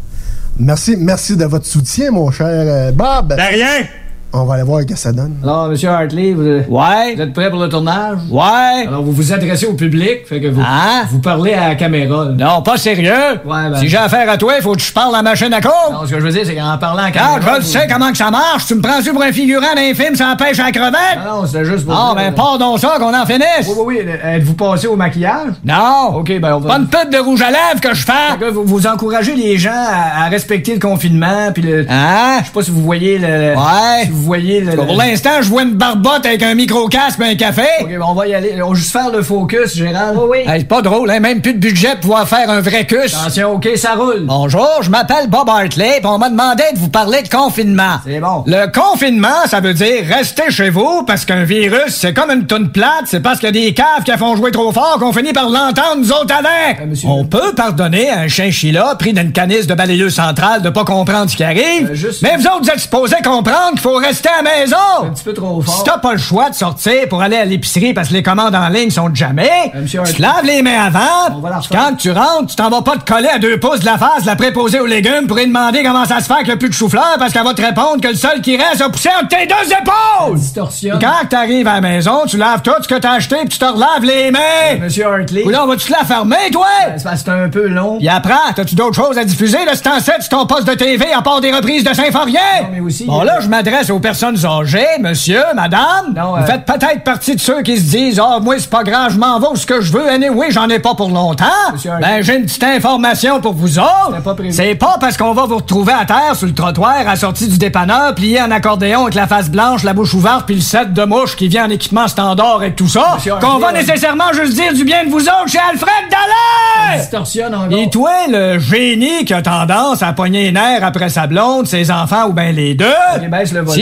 merci, 0.59 0.97
merci 0.99 1.37
de 1.37 1.45
votre 1.45 1.67
soutien, 1.67 2.11
mon 2.11 2.33
cher 2.33 2.49
euh, 2.49 2.91
Bob. 2.91 3.29
De 3.29 3.41
rien. 3.41 3.87
On 4.35 4.45
va 4.45 4.55
aller 4.55 4.63
voir 4.63 4.81
ce 4.81 4.87
que 4.87 4.97
ça 4.97 5.13
donne. 5.13 5.35
Alors, 5.43 5.69
Monsieur 5.69 5.91
Hartley, 5.91 6.33
vous, 6.33 6.43
ouais. 6.43 7.15
vous 7.15 7.21
êtes 7.21 7.35
prêt 7.35 7.51
pour 7.51 7.61
le 7.61 7.69
tournage? 7.69 8.19
Ouais. 8.31 8.87
Alors, 8.89 9.03
vous 9.03 9.13
vous 9.13 9.33
adressez 9.33 9.67
au 9.67 9.75
public, 9.75 10.27
fait 10.27 10.41
que 10.41 10.49
vous, 10.49 10.63
vous 11.11 11.19
parlez 11.19 11.53
à 11.53 11.69
la 11.69 11.75
caméra. 11.75 12.25
Non, 12.27 12.63
pas 12.63 12.79
sérieux. 12.79 13.13
Ouais, 13.45 13.71
ben... 13.71 13.77
Si 13.77 13.89
j'ai 13.89 13.99
affaire 13.99 14.31
à 14.31 14.39
toi, 14.39 14.55
il 14.57 14.63
faut 14.63 14.73
que 14.73 14.81
je 14.81 14.91
parle 14.91 15.15
à 15.15 15.19
la 15.19 15.23
machine 15.23 15.53
à 15.53 15.61
coke. 15.61 15.73
Non, 15.93 16.07
ce 16.07 16.13
que 16.13 16.19
je 16.19 16.25
veux 16.25 16.33
dire, 16.33 16.45
c'est 16.47 16.55
qu'en 16.55 16.79
parlant 16.79 17.03
à 17.03 17.07
la 17.07 17.11
caméra... 17.11 17.41
Ah, 17.47 17.57
je 17.61 17.67
sais 17.67 17.87
comment 17.91 18.11
que 18.11 18.17
ça 18.17 18.31
marche. 18.31 18.67
Tu 18.67 18.75
me 18.75 18.81
prends-tu 18.81 19.13
pour 19.13 19.23
un 19.23 19.33
figurant 19.33 19.75
d'un 19.77 19.93
film 19.95 20.15
sans 20.15 20.35
pêche 20.37 20.59
à 20.61 20.65
la 20.65 20.73
crevette? 20.73 21.19
Non, 21.27 21.43
non, 21.43 21.47
c'était 21.47 21.67
juste 21.67 21.85
pour... 21.85 21.95
Ah, 21.95 22.15
ben, 22.17 22.33
pardon 22.33 22.79
ça, 22.79 22.95
qu'on 22.99 23.15
en 23.15 23.27
finisse. 23.27 23.69
Oui, 23.69 23.75
oui, 23.85 23.99
oui. 24.03 24.13
Êtes-vous 24.25 24.55
passé 24.55 24.87
au 24.87 24.97
maquillage? 24.97 25.53
Non. 25.63 26.17
OK, 26.17 26.41
ben, 26.41 26.55
on 26.55 26.61
va... 26.61 26.71
Pas 26.71 26.79
une 26.79 26.89
pute 26.89 27.13
de 27.13 27.19
rouge 27.19 27.43
à 27.43 27.51
lèvres 27.51 27.83
que 27.83 27.95
je 27.95 28.03
fais. 28.03 28.13
Fait 28.39 28.47
que 28.47 28.51
vous, 28.51 28.65
vous 28.65 28.87
encouragez 28.87 29.37
les 29.37 29.59
gens 29.59 29.71
à, 29.73 30.25
à 30.25 30.29
respecter 30.31 30.73
le 30.73 30.81
confinement, 30.81 31.51
puis 31.53 31.63
le... 31.63 31.85
Hein? 31.87 32.39
Je 32.41 32.47
sais 32.47 32.53
pas 32.53 32.63
si 32.63 32.71
vous 32.71 32.83
voyez 32.83 33.19
le... 33.19 33.55
Ouais. 33.55 34.05
Si 34.05 34.11
vous 34.11 34.22
voyez 34.23 34.61
le... 34.61 34.75
Pour 34.75 34.97
l'instant, 34.97 35.41
je 35.43 35.49
vois 35.49 35.63
une 35.63 35.75
barbotte 35.75 36.25
avec 36.27 36.43
un 36.43 36.55
micro-casque 36.55 37.21
et 37.21 37.25
un 37.31 37.35
café. 37.35 37.63
OK, 37.81 37.89
ben, 37.89 38.01
on 38.07 38.15
va 38.15 38.27
y 38.27 38.35
aller. 38.35 38.61
On 38.63 38.69
va 38.71 38.75
juste 38.75 38.93
faire 38.93 39.11
le 39.11 39.23
focus, 39.23 39.75
Gérald. 39.77 40.17
Oui, 40.19 40.27
oui. 40.31 40.39
Hey, 40.53 40.61
c'est 40.61 40.69
pas 40.69 40.83
drôle, 40.83 41.11
hein? 41.11 41.21
Même 41.21 41.41
plus 41.41 41.55
de 41.55 41.59
budget 41.59 41.91
pour 41.93 42.01
pouvoir 42.01 42.29
faire 42.29 42.49
un 42.51 42.61
vrai 42.61 42.87
cus. 42.87 43.15
Attention, 43.15 43.55
OK, 43.55 43.69
ça 43.77 43.95
roule. 43.95 44.21
Bonjour, 44.25 44.69
je 44.83 44.91
m'appelle 44.91 45.29
Bob 45.29 45.49
Hartley, 45.49 46.01
pis 46.01 46.07
on 46.07 46.19
m'a 46.19 46.29
demandé 46.31 46.63
de 46.75 46.79
vous 46.79 46.89
parler 46.89 47.23
de 47.23 47.29
confinement. 47.29 47.97
C'est 48.07 48.21
bon. 48.21 48.45
Le 48.47 48.67
confinement, 48.73 49.47
ça 49.47 49.61
veut 49.61 49.75
dire 49.75 50.05
rester 50.09 50.51
chez 50.51 50.71
vous 50.71 51.05
parce 51.07 51.25
qu'un 51.25 51.45
virus, 51.45 51.89
c'est 51.89 52.15
comme 52.15 52.31
une 52.31 52.47
toune 52.47 52.71
plate, 52.71 53.05
c'est 53.07 53.21
parce 53.21 53.39
qu'il 53.39 53.47
y 53.47 53.59
a 53.59 53.67
des 53.67 53.75
caves 53.75 54.03
qui 54.05 54.13
font 54.19 54.37
jouer 54.37 54.51
trop 54.51 54.73
fort 54.73 54.97
qu'on 55.01 55.13
finit 55.13 55.33
par 55.33 55.49
l'entendre 55.49 55.97
nous 55.99 56.13
autres 56.13 56.35
avec. 56.35 56.81
Euh, 56.81 56.87
monsieur- 56.87 57.09
on 57.09 57.25
peut 57.25 57.53
pardonner 57.57 58.11
à 58.11 58.21
un 58.21 58.29
chinchilla 58.29 58.95
pris 58.99 59.13
d'une 59.13 59.33
canisse 59.33 59.67
de 59.67 59.75
balayeuse 59.75 60.15
centrale 60.15 60.63
de 60.63 60.71
pas 60.71 60.85
comprendre 60.85 61.31
ce 61.31 61.37
qui 61.37 61.45
arrive. 61.45 61.91
Euh, 61.91 61.95
juste- 61.95 62.23
Mais 62.23 62.37
vous 62.37 62.47
autres, 62.47 62.63
vous 62.63 62.71
êtes 62.71 62.81
supposés 62.81 63.17
comprendre 63.25 63.71
qu'il 63.73 63.81
faut 63.81 63.95
rester 63.97 64.12
à 64.27 64.43
la 64.43 64.43
maison. 64.43 64.77
Un 65.05 65.11
petit 65.11 65.25
peu 65.25 65.33
trop 65.33 65.61
fort. 65.61 65.75
Si 65.75 65.85
t'as 65.85 65.99
pas 65.99 66.13
le 66.13 66.19
choix 66.19 66.51
de 66.51 66.55
sortir 66.55 67.09
pour 67.09 67.23
aller 67.23 67.37
à 67.37 67.45
l'épicerie 67.45 67.93
parce 67.95 68.09
que 68.09 68.15
les 68.15 68.23
commandes 68.23 68.55
en 68.55 68.69
ligne 68.69 68.91
sont 68.91 69.13
jamais, 69.15 69.51
Euh, 69.75 69.85
tu 69.87 69.97
te 70.15 70.23
laves 70.23 70.45
les 70.45 70.63
mains 70.63 70.85
avant. 70.87 71.41
Puis 71.61 71.69
quand 71.71 71.95
tu 71.97 72.11
rentres, 72.11 72.47
tu 72.49 72.57
t'en 72.57 72.69
vas 72.71 72.83
pas 72.83 72.97
te 72.97 73.11
coller 73.11 73.29
à 73.29 73.39
deux 73.39 73.59
pouces 73.59 73.81
de 73.81 73.87
la 73.87 73.99
face, 73.99 74.25
la 74.25 74.37
préposer 74.37 74.81
aux 74.81 74.87
légumes 74.87 75.27
pour 75.27 75.37
lui 75.37 75.47
demander 75.47 75.83
comment 75.83 76.05
ça 76.05 76.21
se 76.21 76.25
fait 76.27 76.39
qu'il 76.39 76.47
n'y 76.47 76.53
a 76.53 76.57
plus 76.57 76.69
de 76.69 76.75
chou-fleur 76.75 77.17
parce 77.19 77.33
qu'elle 77.33 77.45
va 77.45 77.55
te 77.55 77.63
répondre 77.63 78.01
que 78.01 78.09
le 78.09 78.15
seul 78.15 78.41
qui 78.41 78.57
reste 78.57 78.81
a 78.81 78.89
poussé 78.89 79.09
entre 79.19 79.29
tes 79.29 79.47
deux 79.47 79.73
épaules. 79.73 80.39
Distorsion. 80.39 80.99
Quand 81.01 81.27
t'arrives 81.29 81.67
à 81.69 81.75
la 81.75 81.81
maison, 81.81 82.23
tu 82.27 82.37
laves 82.37 82.63
tout 82.63 82.71
ce 82.83 82.89
que 82.89 82.95
t'as 82.97 83.13
acheté 83.13 83.37
puis 83.41 83.49
tu 83.49 83.59
te 83.59 83.65
relaves 83.65 84.05
les 84.05 84.31
mains. 84.31 84.79
Monsieur 84.81 85.07
Hartley. 85.07 85.45
Ou 85.45 85.51
là, 85.51 85.65
on 85.65 85.67
va-tu 85.69 85.87
te 85.87 85.93
la 85.93 86.05
fermer, 86.05 86.51
toi? 86.53 86.67
Ben, 86.87 86.99
c'est 86.99 87.17
c'est 87.17 87.29
un 87.29 87.49
peu 87.49 87.67
long. 87.69 87.99
Puis 87.99 88.09
après, 88.09 88.33
t'as-tu 88.57 88.75
d'autres 88.75 88.97
choses 88.97 89.19
à 89.19 89.25
diffuser? 89.25 89.59
De 89.71 89.77
ce 89.77 89.83
temps-ci 89.83 90.11
sur 90.21 90.29
ton 90.31 90.47
poste 90.47 90.67
de 90.67 90.75
TV 90.75 91.13
à 91.13 91.23
part 91.23 91.41
des 91.41 91.53
reprises 91.53 91.85
de 91.85 91.93
Saint-Forien? 91.95 92.41
Non, 92.63 92.69
mais 92.73 92.81
aussi, 92.81 93.05
Bon, 93.05 93.21
euh, 93.21 93.25
là, 93.25 93.41
je 93.41 93.49
m'adresse 93.49 93.91
aux 93.91 94.01
personnes 94.03 94.45
âgées, 94.45 94.99
monsieur, 95.01 95.43
madame. 95.55 96.15
Vous 96.15 96.47
faites 96.47 96.67
peut-être 96.67 97.03
partie 97.05 97.35
de 97.35 97.41
ceux 97.41 97.63
qui 97.63 97.79
se 97.79 97.91
disent 97.91 98.21
Ah, 98.23 98.37
oh, 98.37 98.41
moi, 98.41 98.57
c'est 98.59 98.69
pas 98.69 98.83
grave, 98.83 99.13
je 99.13 99.19
m'en 99.19 99.39
vais 99.39 99.47
ce 99.55 99.67
que 99.67 99.81
je 99.81 99.93
veux. 99.93 100.09
Anyway, 100.09 100.51
j'en 100.51 100.69
ai 100.69 100.79
pas 100.79 100.95
pour 100.95 101.09
longtemps. 101.09 101.45
Monsieur 101.73 101.93
ben, 102.01 102.23
j'ai 102.23 102.37
une 102.37 102.45
petite 102.45 102.65
information 102.65 103.41
pour 103.41 103.55
vous 103.55 103.79
autres. 103.79 104.13
C'est 104.51 104.75
pas, 104.75 104.87
pas 104.87 104.99
parce 105.01 105.17
qu'on 105.17 105.33
va 105.33 105.47
vous 105.47 105.57
retrouver 105.57 105.93
à 105.93 106.05
terre 106.05 106.35
sur 106.35 106.47
le 106.47 106.55
trottoir, 106.55 107.09
assorti 107.09 107.49
du 107.49 107.59
dépanneur, 107.59 108.15
plié 108.15 108.41
en 108.43 108.51
accordéon 108.51 109.03
avec 109.03 109.15
la 109.15 109.27
face 109.27 109.49
blanche, 109.49 109.85
la 109.85 109.93
bouche 109.93 110.15
ouverte, 110.15 110.47
puis 110.47 110.57
le 110.57 110.61
set 110.61 110.93
de 110.93 111.05
mouche 111.05 111.37
qui 111.37 111.49
vient 111.49 111.67
en 111.67 111.71
équipement 111.71 112.09
standard 112.09 112.63
et 112.65 112.75
tout 112.75 112.89
ça, 112.89 113.17
qu'on 113.41 113.59
va 113.59 113.73
nécessairement 113.73 114.33
juste 114.33 114.55
dire 114.55 114.75
du 114.75 114.85
bien 114.85 115.05
de 115.05 115.11
vous 115.11 115.23
autres 115.23 115.49
chez 115.49 115.59
Alfred 115.59 115.89
Dallet! 116.11 117.01
Distorsionne 117.01 117.55
encore. 117.55 117.79
Et 117.79 117.89
toi, 117.91 118.13
le 118.29 118.59
génie 118.59 119.25
qui 119.25 119.35
a 119.35 119.43
tendance 119.43 120.03
à 120.03 120.13
pogner 120.13 120.45
les 120.45 120.53
nerfs 120.53 120.85
après 120.85 121.09
sa 121.09 121.27
blonde, 121.27 121.67
ses 121.67 121.91
enfants 121.91 122.27
ou 122.29 122.33
ben 122.33 122.55
les 122.55 122.75
deux, 122.75 122.85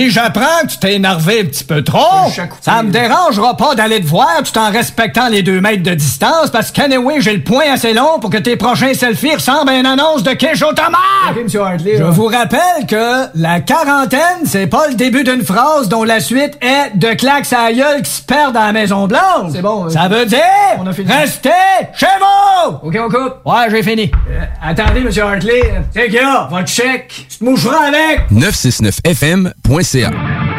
si 0.00 0.08
j'apprends 0.08 0.62
que 0.62 0.68
tu 0.68 0.78
t'es 0.78 0.94
énervé 0.94 1.40
un 1.42 1.44
petit 1.44 1.62
peu 1.62 1.84
trop, 1.84 2.30
ça 2.62 2.82
me 2.82 2.90
dérangera 2.90 3.54
pas 3.54 3.74
d'aller 3.74 4.00
te 4.00 4.06
voir 4.06 4.42
tout 4.42 4.58
en 4.58 4.70
respectant 4.70 5.28
les 5.28 5.42
deux 5.42 5.60
mètres 5.60 5.82
de 5.82 5.92
distance 5.92 6.48
parce 6.50 6.70
qu'anyway, 6.70 7.20
j'ai 7.20 7.34
le 7.34 7.42
point 7.42 7.70
assez 7.70 7.92
long 7.92 8.18
pour 8.18 8.30
que 8.30 8.38
tes 8.38 8.56
prochains 8.56 8.94
selfies 8.94 9.34
ressemblent 9.34 9.68
à 9.68 9.76
une 9.76 9.84
annonce 9.84 10.22
de 10.22 10.30
quiche 10.30 10.62
au 10.62 10.72
tomate! 10.72 10.96
Je 11.36 12.02
hein. 12.02 12.08
vous 12.08 12.24
rappelle 12.28 12.86
que 12.88 13.26
la 13.34 13.60
quarantaine, 13.60 14.46
c'est 14.46 14.68
pas 14.68 14.88
le 14.88 14.94
début 14.94 15.22
d'une 15.22 15.44
phrase 15.44 15.90
dont 15.90 16.04
la 16.04 16.20
suite 16.20 16.58
est 16.62 16.96
de 16.96 17.08
claques 17.08 17.52
à 17.52 17.70
gueule 17.70 18.00
qui 18.00 18.10
se 18.10 18.22
perdent 18.22 18.56
à 18.56 18.68
la 18.68 18.72
Maison 18.72 19.06
Blanche. 19.06 19.50
C'est 19.52 19.60
bon. 19.60 19.84
Hein. 19.84 19.90
Ça 19.90 20.08
veut 20.08 20.24
dire 20.24 20.38
on 20.78 20.86
a 20.86 20.94
fini. 20.94 21.12
restez 21.12 21.50
chez 21.94 22.06
vous! 22.06 22.88
OK, 22.88 22.96
on 22.98 23.10
coupe. 23.10 23.34
Ouais, 23.44 23.68
j'ai 23.70 23.82
fini. 23.82 24.10
Euh, 24.30 24.44
attendez, 24.62 25.00
Monsieur 25.00 25.24
Hartley. 25.24 25.60
C'est 25.92 26.06
qu'il 26.06 26.14
y? 26.14 26.50
Votre 26.50 26.68
chèque. 26.68 27.26
Tu 27.28 27.36
te 27.36 27.44
moucheras 27.44 27.88
avec. 27.88 28.30
969fm.ca 28.32 29.89
acontecer. 29.98 30.49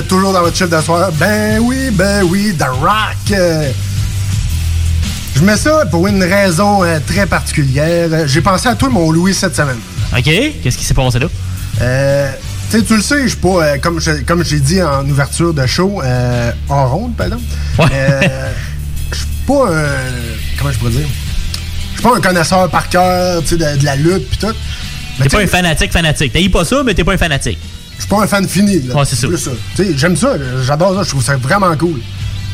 Êtes 0.00 0.08
toujours 0.08 0.32
dans 0.32 0.40
votre 0.40 0.56
chiffre 0.56 0.74
de 0.76 0.80
soir. 0.82 1.10
Ben 1.18 1.58
oui, 1.60 1.90
ben 1.92 2.22
oui, 2.24 2.54
The 2.58 2.64
Rock. 2.64 3.32
Euh, 3.32 3.70
Je 5.36 5.42
mets 5.42 5.56
ça 5.56 5.86
pour 5.90 6.06
une 6.06 6.22
raison 6.22 6.82
euh, 6.84 6.98
très 7.06 7.26
particulière. 7.26 8.08
Euh, 8.12 8.26
J'ai 8.26 8.40
pensé 8.40 8.68
à 8.68 8.74
toi, 8.74 8.88
mon 8.88 9.10
Louis, 9.10 9.34
cette 9.34 9.56
semaine. 9.56 9.78
OK. 10.16 10.24
Qu'est-ce 10.62 10.76
qui 10.76 10.84
s'est 10.84 10.94
passé 10.94 11.18
là? 11.18 11.26
Euh, 11.80 12.30
tu 12.70 12.78
sais, 12.78 12.84
tu 12.84 12.96
le 12.96 13.02
sais, 13.02 13.22
je 13.22 13.28
suis 13.28 13.36
pas, 13.36 13.78
comme 13.78 14.00
je- 14.00 14.22
comme 14.26 14.44
j'ai 14.44 14.60
dit 14.60 14.82
en 14.82 15.08
ouverture 15.08 15.54
de 15.54 15.66
show, 15.66 16.00
euh, 16.04 16.50
en 16.68 16.88
ronde, 16.88 17.16
pardon. 17.16 17.38
Euh, 17.80 18.20
Je 19.12 19.16
suis 19.18 19.26
pas 19.46 19.68
un. 19.72 19.88
Comment 20.58 20.70
je 20.72 20.78
pourrais 20.78 20.90
dire? 20.92 21.06
Je 21.94 22.00
suis 22.00 22.02
pas 22.08 22.16
un 22.16 22.20
connaisseur 22.20 22.68
par 22.70 22.88
cœur, 22.88 23.42
de, 23.42 23.56
de 23.56 23.84
la 23.84 23.96
lutte 23.96 24.28
pis 24.30 24.38
tout. 24.38 24.54
T'es 25.20 25.28
pas 25.28 25.40
un 25.40 25.46
fanatique 25.48 25.92
fanatique. 25.92 26.32
T'as 26.32 26.48
pas 26.48 26.64
ça, 26.64 26.82
mais 26.84 26.94
t'es 26.94 27.02
pas 27.02 27.12
un 27.14 27.18
fanatique. 27.18 27.58
Je 28.10 28.14
suis 28.16 28.16
pas 28.16 28.22
un 28.24 28.26
fan 28.26 28.48
fini. 28.48 28.80
Là. 28.88 28.94
Ouais, 28.96 29.04
c'est 29.04 29.16
ça. 29.16 29.28
J'aime 29.96 30.16
ça, 30.16 30.34
j'adore 30.66 30.94
ça, 30.96 31.02
je 31.04 31.08
trouve 31.10 31.22
ça 31.22 31.36
vraiment 31.36 31.76
cool. 31.76 32.00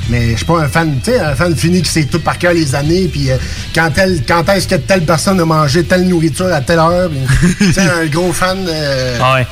Mais 0.08 0.30
je 0.32 0.36
suis 0.36 0.44
pas 0.44 0.60
un 0.60 0.68
fan, 0.68 0.98
tu 1.02 1.10
sais, 1.10 1.18
un 1.18 1.34
fan 1.34 1.56
fini 1.56 1.82
qui 1.82 1.90
sait 1.90 2.04
tout 2.04 2.20
par 2.20 2.38
cœur 2.38 2.52
les 2.52 2.74
années, 2.76 3.08
puis 3.10 3.28
euh, 3.30 3.36
quand, 3.74 3.90
quand 4.28 4.48
est-ce 4.52 4.68
que 4.68 4.76
telle 4.76 5.02
personne 5.04 5.40
a 5.40 5.44
mangé 5.44 5.82
telle 5.82 6.06
nourriture 6.06 6.52
à 6.54 6.60
telle 6.60 6.78
heure. 6.78 7.10
Tu 7.58 7.72
sais, 7.72 7.80
un 8.02 8.06
gros 8.06 8.32
fan. 8.32 8.58
euh, 8.68 9.18
Ah 9.20 9.34
ouais. 9.34 9.46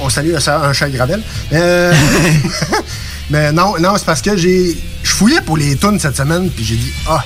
On 0.00 0.08
salue 0.08 0.32
un, 0.34 0.50
un 0.62 0.72
chat 0.72 0.88
Gravel. 0.88 1.20
Euh, 1.52 1.92
mais 3.30 3.52
non, 3.52 3.74
non, 3.80 3.94
c'est 3.98 4.06
parce 4.06 4.22
que 4.22 4.36
j'ai. 4.36 4.76
Je 5.02 5.10
fouillais 5.10 5.40
pour 5.42 5.56
les 5.58 5.76
tunes 5.76 5.98
cette 6.00 6.16
semaine, 6.16 6.48
puis 6.50 6.64
j'ai 6.64 6.76
dit, 6.76 6.92
ah, 7.08 7.22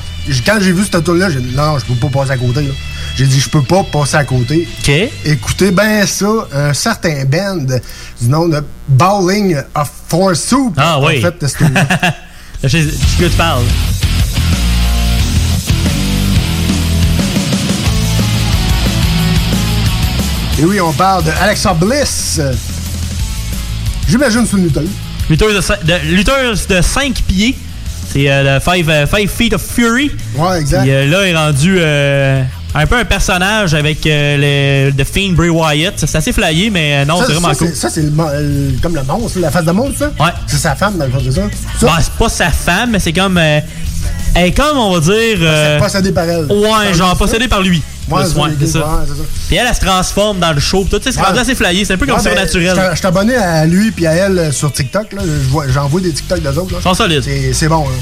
quand 0.47 0.59
j'ai 0.61 0.73
vu 0.73 0.85
cette 0.85 1.05
tune 1.05 1.19
là 1.19 1.28
j'ai 1.31 1.40
dit, 1.40 1.55
non, 1.55 1.78
je 1.78 1.85
peux 1.85 1.94
pas 2.09 2.20
passer 2.20 2.32
à 2.32 2.36
côté. 2.36 2.69
J'ai 3.16 3.27
dit, 3.27 3.40
je 3.40 3.49
peux 3.49 3.62
pas 3.62 3.82
passer 3.85 4.16
à 4.16 4.24
côté. 4.24 4.66
OK. 4.82 4.93
Écoutez 5.24 5.70
bien 5.70 6.07
ça, 6.07 6.27
un 6.55 6.73
certain 6.73 7.24
band 7.24 7.57
du 8.20 8.28
nom 8.28 8.49
de 8.49 8.62
Bowling 8.89 9.57
of 9.74 9.90
Four 10.09 10.35
Soup. 10.36 10.74
Ah 10.77 10.99
oui. 11.01 11.19
En 11.19 11.31
fait. 11.31 11.47
Je 12.62 12.69
sais 12.69 12.82
ce 12.85 13.19
que 13.20 13.24
tu 13.28 13.36
parles. 13.36 13.65
Et 20.59 20.65
oui, 20.65 20.81
on 20.81 20.93
parle 20.93 21.24
de 21.24 21.31
Alexa 21.40 21.74
Bliss. 21.74 22.40
J'imagine 24.09 24.47
c'est 24.49 24.57
une 24.57 24.65
lutteuse. 24.65 24.89
Lutteuse 25.31 25.55
de, 25.82 25.86
de- 25.86 26.15
lutteuse 26.15 26.66
de 26.66 26.81
5 26.82 27.15
pieds. 27.27 27.57
C'est 28.13 28.31
euh, 28.31 28.59
le 28.59 29.07
5 29.07 29.29
Feet 29.29 29.55
of 29.55 29.63
Fury. 29.63 30.11
Ouais, 30.37 30.61
exact. 30.61 30.83
Puis, 30.83 30.91
euh, 30.91 31.07
là, 31.09 31.27
il 31.27 31.31
est 31.33 31.37
rendu 31.37 31.77
euh, 31.79 32.43
un 32.75 32.87
peu 32.87 32.97
un 32.99 33.05
personnage 33.05 33.73
avec 33.75 34.05
euh, 34.07 34.91
le 34.91 35.03
The 35.03 35.07
Fiend 35.07 35.33
Bray 35.33 35.49
Wyatt. 35.49 35.95
C'est 35.97 36.15
assez 36.17 36.33
flyé, 36.33 36.69
mais 36.71 36.97
euh, 36.97 37.05
non, 37.07 37.17
c'est 37.27 37.33
vraiment 37.33 37.49
ça, 37.55 37.55
cool. 37.65 37.75
Ça, 37.75 37.89
c'est 37.89 38.03
comme 38.83 38.95
le 38.95 39.03
monstre, 39.03 39.39
la 39.41 39.51
face 39.51 39.65
de 39.65 39.73
monstre, 39.73 39.99
ça? 39.99 40.25
Ouais. 40.25 40.31
C'est 40.47 40.59
sa 40.59 40.75
femme, 40.75 40.99
dans 40.99 41.07
le 41.07 41.13
c'est 41.25 41.33
ça? 41.33 41.43
Ça? 41.81 41.87
Bah, 41.87 41.99
c'est 42.01 42.13
pas 42.13 42.29
sa 42.29 42.51
femme, 42.51 42.91
mais 42.93 42.99
c'est 42.99 43.13
comme. 43.13 43.39
euh, 43.39 43.61
elle 44.35 44.47
est 44.47 44.53
comme, 44.53 44.77
on 44.79 44.93
va 44.95 45.01
dire. 45.01 45.39
euh, 45.41 45.79
possédé 45.79 46.13
par 46.13 46.25
elle. 46.25 46.47
Ouais, 46.47 46.95
genre 46.95 47.17
possédé 47.17 47.49
par 47.49 47.61
lui. 47.63 47.83
Ouais, 48.11 48.23
c'est 48.27 48.37
ouais, 48.37 48.66
ça. 48.66 48.79
ouais, 48.81 49.07
ça. 49.07 49.12
Puis 49.49 49.57
elle, 49.57 49.66
elle 49.69 49.74
se 49.74 49.81
transforme 49.81 50.39
dans 50.41 50.53
le 50.53 50.61
show. 50.61 50.85
Tout, 50.91 50.99
tu 50.99 51.05
sais, 51.05 51.12
c'est 51.12 51.20
rendu 51.23 51.39
assez 51.39 51.55
flyé. 51.55 51.85
C'est 51.85 51.95
un 51.95 51.97
peu 51.97 52.07
comme 52.07 52.16
ben, 52.16 52.23
surnaturel. 52.23 52.89
Je 52.93 52.97
suis 52.97 53.07
abonné 53.07 53.37
à 53.37 53.65
lui 53.65 53.91
puis 53.93 54.07
à 54.07 54.12
elle 54.12 54.39
euh, 54.39 54.53
sur 54.53 54.73
TikTok. 54.73 55.12
Là. 55.12 55.23
Je 55.24 55.49
vois- 55.49 55.69
J'envoie 55.69 56.01
des 56.01 56.12
TikTok 56.12 56.41
d'eux 56.43 56.59
autres. 56.59 56.73
Là. 56.73 56.79
Ils 56.81 56.83
sont 56.83 56.95
solides. 56.95 57.24
C'est, 57.53 57.69
bon. 57.69 57.85
Hein. 57.87 57.93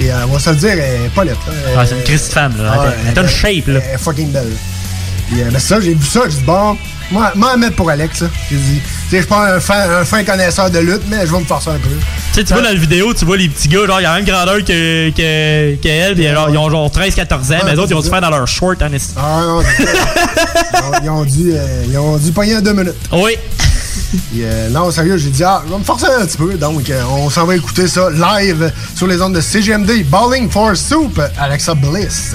Et 0.00 0.10
euh, 0.12 0.24
on 0.28 0.32
va 0.32 0.38
se 0.38 0.50
le 0.50 0.56
dire, 0.56 0.70
elle 0.70 1.06
est 1.06 1.14
pas 1.14 1.24
là. 1.24 1.32
C'est 1.86 1.94
une 1.96 2.02
Christ 2.04 2.32
femme, 2.32 2.54
là. 2.58 2.92
Elle 3.10 3.18
a 3.18 3.22
une 3.22 3.28
shape, 3.28 3.66
là. 3.66 3.80
Elle 3.88 3.94
est 3.94 3.98
fucking 3.98 4.30
belle. 4.30 4.52
Puis, 5.28 5.42
euh, 5.42 5.50
ben, 5.50 5.58
ça, 5.58 5.80
j'ai 5.80 5.94
vu 5.94 6.06
ça, 6.06 6.20
j'ai 6.28 6.36
dit, 6.36 6.44
bon, 6.44 6.76
moi, 7.10 7.32
moi, 7.34 7.50
à 7.52 7.56
mettre 7.56 7.76
pour 7.76 7.90
Alex. 7.90 8.24
J'ai 8.50 8.56
dit, 8.56 8.80
je 9.10 9.16
suis 9.16 9.26
pas 9.26 9.54
un 9.54 9.60
fin, 9.60 10.00
un 10.00 10.04
fin 10.04 10.24
connaisseur 10.24 10.70
de 10.70 10.78
lutte, 10.78 11.02
mais 11.08 11.26
je 11.26 11.32
vais 11.32 11.40
me 11.40 11.44
forcer 11.44 11.70
un 11.70 11.78
peu. 11.78 11.88
Tu 11.88 12.40
sais, 12.40 12.44
tu 12.44 12.52
vois 12.52 12.62
dans 12.62 12.68
la 12.68 12.74
vidéo, 12.74 13.14
tu 13.14 13.24
vois 13.24 13.36
les 13.36 13.48
petits 13.48 13.68
gars, 13.68 13.86
genre, 13.86 14.00
il 14.00 14.04
y 14.04 14.06
a 14.06 14.10
la 14.10 14.16
même 14.16 14.24
grandeur 14.24 14.58
que, 14.58 15.10
que, 15.10 15.76
que 15.76 15.88
elle, 15.88 16.20
genre, 16.34 16.50
ils 16.50 16.58
ont 16.58 16.70
genre 16.70 16.90
13-14 16.90 17.34
ans, 17.34 17.58
mais 17.64 17.72
les 17.72 17.78
autres, 17.78 17.90
ils 17.90 17.94
ont 17.94 18.00
dû 18.00 18.08
faire 18.08 18.20
dans 18.20 18.30
leur 18.30 18.46
short 18.46 18.82
en. 18.82 18.88
Ah 19.16 19.42
non, 19.46 19.62
ils, 21.02 21.10
ont, 21.10 21.24
dû, 21.24 21.52
euh, 21.52 21.84
ils 21.88 21.98
ont 21.98 22.16
dû 22.16 22.32
pogner 22.32 22.56
en 22.56 22.60
deux 22.60 22.72
minutes. 22.72 22.94
Oui. 23.12 23.36
Euh, 24.36 24.68
non, 24.70 24.90
sérieux, 24.90 25.16
j'ai 25.16 25.30
dit, 25.30 25.44
ah, 25.44 25.62
je 25.66 25.72
vais 25.72 25.78
me 25.78 25.84
forcer 25.84 26.06
un 26.06 26.24
petit 26.26 26.36
peu. 26.36 26.54
Donc, 26.54 26.88
euh, 26.90 27.02
on 27.10 27.30
s'en 27.30 27.46
va 27.46 27.56
écouter 27.56 27.88
ça 27.88 28.08
live 28.10 28.72
sur 28.94 29.06
les 29.06 29.20
ondes 29.20 29.34
de 29.34 29.40
CGMD. 29.40 30.04
Balling 30.04 30.50
for 30.50 30.76
Soup, 30.76 31.20
Alexa 31.38 31.74
Bliss. 31.74 32.34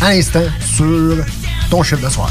À 0.00 0.10
l'instant, 0.10 0.42
sur 0.74 1.24
ton 1.70 1.82
chiffre 1.82 2.04
de 2.04 2.10
soir. 2.10 2.30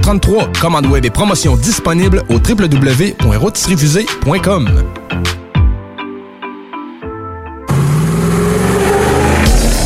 3333. 0.00 0.52
Commande 0.60 0.86
web 0.86 1.04
et 1.04 1.10
promotion 1.10 1.56
disponible 1.56 2.22
au 2.28 2.34
www.rôtisseriefusée.com. 2.34 4.84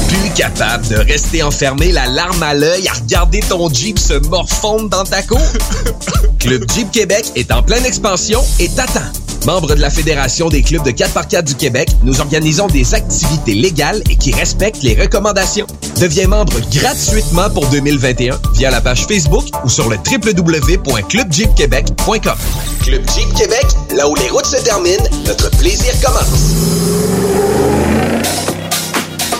Plus 0.08 0.30
capable 0.34 0.86
de 0.88 0.96
rester 0.96 1.42
enfermé 1.42 1.92
la 1.92 2.06
larme 2.06 2.42
à 2.42 2.54
l'œil 2.54 2.88
à 2.88 2.94
regarder 2.94 3.40
ton 3.40 3.70
Jeep 3.72 3.98
se 3.98 4.14
morfondre 4.28 4.88
dans 4.88 5.04
ta 5.04 5.22
cour? 5.22 5.40
Club 6.38 6.64
Jeep 6.74 6.90
Québec 6.90 7.32
est 7.36 7.52
en 7.52 7.62
pleine 7.62 7.84
expansion 7.84 8.40
et 8.58 8.68
t'attend. 8.68 9.00
Membre 9.48 9.74
de 9.76 9.80
la 9.80 9.88
Fédération 9.88 10.50
des 10.50 10.60
clubs 10.60 10.84
de 10.84 10.90
4x4 10.90 11.42
du 11.42 11.54
Québec, 11.54 11.88
nous 12.02 12.20
organisons 12.20 12.66
des 12.66 12.94
activités 12.94 13.54
légales 13.54 14.02
et 14.10 14.16
qui 14.16 14.30
respectent 14.30 14.82
les 14.82 14.94
recommandations. 14.94 15.66
Deviens 15.98 16.28
membre 16.28 16.52
gratuitement 16.70 17.48
pour 17.48 17.64
2021 17.68 18.38
via 18.52 18.70
la 18.70 18.82
page 18.82 19.06
Facebook 19.06 19.46
ou 19.64 19.70
sur 19.70 19.88
le 19.88 19.96
www.clubjeepquebec.com. 19.96 22.36
Club 22.82 23.02
Jeep 23.16 23.32
Québec, 23.32 23.64
là 23.96 24.06
où 24.06 24.14
les 24.16 24.28
routes 24.28 24.44
se 24.44 24.62
terminent, 24.62 25.08
notre 25.26 25.48
plaisir 25.56 25.94
commence. 26.02 26.52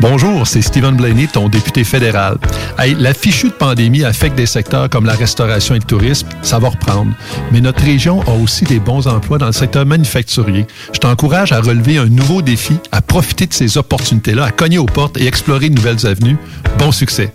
Bonjour, 0.00 0.46
c'est 0.46 0.60
Stephen 0.60 0.94
Blaney, 0.96 1.26
ton 1.26 1.48
député 1.48 1.82
fédéral. 1.82 2.36
Hey, 2.78 2.94
la 2.98 3.14
fichue 3.14 3.48
de 3.48 3.54
pandémie 3.54 4.04
affecte 4.04 4.36
des 4.36 4.44
secteurs 4.44 4.90
comme 4.90 5.06
la 5.06 5.14
restauration 5.14 5.74
et 5.74 5.78
le 5.78 5.84
tourisme, 5.84 6.28
ça 6.42 6.58
va 6.58 6.68
reprendre. 6.68 7.12
Mais 7.50 7.62
notre 7.62 7.82
région 7.82 8.20
a 8.22 8.32
aussi 8.32 8.64
des 8.64 8.78
bons 8.78 9.08
emplois 9.08 9.38
dans 9.38 9.46
le 9.46 9.52
secteur 9.52 9.86
manufacturier. 9.86 10.66
Je 10.92 10.98
t'encourage 10.98 11.52
à 11.52 11.60
relever 11.60 11.96
un 11.96 12.06
nouveau 12.06 12.42
défi, 12.42 12.76
à 12.92 13.00
profiter 13.00 13.46
de 13.46 13.54
ces 13.54 13.78
opportunités-là, 13.78 14.44
à 14.44 14.50
cogner 14.50 14.78
aux 14.78 14.86
portes 14.86 15.16
et 15.16 15.26
explorer 15.26 15.70
de 15.70 15.74
nouvelles 15.74 16.06
avenues. 16.06 16.36
Bon 16.78 16.92
succès. 16.92 17.32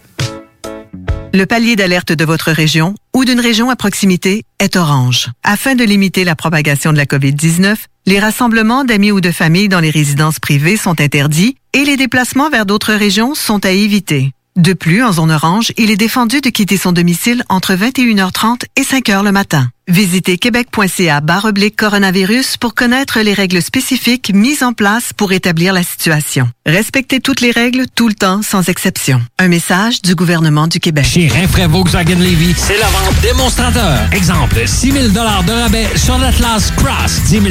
Le 1.34 1.46
palier 1.46 1.76
d'alerte 1.76 2.12
de 2.12 2.26
votre 2.26 2.52
région 2.52 2.94
ou 3.16 3.26
d'une 3.26 3.40
région 3.40 3.70
à 3.72 3.76
proximité 3.76 4.44
est 4.60 4.76
orange. 4.76 5.30
Afin 5.44 5.76
de 5.76 5.84
limiter 5.84 6.24
la 6.26 6.36
propagation 6.36 6.92
de 6.92 6.98
la 6.98 7.06
COVID-19, 7.06 7.76
les 8.06 8.20
rassemblements 8.20 8.84
d'amis 8.84 9.12
ou 9.12 9.22
de 9.22 9.32
familles 9.32 9.70
dans 9.70 9.80
les 9.80 9.90
résidences 9.90 10.40
privées 10.40 10.78
sont 10.78 11.00
interdits 11.00 11.56
et 11.74 11.86
les 11.86 11.98
déplacements 11.98 12.50
vers 12.50 12.66
d'autres 12.66 12.94
régions 12.94 13.36
sont 13.36 13.66
à 13.66 13.72
éviter. 13.72 14.32
De 14.58 14.74
plus, 14.74 15.04
en 15.04 15.14
zone 15.14 15.32
orange, 15.32 15.72
il 15.78 15.92
est 15.92 15.98
défendu 15.98 16.42
de 16.42 16.50
quitter 16.50 16.76
son 16.76 16.92
domicile 16.92 17.44
entre 17.48 17.74
21h30 17.74 18.64
et 18.76 18.82
5h 18.82 19.24
le 19.24 19.32
matin. 19.32 19.70
Visitez 19.88 20.38
québec.ca 20.38 21.22
oblique 21.44 21.76
coronavirus 21.76 22.58
pour 22.58 22.76
connaître 22.76 23.20
les 23.20 23.34
règles 23.34 23.62
spécifiques 23.62 24.32
mises 24.34 24.64
en 24.64 24.74
place 24.74 25.12
pour 25.12 25.34
établir 25.34 25.74
la 25.74 25.84
situation. 25.84 26.50
Respectez 26.66 27.20
toutes 27.20 27.42
les 27.42 27.52
règles 27.52 27.86
tout 27.94 28.08
le 28.08 28.14
temps 28.14 28.42
sans 28.44 28.70
exception. 28.70 29.22
Un 29.40 29.48
message 29.48 30.02
du 30.02 30.14
gouvernement 30.14 30.68
du 30.68 30.80
Québec. 30.80 31.06
Chez 31.06 31.28
Rinfraie 31.28 31.68
Volkswagen 31.68 32.20
Levy, 32.20 32.54
c'est 32.56 32.78
la 32.78 32.88
vente 32.88 33.20
démonstrateur. 33.22 34.08
Exemple, 34.14 34.62
6 34.66 34.92
000 34.92 35.08
de 35.10 35.20
rabais 35.20 35.90
sur 35.96 36.18
l'Atlas 36.20 36.72
Cross, 36.78 37.24
10 37.26 37.42
000 37.42 37.44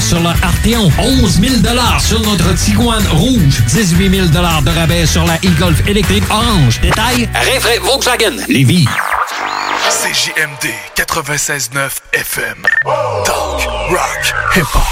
sur 0.00 0.20
le 0.20 0.28
Arteon, 0.42 0.90
11 0.98 1.40
000 1.40 1.54
sur 2.00 2.20
notre 2.22 2.54
Tiguan 2.54 3.06
Rouge, 3.08 3.62
18 3.68 4.10
000 4.10 4.26
de 4.28 4.70
rabais 4.70 5.06
sur 5.06 5.24
la 5.26 5.36
e-Golf 5.36 5.86
électrique 5.86 6.24
orange. 6.30 6.80
Détail, 6.80 7.28
Rinfraie 7.34 7.78
Volkswagen 7.78 8.36
Levy. 8.48 8.86
CJMD 9.88 10.70
96.9 10.96 11.90
FM. 12.12 12.66
Talk, 13.24 13.66
rock, 13.90 14.34
hip-hop. 14.56 14.82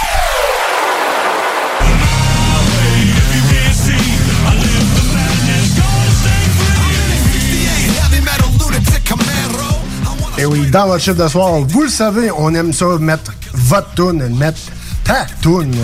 Et 10.38 10.44
oui, 10.44 10.66
dans 10.70 10.86
votre 10.86 11.02
chiffre 11.02 11.22
de 11.22 11.28
soir, 11.28 11.60
vous 11.60 11.82
le 11.82 11.88
savez, 11.88 12.30
on 12.36 12.52
aime 12.54 12.72
ça 12.72 12.86
mettre 12.98 13.32
votre 13.52 13.94
tune, 13.94 14.36
mettre 14.36 14.58
ta 15.04 15.26
tune. 15.40 15.74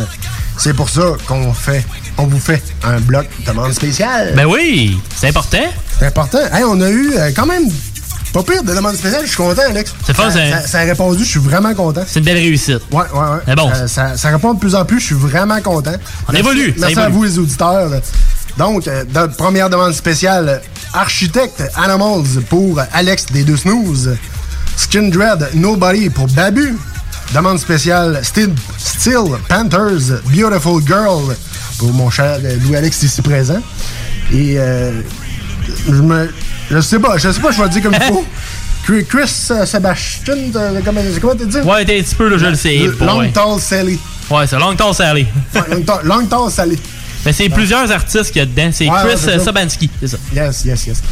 C'est 0.56 0.74
pour 0.74 0.88
ça 0.88 1.12
qu'on 1.26 1.52
fait, 1.52 1.84
on 2.16 2.24
vous 2.24 2.40
fait 2.40 2.62
un 2.82 2.98
bloc 2.98 3.26
demande 3.46 3.72
spéciale. 3.72 4.32
Ben 4.34 4.46
oui, 4.46 4.98
c'est 5.14 5.28
important. 5.28 5.64
C'est 5.98 6.06
important. 6.06 6.40
Hey, 6.52 6.64
on 6.64 6.80
a 6.80 6.90
eu 6.90 7.12
euh, 7.16 7.30
quand 7.36 7.46
même 7.46 7.68
pas 8.32 8.42
pire 8.42 8.62
de 8.62 8.74
demande 8.74 8.94
spéciale. 8.96 9.22
Je 9.24 9.28
suis 9.28 9.36
content, 9.36 9.62
Alex. 9.68 9.92
C'est 10.06 10.14
fun, 10.14 10.30
ça, 10.30 10.38
ça, 10.50 10.66
ça 10.66 10.78
a 10.80 10.82
répondu. 10.82 11.24
Je 11.24 11.28
suis 11.28 11.40
vraiment 11.40 11.74
content. 11.74 12.02
C'est 12.06 12.18
une 12.18 12.24
belle 12.24 12.36
réussite. 12.38 12.80
Ouais, 12.90 12.98
ouais, 13.12 13.18
ouais. 13.20 13.38
C'est 13.46 13.54
bon. 13.56 13.70
Ça, 13.72 13.88
ça- 13.88 14.16
ça 14.16 14.28
répond 14.30 14.54
de 14.54 14.58
plus 14.60 14.74
en 14.74 14.84
plus. 14.84 15.00
Je 15.00 15.06
suis 15.06 15.14
vraiment 15.14 15.60
content. 15.60 15.92
On 16.28 16.32
Merci- 16.32 16.46
évolue, 16.48 16.74
Merci 16.78 16.98
à 16.98 17.08
vous, 17.08 17.24
les 17.24 17.38
auditeurs. 17.38 17.90
Donc, 18.56 18.86
euh, 18.88 19.04
de- 19.04 19.32
première 19.34 19.70
demande 19.70 19.92
spéciale 19.92 20.60
Architecte 20.92 21.62
Animals 21.76 22.42
pour 22.48 22.80
Alex 22.92 23.26
des 23.32 23.44
Deux 23.44 23.56
Snooze. 23.56 24.16
Skin 24.76 25.08
Dread 25.10 25.48
Nobody 25.54 26.10
pour 26.10 26.26
Babu. 26.28 26.76
Demande 27.34 27.58
spéciale 27.58 28.20
Steel, 28.22 28.50
Steel 28.78 29.24
Panthers 29.48 30.20
Beautiful 30.26 30.82
Girl 30.86 31.36
pour 31.78 31.92
mon 31.92 32.08
cher 32.10 32.38
euh, 32.42 32.56
Louis-Alex 32.64 33.02
ici 33.02 33.20
présent. 33.22 33.60
Et 34.32 34.54
euh, 34.58 35.02
je 35.86 35.92
me. 36.02 36.32
Je 36.70 36.80
sais 36.80 36.98
pas, 36.98 37.16
je 37.16 37.30
sais 37.30 37.40
pas, 37.40 37.50
je 37.50 37.58
vais 37.58 37.64
le 37.64 37.68
dire 37.70 37.82
comme 37.82 37.94
il 37.94 38.02
faut. 38.02 38.24
Chris 39.08 39.48
euh, 39.50 39.66
Sebastian, 39.66 40.34
euh, 40.56 40.80
comment, 40.82 41.00
comment 41.20 41.34
tu 41.34 41.46
dis? 41.46 41.58
Ouais, 41.58 41.84
t'es 41.84 41.98
un 41.98 42.02
petit 42.02 42.14
peu, 42.14 42.28
là, 42.28 42.38
je 42.38 42.46
le 42.46 42.54
sais. 42.54 42.74
L- 42.74 42.94
Long. 43.00 43.30
Tall 43.30 43.60
Sally. 43.60 43.98
Ouais, 44.30 44.46
c'est 44.46 44.58
Long 44.58 44.74
Tall 44.74 44.94
Sally. 44.94 45.26
long, 45.54 45.82
tall, 45.82 46.00
long 46.04 46.24
Tall 46.26 46.50
Sally. 46.50 46.78
Mais 47.26 47.32
c'est 47.32 47.48
plusieurs 47.50 47.90
artistes 47.90 48.30
qu'il 48.32 48.38
y 48.38 48.42
a 48.42 48.46
dedans. 48.46 48.70
C'est 48.72 48.88
Ouais, 48.88 48.96
ouais, 49.02 49.14
Chris 49.14 49.18
ça. 49.18 49.38
Sabansky, 49.38 49.90
c'est 50.00 50.08
ça. 50.08 50.16
Yes, 50.34 50.64
yes, 50.64 50.86
yes. 50.86 51.02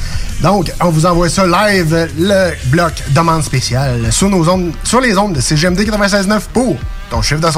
Donc, 0.40 0.72
on 0.80 0.88
vous 0.90 1.04
envoie 1.04 1.28
ça 1.28 1.46
live, 1.46 2.08
le 2.18 2.52
bloc 2.66 2.92
demande 3.10 3.42
spéciale, 3.42 4.10
sur, 4.10 4.28
nos 4.30 4.48
ondes, 4.48 4.72
sur 4.84 5.00
les 5.00 5.18
ondes 5.18 5.34
de 5.34 5.40
CGMD 5.40 5.80
96.9 5.80 6.40
pour 6.54 6.76
ton 7.10 7.20
chiffre 7.20 7.40
de 7.40 7.50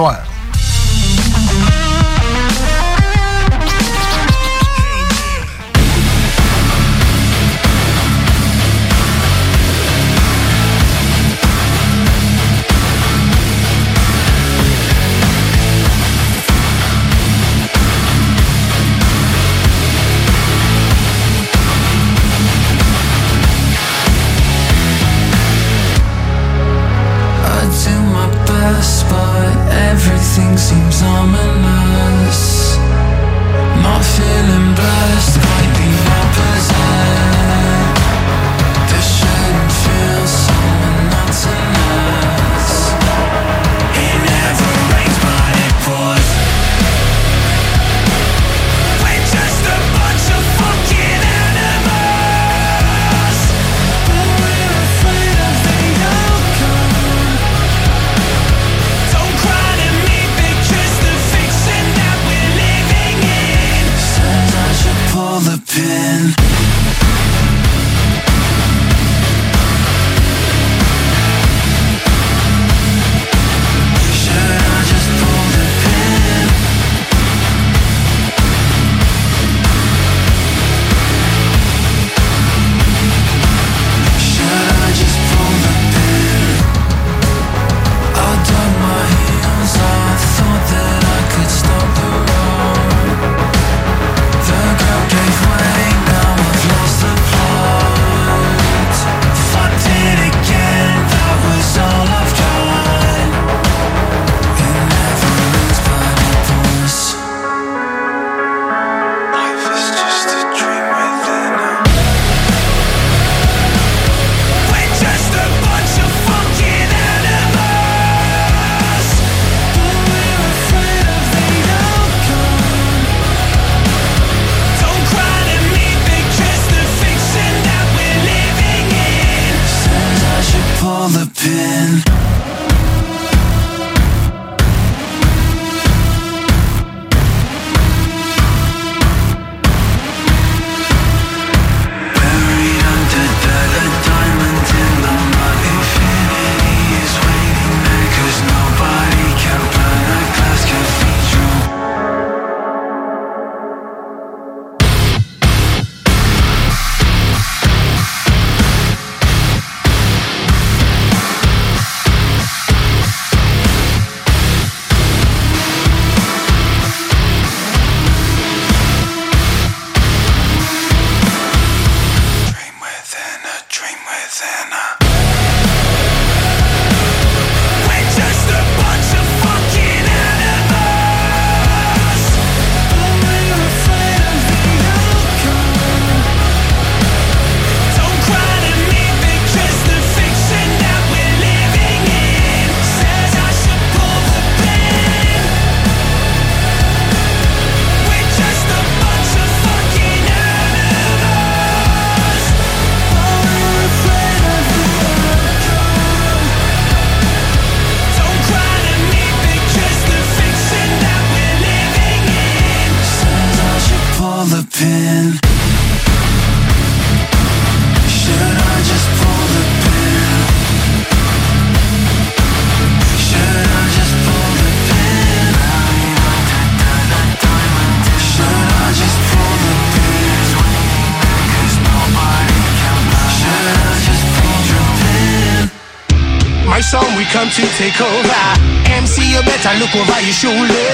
song, 236.89 237.05
we 237.20 237.24
come 237.28 237.51
to 237.52 237.60
take 237.77 238.01
over. 238.01 238.44
MC, 238.89 239.20
you 239.28 239.43
better 239.44 239.77
look 239.77 239.93
over 239.93 240.20
your 240.24 240.32
shoulder. 240.32 240.89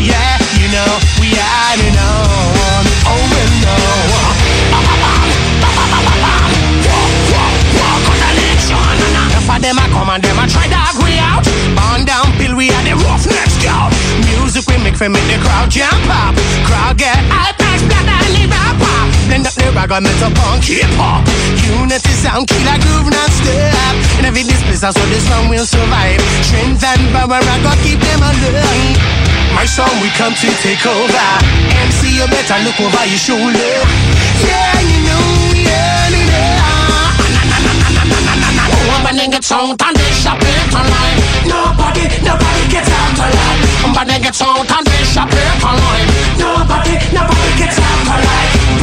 Yeah, 0.00 0.40
you 0.56 0.64
know, 0.72 0.90
we 1.20 1.28
are 1.36 1.76
it 1.76 1.92
on. 1.92 2.84
Oh, 3.04 3.20
well, 3.28 3.52
no. 3.60 3.76
Enough 9.06 9.50
of 9.50 9.62
them 9.62 9.78
a 9.78 9.86
come 9.92 10.10
and 10.10 10.22
them 10.24 10.38
a 10.40 10.46
try 10.48 10.66
dog 10.68 10.96
we 11.04 11.18
out. 11.20 11.44
Burn 11.76 12.04
down 12.04 12.32
pill, 12.40 12.56
we 12.56 12.70
are 12.70 12.82
the 12.82 12.96
roughnecks 13.04 13.54
scout. 13.60 13.92
Music 14.24 14.64
we 14.66 14.76
make 14.82 14.96
for 14.96 15.08
make 15.08 15.22
the 15.28 15.36
crowd 15.44 15.70
jump 15.70 16.08
up. 16.08 16.34
Crowd 16.64 16.96
get 16.98 17.16
hype, 17.28 17.55
Blend 19.66 19.78
up 19.78 19.88
the 19.88 19.94
ragga 19.94 20.00
metal 20.00 20.30
punk 20.30 20.62
hip 20.62 20.86
hop. 20.94 21.26
Unity 21.66 22.14
sound, 22.14 22.46
killer 22.46 22.78
groove 22.86 23.10
non-stop. 23.10 23.94
In 24.18 24.24
every 24.24 24.46
this 24.46 24.62
place, 24.62 24.80
that's 24.80 24.94
what 24.94 25.08
this 25.10 25.26
song 25.26 25.50
will 25.50 25.66
survive. 25.66 26.22
Strength 26.46 26.84
and 26.86 27.02
power, 27.10 27.42
I 27.42 27.58
gotta 27.66 27.82
keep 27.82 27.98
them 27.98 28.22
alive. 28.22 28.94
My 29.58 29.66
song, 29.66 29.90
we 29.98 30.08
come 30.14 30.34
to 30.38 30.48
take 30.62 30.86
over. 30.86 31.26
MC, 31.82 32.14
you 32.14 32.26
better 32.30 32.58
look 32.62 32.78
over 32.78 33.04
your 33.10 33.18
shoulder. 33.18 33.74
Yeah, 34.46 34.78
you 34.86 35.02
know, 35.02 35.26
yeah, 35.58 36.14
you 36.14 36.22
know. 36.30 36.46
Nobody 38.86 39.26
gets 39.26 39.50
out 39.50 39.82
and 39.82 39.96
they 39.98 40.12
shop 40.14 40.38
it 40.38 40.74
online. 40.78 41.18
Nobody, 41.42 42.06
nobody 42.22 42.62
gets 42.70 42.90
out 42.90 43.18
alive. 43.18 43.66
Nobody 43.82 44.14
gets 44.22 44.42
out 44.42 44.62
and 44.62 44.86
they 44.86 45.02
shop 45.10 45.30
it 45.30 45.58
online. 45.58 46.06
Nobody, 46.38 46.94
nobody 47.10 47.50
gets 47.58 47.78
out 47.82 48.06
alive. 48.06 48.14
Nobody 48.14 48.14
gets 48.14 48.14
out 48.14 48.14
and 48.14 48.14
they 48.14 48.14
shop 48.14 48.14
it 48.14 48.14
alive. 48.14 48.14
I'm 48.14 48.14
gonna 48.14 48.14
be 48.14 48.14
one 48.14 48.14
and 48.14 48.14
two, 48.14 48.14
one, 48.14 48.14
six, 48.14 48.14
and 48.14 48.14
seven, 48.14 48.14
and 48.14 48.14
fuck 48.14 48.14
a 48.14 48.14
tree, 48.14 48.14
and 48.14 48.14
nobody 48.14 48.14
gets 48.14 48.14
out 48.14 48.14
and 48.14 48.14
they 48.14 48.14
shop 48.14 48.14
it 48.14 48.14
alive. 48.14 48.14
Nobody, 48.14 48.14
nobody 48.14 48.14
gets 48.14 48.14
out 48.14 48.20
alive. 48.20 48.55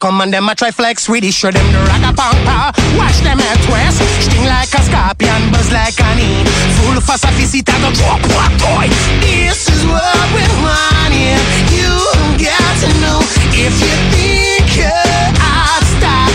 come 0.00 0.20
and 0.22 0.32
them 0.32 0.48
a 0.48 0.54
try 0.54 0.70
flex 0.70 1.08
with 1.08 1.22
it. 1.22 1.32
Show 1.32 1.52
them 1.52 1.64
the 1.72 1.78
ragga 1.84 2.16
pampa. 2.16 2.72
Watch 2.96 3.20
them 3.20 3.38
at 3.38 3.60
twist. 3.68 4.00
Sting 4.24 4.48
like 4.48 4.72
a 4.72 4.80
scorpion, 4.82 5.52
buzz 5.52 5.70
like 5.70 6.00
an 6.00 6.18
e. 6.18 6.42
Full 6.80 6.96
of 6.96 7.04
sophisticated 7.04 7.92
drop 8.00 8.20
what 8.32 8.50
toy. 8.56 8.88
This 9.20 9.68
is 9.68 9.84
what 9.84 10.26
we 10.32 10.42
want 10.64 11.12
here. 11.12 11.38
You 11.68 11.92
got 12.40 12.74
to 12.82 12.90
know 13.04 13.20
if 13.52 13.76
you 13.76 13.94
think 14.16 14.66
you're 14.80 15.30
stop, 15.92 16.32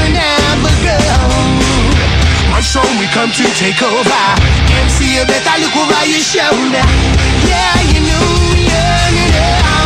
and 0.00 0.16
have 0.16 0.64
a 0.64 0.72
go. 0.82 0.98
My 2.50 2.64
song 2.64 2.88
we 2.98 3.06
come 3.12 3.30
to 3.30 3.44
take 3.60 3.84
over. 3.84 4.24
MC, 4.88 5.20
you 5.20 5.24
better 5.28 5.56
look 5.60 5.76
over 5.76 6.02
your 6.08 6.24
shoulder. 6.24 6.84
Yeah, 7.44 7.76
you 7.92 8.00
know, 8.08 8.28
yeah, 8.56 9.12
you 9.12 9.26
know. 9.32 9.77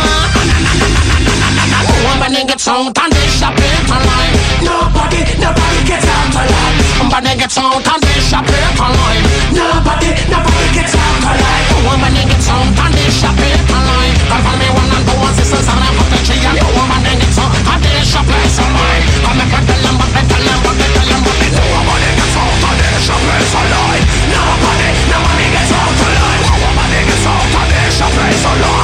When 2.53 2.61
it 2.61 2.69
gets 2.69 2.69
out 2.69 2.93
and 3.01 3.09
they 3.09 3.29
shop 3.33 3.57
it 3.57 3.89
online. 3.89 4.33
Nobody, 4.61 5.25
nobody 5.41 5.81
gets 5.89 6.05
out 6.05 6.37
alive 6.37 6.77
When 7.09 7.25
it 7.25 7.41
gets 7.41 7.57
out 7.57 7.81
and 7.81 7.97
they 7.97 8.21
shop 8.21 8.45
it 8.45 8.77
online. 8.77 9.25
Nobody, 9.57 10.13
nobody 10.29 10.67
gets 10.69 10.93
out 10.93 11.33
alive 11.33 11.65
When 11.81 12.13
it 12.13 12.29
gets 12.29 12.45
out 12.53 12.69
and 12.69 12.93
they 12.93 13.09
shop 13.09 13.41
it 13.41 13.57
online. 13.73 14.13
Come 14.29 14.45
follow 14.45 14.61
me 14.61 14.69
one 14.69 14.85
and 14.85 15.01
two 15.01 15.17
and 15.17 15.33
sisters 15.33 15.65
and 15.65 15.81
I'm 15.81 15.97
the 15.97 16.19
tree 16.29 16.45
And 16.45 16.61
when 16.61 17.01
it 17.09 17.25
gets 17.25 17.41
out 17.41 17.57
and 17.57 17.81
they 17.81 18.05
shop 18.05 18.29
it 18.29 18.53
online. 18.61 19.01
Come 19.01 19.41
and 19.41 19.49
put 19.49 19.63
the 19.65 19.75
lumber, 19.81 20.07
put 20.13 20.25
the 20.29 20.37
lumber, 20.45 20.73
put 20.77 20.93
the 20.93 21.03
lumber 21.09 21.33
Nobody 21.57 22.09
gets 22.21 22.37
out 22.37 22.53
and 22.53 22.77
they 22.77 23.01
shop 23.01 23.17
it 23.33 23.49
online. 23.49 24.03
Nobody, 24.29 24.89
nobody 25.09 25.45
gets 25.57 25.73
out 25.73 25.89
alive 25.89 26.41
Nobody 26.53 27.01
gets 27.01 27.25
out 27.25 27.49
and 27.49 27.69
they 27.73 27.89
shop 27.97 28.13
it 28.13 28.45
online. 28.45 28.61
Nobody, 28.61 28.82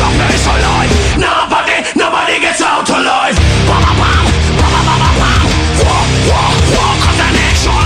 and 0.00 0.14
they 0.20 0.36
shop 0.38 0.56
it 0.56 0.64
alive 0.64 0.92
Nobody, 1.18 1.76
nobody 1.96 2.36
gets 2.40 2.60
out 2.62 2.88
alive 2.88 3.36
Bam, 3.68 3.80
bam, 3.84 3.96
bam, 4.00 4.24
bam, 4.60 4.72
bam, 4.72 4.98
bam, 5.00 5.14
bam. 5.20 5.42
Walk, 5.84 6.08
walk, 6.30 6.54
walk 6.74 7.00
of 7.08 7.14
the 7.20 7.28
nation 7.36 7.84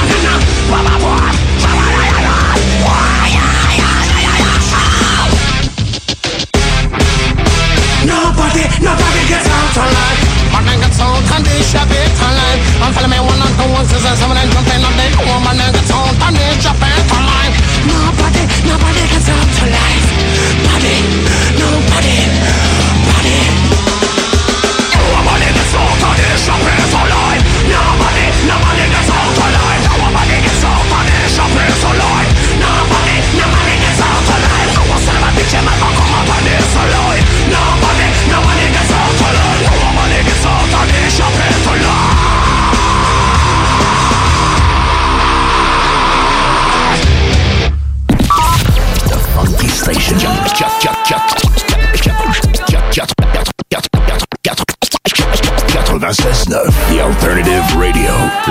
Bam, 0.70 0.84
bam, 0.86 0.98
bam, 1.02 1.18
bam, 1.18 1.34
bam, 1.62 1.94
bam, 1.94 2.22
bam. 2.24 2.58
Why, 2.84 3.34
yeah, 3.34 3.80
yeah, 3.80 3.98
yeah, 4.14 4.42
yeah, 4.42 4.58
yeah. 4.70 5.34
Nobody, 8.04 8.64
nobody 8.84 9.22
gets 9.28 9.48
out 9.48 9.76
alive. 9.80 10.18
One 10.52 10.64
man 10.68 10.78
gets 10.80 11.00
out 11.00 11.24
and 11.34 11.44
they 11.44 11.62
shop 11.64 11.88
it 11.88 12.12
alive. 12.20 12.60
And 12.84 12.92
follow 12.94 13.08
me 13.08 13.18
one 13.18 13.40
and 13.40 13.54
two 13.56 13.64
and 13.64 13.86
six 13.88 14.04
and 14.04 14.16
seven 14.18 14.36
and 14.36 14.50
jumping 14.52 14.84
on 14.84 14.94
the 14.94 15.06
woman 15.24 15.56
and 15.58 15.72
gets 15.74 15.90
out 15.90 16.12
and 16.12 16.36
they 16.36 16.52
shop 16.60 16.76
it 16.78 17.10
alive. 17.10 17.54
Nobody, 17.88 18.42
nobody 18.68 19.02
gets 19.08 19.28
out 19.32 19.48
alive. 19.64 20.04
Body, 20.68 20.96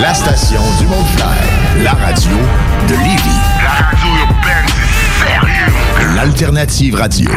La 0.01 0.11
station 0.11 0.59
du 0.79 0.87
Mont-Clair. 0.87 1.27
La 1.83 1.91
radio 1.91 2.31
de 2.87 2.95
Lévis. 2.95 3.39
La 3.63 3.85
radio 3.85 4.07
urbaine, 4.21 4.65
c'est 4.67 5.23
sérieux. 5.23 6.15
L'alternative 6.15 6.95
radio. 6.95 7.29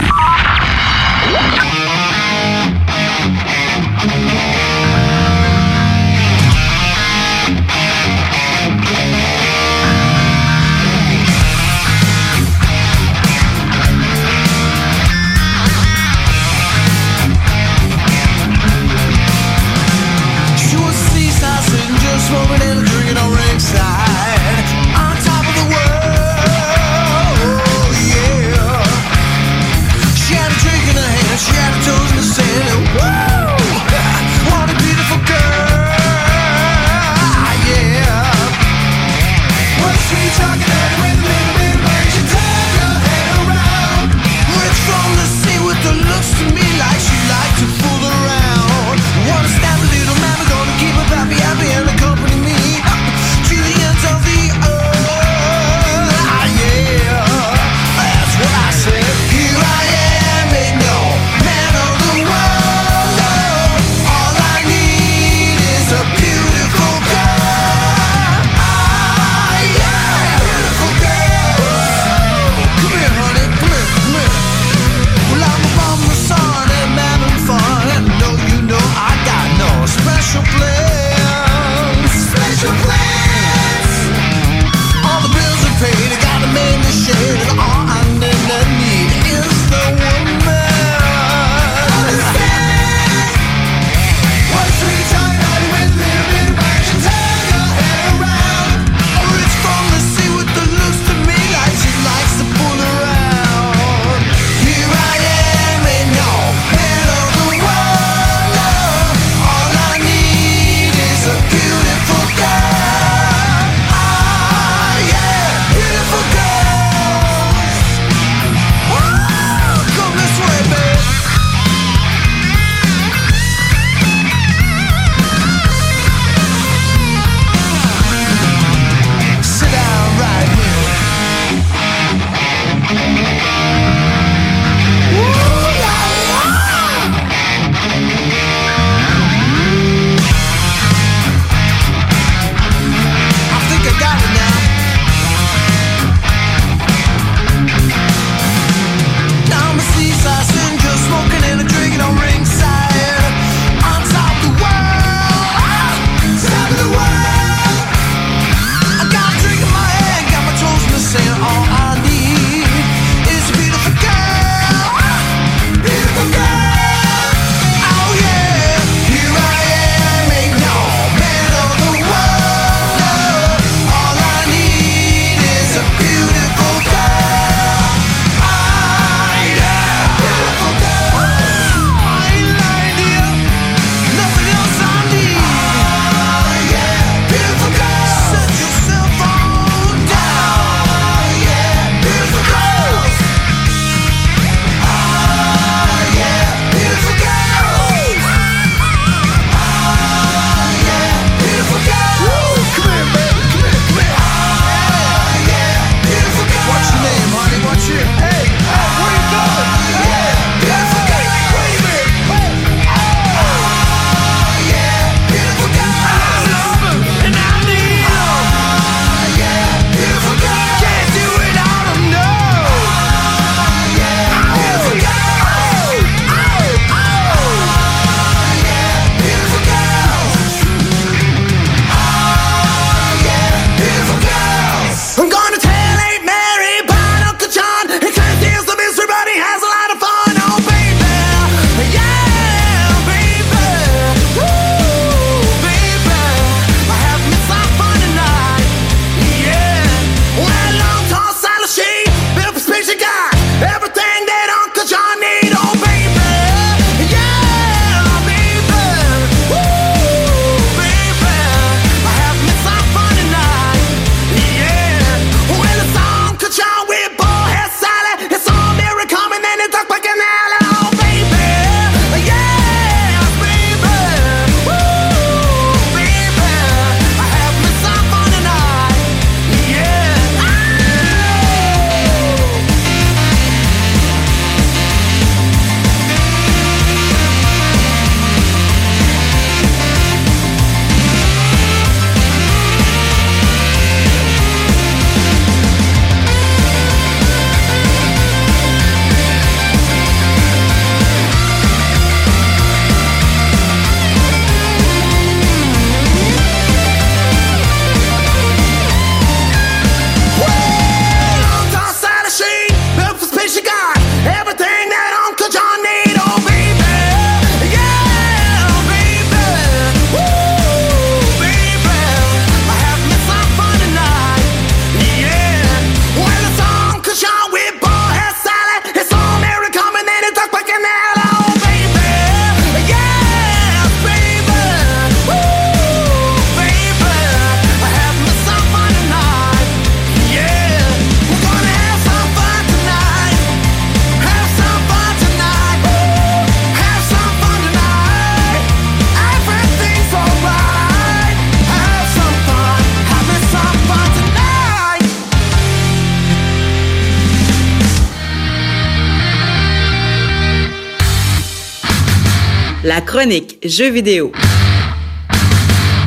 Jeux 363.68 363.90
vidéo 363.90 364.30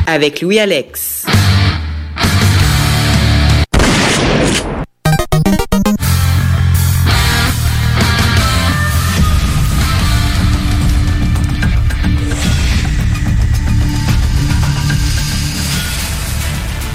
avec 0.06 0.40
Louis 0.40 0.58
Alex. 0.58 1.26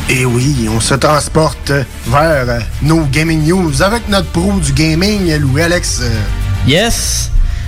Et 0.10 0.26
oui, 0.26 0.68
on 0.70 0.80
se 0.80 0.96
transporte 0.96 1.72
vers 2.08 2.60
nos 2.82 3.06
gaming 3.06 3.44
news 3.46 3.82
avec 3.84 4.08
notre 4.10 4.30
pro 4.30 4.60
du 4.60 4.72
gaming, 4.74 5.36
Louis-Alex. 5.38 6.00
euh, 6.02 6.10
Yes! 6.68 7.15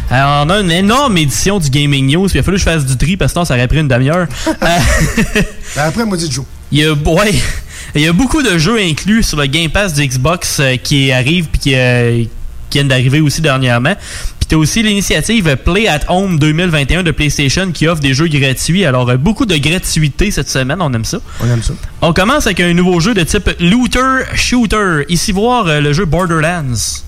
Alors, 0.09 0.45
on 0.45 0.49
a 0.49 0.59
une 0.61 0.71
énorme 0.71 1.17
édition 1.17 1.59
du 1.59 1.69
Gaming 1.69 2.11
News. 2.13 2.27
puis 2.27 2.37
Il 2.37 2.39
a 2.39 2.43
fallu 2.43 2.55
que 2.57 2.63
je 2.63 2.69
fasse 2.69 2.85
du 2.85 2.95
tri 2.97 3.17
parce 3.17 3.31
que 3.31 3.33
sinon 3.33 3.45
ça 3.45 3.55
aurait 3.55 3.67
pris 3.67 3.79
une 3.79 3.87
demi-heure. 3.87 4.27
Euh, 4.47 5.41
après, 5.77 6.05
moi, 6.05 6.17
dit 6.17 6.31
Joe. 6.31 6.45
Il 6.71 6.79
y 6.79 6.85
a, 6.85 6.93
ouais, 6.93 7.33
il 7.95 8.01
y 8.01 8.07
a 8.07 8.13
beaucoup 8.13 8.41
de 8.41 8.57
jeux 8.57 8.79
inclus 8.79 9.23
sur 9.23 9.37
le 9.37 9.47
Game 9.47 9.69
Pass 9.69 9.93
du 9.93 10.05
Xbox 10.05 10.59
euh, 10.59 10.75
qui 10.77 11.11
arrivent 11.11 11.47
puis 11.47 11.59
qui, 11.59 11.75
euh, 11.75 12.23
qui 12.69 12.77
viennent 12.77 12.87
d'arriver 12.87 13.21
aussi 13.21 13.41
dernièrement. 13.41 13.95
Puis 13.95 14.47
t'as 14.47 14.55
aussi 14.57 14.83
l'initiative 14.83 15.57
Play 15.57 15.87
at 15.87 16.01
Home 16.09 16.39
2021 16.39 17.03
de 17.03 17.11
PlayStation 17.11 17.71
qui 17.71 17.87
offre 17.87 18.01
des 18.01 18.13
jeux 18.13 18.27
gratuits. 18.27 18.85
Alors, 18.85 19.09
euh, 19.09 19.17
beaucoup 19.17 19.45
de 19.45 19.57
gratuité 19.57 20.31
cette 20.31 20.49
semaine. 20.49 20.77
On 20.81 20.93
aime 20.93 21.05
ça. 21.05 21.19
On 21.41 21.49
aime 21.49 21.63
ça. 21.63 21.73
On 22.01 22.13
commence 22.13 22.45
avec 22.45 22.59
un 22.59 22.73
nouveau 22.73 22.99
jeu 22.99 23.13
de 23.13 23.23
type 23.23 23.49
Looter 23.59 24.23
Shooter. 24.35 25.03
Ici 25.09 25.31
voir 25.31 25.67
euh, 25.67 25.79
le 25.81 25.93
jeu 25.93 26.05
Borderlands. 26.05 27.03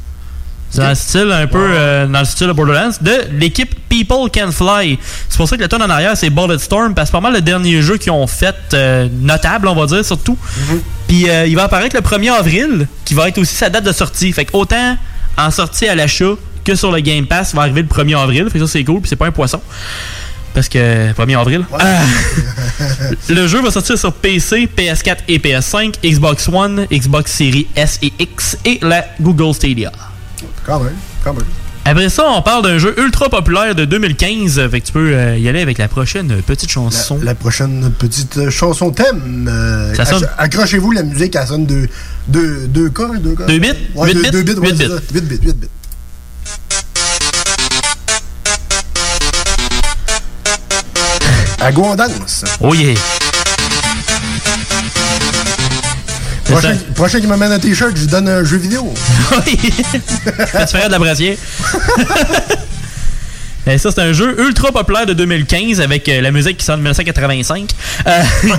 C'est 0.69 0.81
dans 0.81 0.89
le 0.89 0.95
style 0.95 1.31
un 1.31 1.47
peu 1.47 1.57
euh, 1.59 2.05
dans 2.05 2.19
le 2.19 2.25
style 2.25 2.47
de 2.47 2.53
Borderlands 2.53 2.91
de 3.01 3.11
l'équipe 3.31 3.73
People 3.89 4.29
Can 4.31 4.51
Fly. 4.51 4.99
C'est 5.27 5.37
pour 5.37 5.47
ça 5.47 5.57
que 5.57 5.61
le 5.63 5.67
ton 5.67 5.81
en 5.81 5.89
arrière 5.89 6.15
c'est 6.15 6.29
Bulletstorm 6.29 6.93
parce 6.93 7.09
que 7.09 7.11
c'est 7.11 7.21
pas 7.21 7.21
mal 7.21 7.33
le 7.33 7.41
dernier 7.41 7.81
jeu 7.81 7.97
qu'ils 7.97 8.11
ont 8.11 8.27
fait 8.27 8.55
euh, 8.73 9.07
notable 9.19 9.67
on 9.67 9.75
va 9.75 9.87
dire 9.87 10.05
surtout. 10.05 10.37
Puis 11.07 11.29
euh, 11.29 11.47
il 11.47 11.55
va 11.55 11.63
apparaître 11.63 11.95
le 11.95 12.01
1er 12.01 12.31
avril 12.31 12.87
qui 13.03 13.15
va 13.15 13.27
être 13.27 13.39
aussi 13.39 13.55
sa 13.55 13.69
date 13.69 13.83
de 13.83 13.91
sortie. 13.91 14.31
Fait 14.31 14.45
que 14.45 14.55
autant 14.55 14.95
en 15.37 15.51
sortie 15.51 15.87
à 15.87 15.95
l'achat 15.95 16.35
que 16.63 16.75
sur 16.75 16.91
le 16.91 16.99
Game 16.99 17.25
Pass 17.25 17.51
il 17.53 17.55
va 17.55 17.63
arriver 17.63 17.81
le 17.81 17.87
1er 17.87 18.17
avril. 18.21 18.47
Fait 18.51 18.59
que 18.59 18.65
ça 18.65 18.71
c'est 18.71 18.83
cool 18.83 19.01
puis 19.01 19.09
c'est 19.09 19.15
pas 19.15 19.27
un 19.27 19.31
poisson. 19.31 19.61
Parce 20.53 20.69
que 20.69 21.13
1er 21.13 21.39
avril. 21.39 21.63
Ah! 21.79 22.01
Le 23.29 23.47
jeu 23.47 23.61
va 23.61 23.69
sortir 23.69 23.97
sur 23.97 24.11
PC, 24.11 24.67
PS4 24.75 25.17
et 25.27 25.37
PS5, 25.37 25.95
Xbox 26.03 26.47
One, 26.47 26.87
Xbox 26.91 27.31
Series 27.31 27.67
S 27.75 27.99
et 28.01 28.11
X 28.19 28.57
et 28.65 28.79
la 28.81 29.05
Google 29.21 29.53
Stadia. 29.53 29.91
Quand 30.65 30.79
même, 30.79 30.93
quand 31.23 31.33
même. 31.33 31.43
Après 31.85 32.09
ça, 32.09 32.25
on 32.29 32.41
parle 32.41 32.63
d'un 32.63 32.77
jeu 32.77 32.93
ultra 32.99 33.29
populaire 33.29 33.73
de 33.73 33.85
2015. 33.85 34.67
Fait 34.69 34.81
que 34.81 34.85
tu 34.85 34.91
peux 34.91 35.13
euh, 35.15 35.37
y 35.37 35.47
aller 35.49 35.61
avec 35.61 35.77
la 35.79 35.87
prochaine 35.87 36.41
petite 36.45 36.69
chanson. 36.69 37.19
La 37.23 37.33
prochaine 37.35 37.91
petite 37.97 38.37
euh, 38.37 38.49
chanson 38.51 38.91
thème. 38.91 39.47
euh, 39.49 39.95
sonne- 40.05 40.27
Accrochez-vous, 40.37 40.91
la 40.91 41.03
musique, 41.03 41.35
elle 41.35 41.47
sonne 41.47 41.65
de 41.65 41.87
2 42.27 42.67
deux, 42.67 42.89
cas, 42.89 43.07
2 43.19 43.33
cas. 43.35 43.45
Deux 43.45 43.57
bits? 43.59 43.69
Ouais, 43.95 44.07
Huit 44.13 44.15
2 44.15 44.21
bits? 44.21 44.31
deux 44.31 44.43
bits, 44.43 44.59
ouais, 44.59 44.67
Huit 44.69 44.77
c'est 44.77 44.87
bits. 44.87 44.93
ça. 44.93 45.13
8 45.13 45.21
bits, 45.21 45.39
8 45.47 45.53
bits. 45.57 45.67
À 51.61 51.71
go 51.71 51.83
en 51.83 51.95
danse. 51.95 52.45
Oh 52.61 52.73
yeah! 52.73 52.95
Prochain, 56.49 56.77
prochain 56.95 57.19
qui 57.19 57.27
m'amène 57.27 57.51
un 57.51 57.59
t-shirt, 57.59 57.91
je 57.95 58.01
lui 58.01 58.07
donne 58.07 58.27
un 58.27 58.43
jeu 58.43 58.57
vidéo. 58.57 58.93
Oui! 59.45 59.59
Ça 60.51 60.65
te 60.65 60.71
ferait 60.71 60.87
de 60.87 60.91
la 60.91 60.99
brassière? 60.99 61.37
Et 63.67 63.77
ça, 63.77 63.91
c'est 63.91 64.01
un 64.01 64.13
jeu 64.13 64.35
ultra 64.41 64.71
populaire 64.71 65.05
de 65.05 65.13
2015 65.13 65.79
avec 65.79 66.09
euh, 66.09 66.21
la 66.21 66.31
musique 66.31 66.57
qui 66.57 66.65
sonne 66.65 66.79
1985. 66.79 67.69
Euh, 68.07 68.23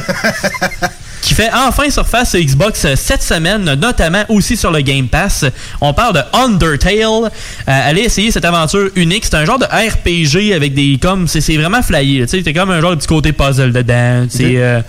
qui 1.23 1.35
fait 1.35 1.51
enfin 1.53 1.91
surface 1.91 2.31
sur 2.31 2.41
Xbox 2.41 2.85
euh, 2.85 2.95
cette 2.97 3.23
semaine, 3.23 3.75
notamment 3.75 4.25
aussi 4.29 4.57
sur 4.57 4.71
le 4.71 4.81
Game 4.81 5.09
Pass. 5.09 5.45
On 5.81 5.93
parle 5.93 6.15
de 6.15 6.21
Undertale. 6.33 7.03
Euh, 7.25 7.29
allez 7.67 8.03
essayer 8.03 8.31
cette 8.31 8.45
aventure 8.45 8.91
unique. 8.97 9.25
C'est 9.25 9.35
un 9.35 9.45
genre 9.45 9.59
de 9.59 9.67
RPG 9.67 10.55
avec 10.55 10.75
des 10.75 10.99
comme 11.01 11.29
c'est 11.29 11.57
vraiment 11.57 11.83
flyé. 11.83 12.27
Tu 12.27 12.43
sais, 12.43 12.53
comme 12.53 12.71
un 12.71 12.81
genre 12.81 12.93
de 12.93 12.97
petit 12.97 13.09
côté 13.09 13.33
puzzle 13.33 13.73
dedans. 13.73 14.27
C'est 14.29 14.57
euh, 14.57 14.81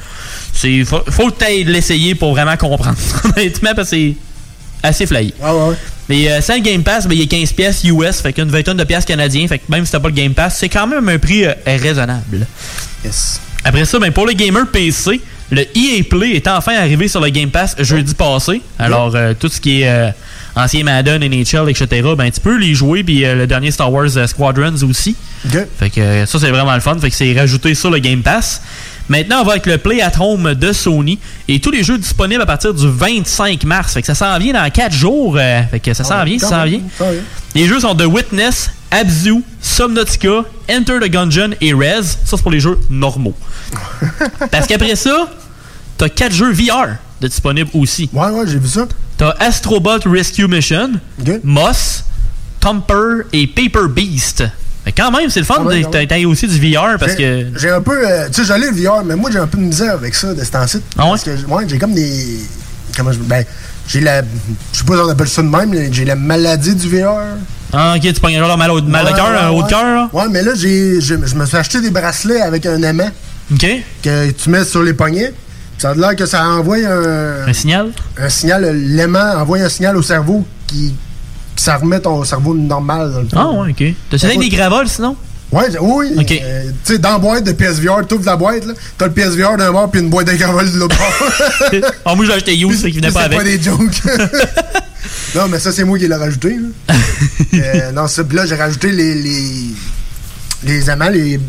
c'est 0.54 0.84
faut, 0.84 1.02
faut 1.10 1.30
peut-être 1.30 1.68
l'essayer 1.68 2.16
pour 2.16 2.34
vraiment 2.34 2.58
comprendre. 2.58 2.98
Honnêtement, 3.36 3.72
parce 3.76 3.90
que 3.90 3.96
c'est 3.96 4.16
assez 4.84 5.06
flyé. 5.06 5.34
Ouais. 5.42 5.76
Mais 6.10 6.30
euh, 6.30 6.42
sans 6.42 6.56
le 6.56 6.60
Game 6.60 6.84
Pass, 6.84 7.08
ben, 7.08 7.14
il 7.14 7.22
y 7.22 7.24
a 7.24 7.26
15 7.26 7.54
pièces 7.54 7.84
US, 7.86 8.20
fait 8.22 8.34
qu'une 8.34 8.50
vingtaine 8.50 8.76
de 8.76 8.84
pièces 8.84 9.06
canadiens, 9.06 9.48
fait 9.48 9.60
que 9.60 9.64
même 9.70 9.86
si 9.86 9.94
t'as 9.94 10.00
pas 10.00 10.10
le 10.10 10.14
Game 10.14 10.34
Pass, 10.34 10.58
c'est 10.60 10.70
quand 10.70 10.86
même 10.86 11.08
un 11.08 11.18
prix 11.18 11.46
euh, 11.46 11.54
raisonnable. 11.66 12.46
Yes. 13.06 13.40
Après 13.64 13.86
ça, 13.86 13.98
ben, 14.00 14.12
pour 14.12 14.28
les 14.28 14.36
gamers 14.36 14.68
PC, 14.68 15.22
le 15.52 15.62
EA 15.76 16.04
Play 16.10 16.32
est 16.32 16.48
enfin 16.48 16.76
arrivé 16.76 17.10
sur 17.10 17.20
le 17.20 17.30
Game 17.30 17.50
Pass 17.50 17.76
jeudi 17.80 18.14
passé. 18.14 18.62
Alors, 18.80 19.12
euh, 19.14 19.34
tout 19.38 19.50
ce 19.50 19.60
qui 19.60 19.82
est 19.82 19.90
euh, 19.90 20.10
ancien 20.56 20.84
Madden, 20.84 21.22
NHL, 21.22 21.70
etc., 21.70 21.88
ben, 22.18 22.32
tu 22.32 22.40
peux 22.40 22.58
les 22.58 22.74
jouer, 22.74 23.04
puis 23.04 23.26
euh, 23.26 23.36
le 23.36 23.48
dernier 23.48 23.70
Star 23.70 23.92
Wars 23.92 24.10
Squadrons 24.28 24.82
aussi. 24.90 25.16
Fait 25.78 25.90
que 25.90 26.26
ça, 26.26 26.40
c'est 26.40 26.52
vraiment 26.52 26.74
le 26.74 26.80
fun. 26.80 26.98
Fait 27.00 27.10
que 27.10 27.16
c'est 27.16 27.38
rajouté 27.38 27.76
sur 27.76 27.92
le 27.92 28.00
Game 28.00 28.22
Pass. 28.22 28.62
Maintenant, 29.10 29.42
on 29.42 29.44
va 29.44 29.54
avec 29.54 29.66
le 29.66 29.78
Play 29.78 30.02
at 30.02 30.14
Home 30.22 30.54
de 30.54 30.72
Sony 30.72 31.20
et 31.50 31.60
tous 31.60 31.72
les 31.72 31.84
jeux 31.84 31.98
disponibles 31.98 32.42
à 32.42 32.46
partir 32.46 32.74
du 32.74 32.88
25 32.88 33.66
mars. 33.66 33.94
Fait 33.94 34.02
que 34.02 34.08
ça 34.08 34.16
s'en 34.16 34.38
vient 34.38 34.54
dans 34.54 34.70
4 34.70 34.94
jours. 34.94 35.38
fait 35.38 35.82
que 35.82 35.94
ça 35.94 36.06
s'en 36.06 36.24
vient, 36.24 36.40
ça 36.40 36.48
s'en 36.48 36.64
vient. 36.64 36.80
Les 37.54 37.68
jeux 37.68 37.82
sont 37.82 37.94
The 37.94 38.06
Witness, 38.06 38.70
Abzu, 38.90 39.44
Subnautica, 39.60 40.46
Enter 40.70 41.00
the 41.02 41.10
Gungeon 41.10 41.50
et 41.60 41.74
Rez. 41.74 42.04
Ça, 42.04 42.38
c'est 42.38 42.42
pour 42.42 42.52
les 42.52 42.62
jeux 42.62 42.80
normaux. 42.90 43.36
Parce 44.52 44.68
qu'après 44.68 44.96
ça, 44.96 45.28
t'as 46.02 46.10
4 46.10 46.32
jeux 46.34 46.52
VR 46.52 46.96
de 47.22 47.28
disponibles 47.28 47.70
aussi. 47.76 48.10
Ouais, 48.12 48.30
ouais, 48.30 48.46
j'ai 48.48 48.58
vu 48.58 48.68
ça. 48.68 48.88
T'as 49.18 49.36
Astrobot 49.40 50.00
Rescue 50.08 50.48
Mission, 50.48 50.94
Moss, 51.44 52.04
Thumper 52.60 53.26
et 53.32 53.46
Paper 53.46 53.88
Beast. 53.88 54.44
Fait 54.84 54.92
quand 54.94 55.12
même, 55.12 55.30
c'est 55.30 55.42
le 55.42 55.46
fun 55.46 55.58
Ah 55.60 55.64
ouais, 55.64 55.86
ouais. 55.86 56.26
aussi 56.26 56.48
du 56.48 56.74
VR 56.74 56.98
parce 57.00 57.14
que. 57.14 57.46
J'ai- 57.56 57.70
un 57.70 57.82
peu. 57.82 58.00
euh, 58.04 58.28
tu 58.30 58.42
sais, 58.42 58.46
j'allais 58.48 58.72
le 58.72 58.76
VR, 58.76 59.04
mais 59.06 59.16
moi, 59.16 59.30
j'ai 59.32 59.38
un 59.38 59.46
peu 59.46 59.60
de 59.60 59.64
misère 59.64 59.94
avec 59.94 60.16
ça, 60.16 60.34
de 60.34 60.44
ce 60.44 60.50
temps-ci. 60.50 60.82
Ah 60.98 61.04
ouais? 61.04 61.10
Parce 61.12 61.24
que, 61.24 61.30
ouais, 61.48 61.66
j'ai 61.68 61.78
comme 61.78 61.94
des. 61.94 62.40
Comment 62.98 63.12
je. 63.12 63.20
Ben, 63.20 63.46
j'ai 63.88 64.00
la. 64.00 64.24
Je 64.74 64.80
sais 64.80 64.84
pas 64.84 64.96
si 64.96 65.02
on 65.02 65.10
appelle 65.10 65.30
ça 65.30 65.44
de 65.44 65.48
même, 65.50 65.70
mais 65.70 65.94
j'ai 65.94 66.04
la 66.04 66.16
maladie 66.16 66.74
du 66.74 66.90
VR. 66.90 67.14
Ah, 67.72 67.94
ok, 67.96 68.02
tu 68.12 68.26
un 68.26 68.40
genre 68.40 68.58
mal 68.58 68.72
au, 68.72 68.82
mal 68.82 69.06
Ouais, 69.06 69.14
cœur, 69.14 69.30
ouais, 69.30 69.38
un 69.38 69.50
haut 69.50 69.62
de 69.62 69.70
cœur, 69.70 69.84
là? 69.86 70.10
Ouais, 70.14 70.26
mais 70.32 70.42
là, 70.42 70.54
j'ai, 70.56 71.00
je, 71.00 71.14
je 71.24 71.36
me 71.36 71.46
suis 71.46 71.58
acheté 71.58 71.80
des 71.80 71.92
bracelets 71.92 72.42
avec 72.42 72.66
un 72.66 72.82
aimant. 72.82 73.12
OK. 73.54 73.68
Que 74.02 74.32
tu 74.32 74.50
mets 74.50 74.66
sur 74.66 74.82
les 74.82 74.94
poignets. 74.94 75.32
Ça 75.82 75.90
a 75.90 75.94
l'air 75.96 76.16
que 76.16 76.28
ça 76.28 76.48
envoie 76.48 76.78
un. 76.78 77.48
Un 77.48 77.54
signal? 77.54 77.92
Un 78.16 78.30
signal. 78.30 78.72
L'aimant 78.72 79.34
envoie 79.38 79.58
un 79.58 79.70
signal 79.70 79.98
au 79.98 80.04
cerveau 80.04 80.46
qui. 80.68 80.94
que 81.56 81.62
ça 81.62 81.78
remet 81.78 82.00
ton 82.00 82.24
cerveau 82.24 82.54
normal. 82.54 83.12
Dans 83.12 83.20
le 83.22 83.28
fond. 83.28 83.36
Ah, 83.36 83.52
ouais, 83.64 83.72
ok. 83.72 83.96
T'as-tu 84.12 84.26
avec 84.28 84.40
des 84.40 84.50
gravoles 84.50 84.88
sinon? 84.88 85.16
Ouais, 85.52 85.66
oui. 85.82 86.14
Euh, 86.20 86.64
tu 86.86 86.94
sais, 86.94 87.00
dans 87.00 87.14
la 87.14 87.18
boîte 87.18 87.46
de 87.46 87.52
PSVR, 87.54 88.06
t'ouvres 88.08 88.28
la 88.28 88.36
boîte, 88.38 88.64
là, 88.64 88.74
t'as 88.96 89.08
le 89.08 89.12
PSVR 89.12 89.58
d'un 89.58 89.72
bord 89.72 89.90
puis 89.90 90.02
une 90.02 90.10
boîte 90.10 90.28
de 90.28 90.34
gravole 90.34 90.72
de 90.72 90.78
l'autre 90.78 90.96
bord. 90.96 91.82
Ah, 92.06 92.14
moi, 92.14 92.26
j'ai 92.28 92.34
acheté 92.34 92.56
You, 92.56 92.72
c'est 92.74 92.92
qu'il 92.92 93.02
venait 93.02 93.12
pas 93.12 93.22
c'est 93.22 93.26
avec. 93.26 93.38
pas 93.40 93.44
des 93.44 93.60
jokes. 93.60 94.04
non, 95.36 95.48
mais 95.50 95.58
ça, 95.58 95.72
c'est 95.72 95.84
moi 95.84 95.98
qui 95.98 96.08
l'ai 96.08 96.14
rajouté. 96.16 96.58
là. 96.58 96.96
Euh, 97.56 97.92
non, 97.92 98.06
ça, 98.08 98.24
puis 98.24 98.38
là, 98.38 98.46
j'ai 98.46 98.56
rajouté 98.56 98.92
les, 98.92 99.16
les, 99.16 99.44
les 100.64 100.90
amants, 100.92 101.10
les. 101.10 101.40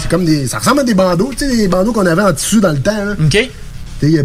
C'est 0.00 0.08
comme 0.08 0.24
des. 0.24 0.46
Ça 0.46 0.60
ressemble 0.60 0.80
à 0.80 0.84
des 0.84 0.94
bandeaux, 0.94 1.32
tu 1.36 1.46
sais, 1.48 1.52
les 1.52 1.66
bandeaux 1.66 1.92
qu'on 1.92 2.06
avait 2.06 2.22
en 2.22 2.32
tissu 2.32 2.60
dans 2.60 2.70
le 2.70 2.80
temps. 2.80 3.04
Là. 3.04 3.14
OK. 3.20 3.50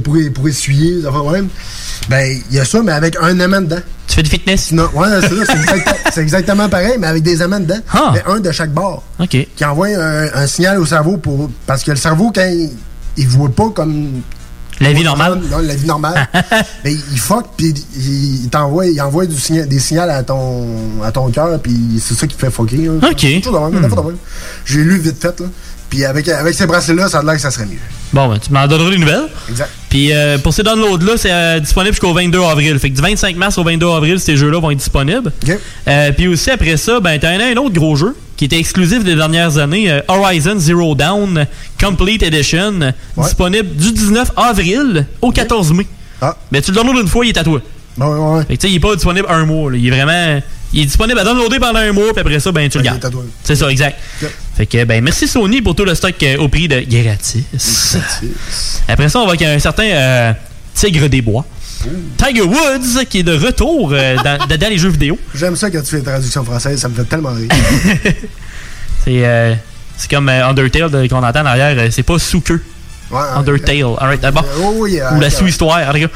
Pour, 0.03 0.17
pour 0.33 0.47
essuyer, 0.47 1.01
ça 1.03 1.11
fait 1.11 1.31
même. 1.31 1.47
Ben, 2.09 2.39
il 2.49 2.55
y 2.55 2.59
a 2.59 2.65
ça, 2.65 2.81
mais 2.81 2.91
avec 2.93 3.15
un 3.21 3.37
aimant 3.39 3.61
dedans. 3.61 3.79
Tu 4.07 4.15
fais 4.15 4.23
du 4.23 4.29
fitness? 4.29 4.71
Non, 4.71 4.89
ouais, 4.93 5.07
c'est 5.21 5.45
ça, 6.13 6.21
exactement 6.21 6.69
pareil, 6.69 6.95
mais 6.99 7.07
avec 7.07 7.23
des 7.23 7.41
aimants 7.41 7.59
dedans. 7.59 7.79
Ah. 7.93 8.11
Mais 8.13 8.23
un 8.25 8.39
de 8.39 8.51
chaque 8.51 8.71
bord. 8.71 9.03
OK. 9.19 9.35
Qui 9.55 9.65
envoie 9.65 9.87
un, 9.89 10.33
un 10.33 10.47
signal 10.47 10.79
au 10.79 10.85
cerveau 10.85 11.17
pour. 11.17 11.49
Parce 11.65 11.83
que 11.83 11.91
le 11.91 11.97
cerveau, 11.97 12.31
quand 12.33 12.47
il, 12.49 12.71
il 13.17 13.27
voit 13.27 13.49
pas 13.49 13.69
comme. 13.69 14.21
La 14.79 14.93
vie 14.93 15.03
normale. 15.03 15.39
Non, 15.49 15.57
la 15.59 15.75
vie 15.75 15.87
normale. 15.87 16.27
mais 16.83 16.93
il, 17.11 17.19
fuck, 17.19 17.47
puis 17.57 17.73
il, 17.95 18.43
il 18.43 18.49
t'envoie 18.49 18.85
il 18.85 19.01
envoie 19.01 19.25
du 19.25 19.35
des 19.65 19.79
signaux 19.79 20.01
à 20.03 20.21
ton, 20.23 20.67
à 21.03 21.11
ton 21.11 21.29
cœur, 21.31 21.59
puis 21.59 21.99
c'est 21.99 22.13
ça 22.13 22.27
qui 22.27 22.35
te 22.35 22.39
fait 22.39 22.51
fucker. 22.51 22.87
hein. 22.87 22.99
OK. 23.01 23.23
Hmm. 23.23 24.15
J'ai 24.65 24.83
lu 24.83 24.99
vite 24.99 25.19
fait, 25.19 25.39
là. 25.39 25.47
Puis 25.89 26.05
avec, 26.05 26.27
avec 26.29 26.53
ces 26.53 26.67
bracelets-là, 26.67 27.09
ça 27.09 27.19
a 27.19 27.23
l'air 27.23 27.35
que 27.35 27.41
ça 27.41 27.49
serait 27.51 27.65
mieux. 27.65 27.79
Bon, 28.13 28.29
ben, 28.29 28.39
tu 28.39 28.51
m'en 28.53 28.65
donneras 28.67 28.89
des 28.89 28.97
nouvelles. 28.97 29.27
Exact. 29.49 29.69
Puis 29.89 30.11
euh, 30.13 30.37
pour 30.37 30.53
ces 30.53 30.63
downloads-là, 30.63 31.13
c'est 31.17 31.31
euh, 31.31 31.59
disponible 31.59 31.93
jusqu'au 31.93 32.13
22 32.13 32.39
avril. 32.41 32.77
Fait 32.79 32.89
que 32.89 32.95
du 32.95 33.01
25 33.01 33.35
mars 33.35 33.57
au 33.57 33.63
22 33.63 33.87
avril, 33.87 34.19
ces 34.19 34.35
jeux-là 34.37 34.59
vont 34.59 34.71
être 34.71 34.77
disponibles. 34.77 35.31
Euh, 35.87 36.11
puis 36.13 36.27
aussi 36.27 36.49
après 36.51 36.77
ça, 36.77 36.99
ben, 36.99 37.19
t'as 37.19 37.29
un, 37.31 37.39
un 37.39 37.57
autre 37.57 37.73
gros 37.75 37.95
jeu 37.95 38.15
qui 38.37 38.45
était 38.45 38.59
exclusif 38.59 39.03
des 39.03 39.15
dernières 39.15 39.57
années, 39.57 39.99
Horizon 40.07 40.55
Zero 40.59 40.93
Dawn 40.95 41.47
Complete 41.81 42.21
Edition, 42.23 42.93
disponible 43.17 43.69
du 43.75 43.91
19 43.91 44.31
avril 44.37 45.05
au 45.21 45.31
14 45.31 45.73
mai. 45.73 45.87
Ah. 46.21 46.35
Mais 46.51 46.61
tu 46.61 46.71
le 46.71 46.75
downloads 46.77 47.01
une 47.01 47.07
fois, 47.07 47.25
il 47.25 47.29
est 47.29 47.37
à 47.37 47.43
toi. 47.43 47.59
ouais, 47.97 48.05
ouais. 48.05 48.41
Fait 48.45 48.55
que 48.57 48.61
tu 48.61 48.67
sais, 48.67 48.73
il 48.73 48.75
est 48.75 48.79
pas 48.79 48.95
disponible 48.95 49.27
un 49.29 49.45
mois. 49.45 49.71
là. 49.71 49.77
Il 49.77 49.87
est 49.87 49.89
vraiment 49.91 50.39
Il 50.73 50.81
est 50.81 50.85
disponible 50.85 51.17
à 51.19 51.23
downloader 51.23 51.59
pendant 51.59 51.79
un 51.79 51.91
mois, 51.93 52.11
puis 52.11 52.19
après 52.21 52.39
ça, 52.39 52.51
ben, 52.51 52.67
tu 52.69 52.77
le 52.77 52.83
gardes. 52.83 53.09
C'est 53.43 53.55
ça, 53.55 53.69
exact. 53.71 53.97
Fait 54.55 54.65
que, 54.65 54.83
ben, 54.83 55.03
merci 55.03 55.27
Sony 55.27 55.61
pour 55.61 55.75
tout 55.75 55.85
le 55.85 55.95
stock 55.95 56.15
euh, 56.23 56.37
au 56.37 56.47
prix 56.49 56.67
de 56.67 56.81
gratis. 56.81 57.43
Après 58.87 59.09
ça, 59.09 59.19
on 59.19 59.23
va 59.25 59.29
avec 59.29 59.41
un 59.43 59.59
certain 59.59 59.83
euh, 59.85 60.33
Tigre 60.73 61.07
des 61.07 61.21
Bois. 61.21 61.45
Tiger 62.17 62.41
Woods, 62.41 63.05
qui 63.09 63.19
est 63.19 63.23
de 63.23 63.33
retour 63.37 63.91
euh, 63.93 64.15
dans, 64.23 64.45
dans 64.57 64.69
les 64.69 64.77
jeux 64.77 64.89
vidéo. 64.89 65.17
J'aime 65.35 65.55
ça 65.55 65.69
quand 65.69 65.79
tu 65.81 65.91
fais 65.91 65.97
la 65.97 66.03
traduction 66.03 66.43
française, 66.43 66.79
ça 66.81 66.89
me 66.89 66.95
fait 66.95 67.03
tellement 67.05 67.33
rire. 67.33 67.49
C'est 69.05 69.25
euh, 69.25 69.53
c'est 69.95 70.09
comme 70.11 70.27
Undertale 70.29 70.91
de- 70.91 71.07
qu'on 71.07 71.23
entend 71.23 71.41
en 71.41 71.45
arrière. 71.45 71.75
euh, 71.77 71.87
c'est 71.91 72.03
pas 72.03 72.19
sous 72.19 72.41
queue. 72.41 72.61
Ouais, 73.11 73.19
Undertale. 73.35 73.83
Alright, 73.97 74.21
d'abord. 74.21 74.45
Oh, 74.61 74.85
yeah, 74.85 75.13
Ou 75.13 75.19
la 75.19 75.29
sous-histoire. 75.29 75.79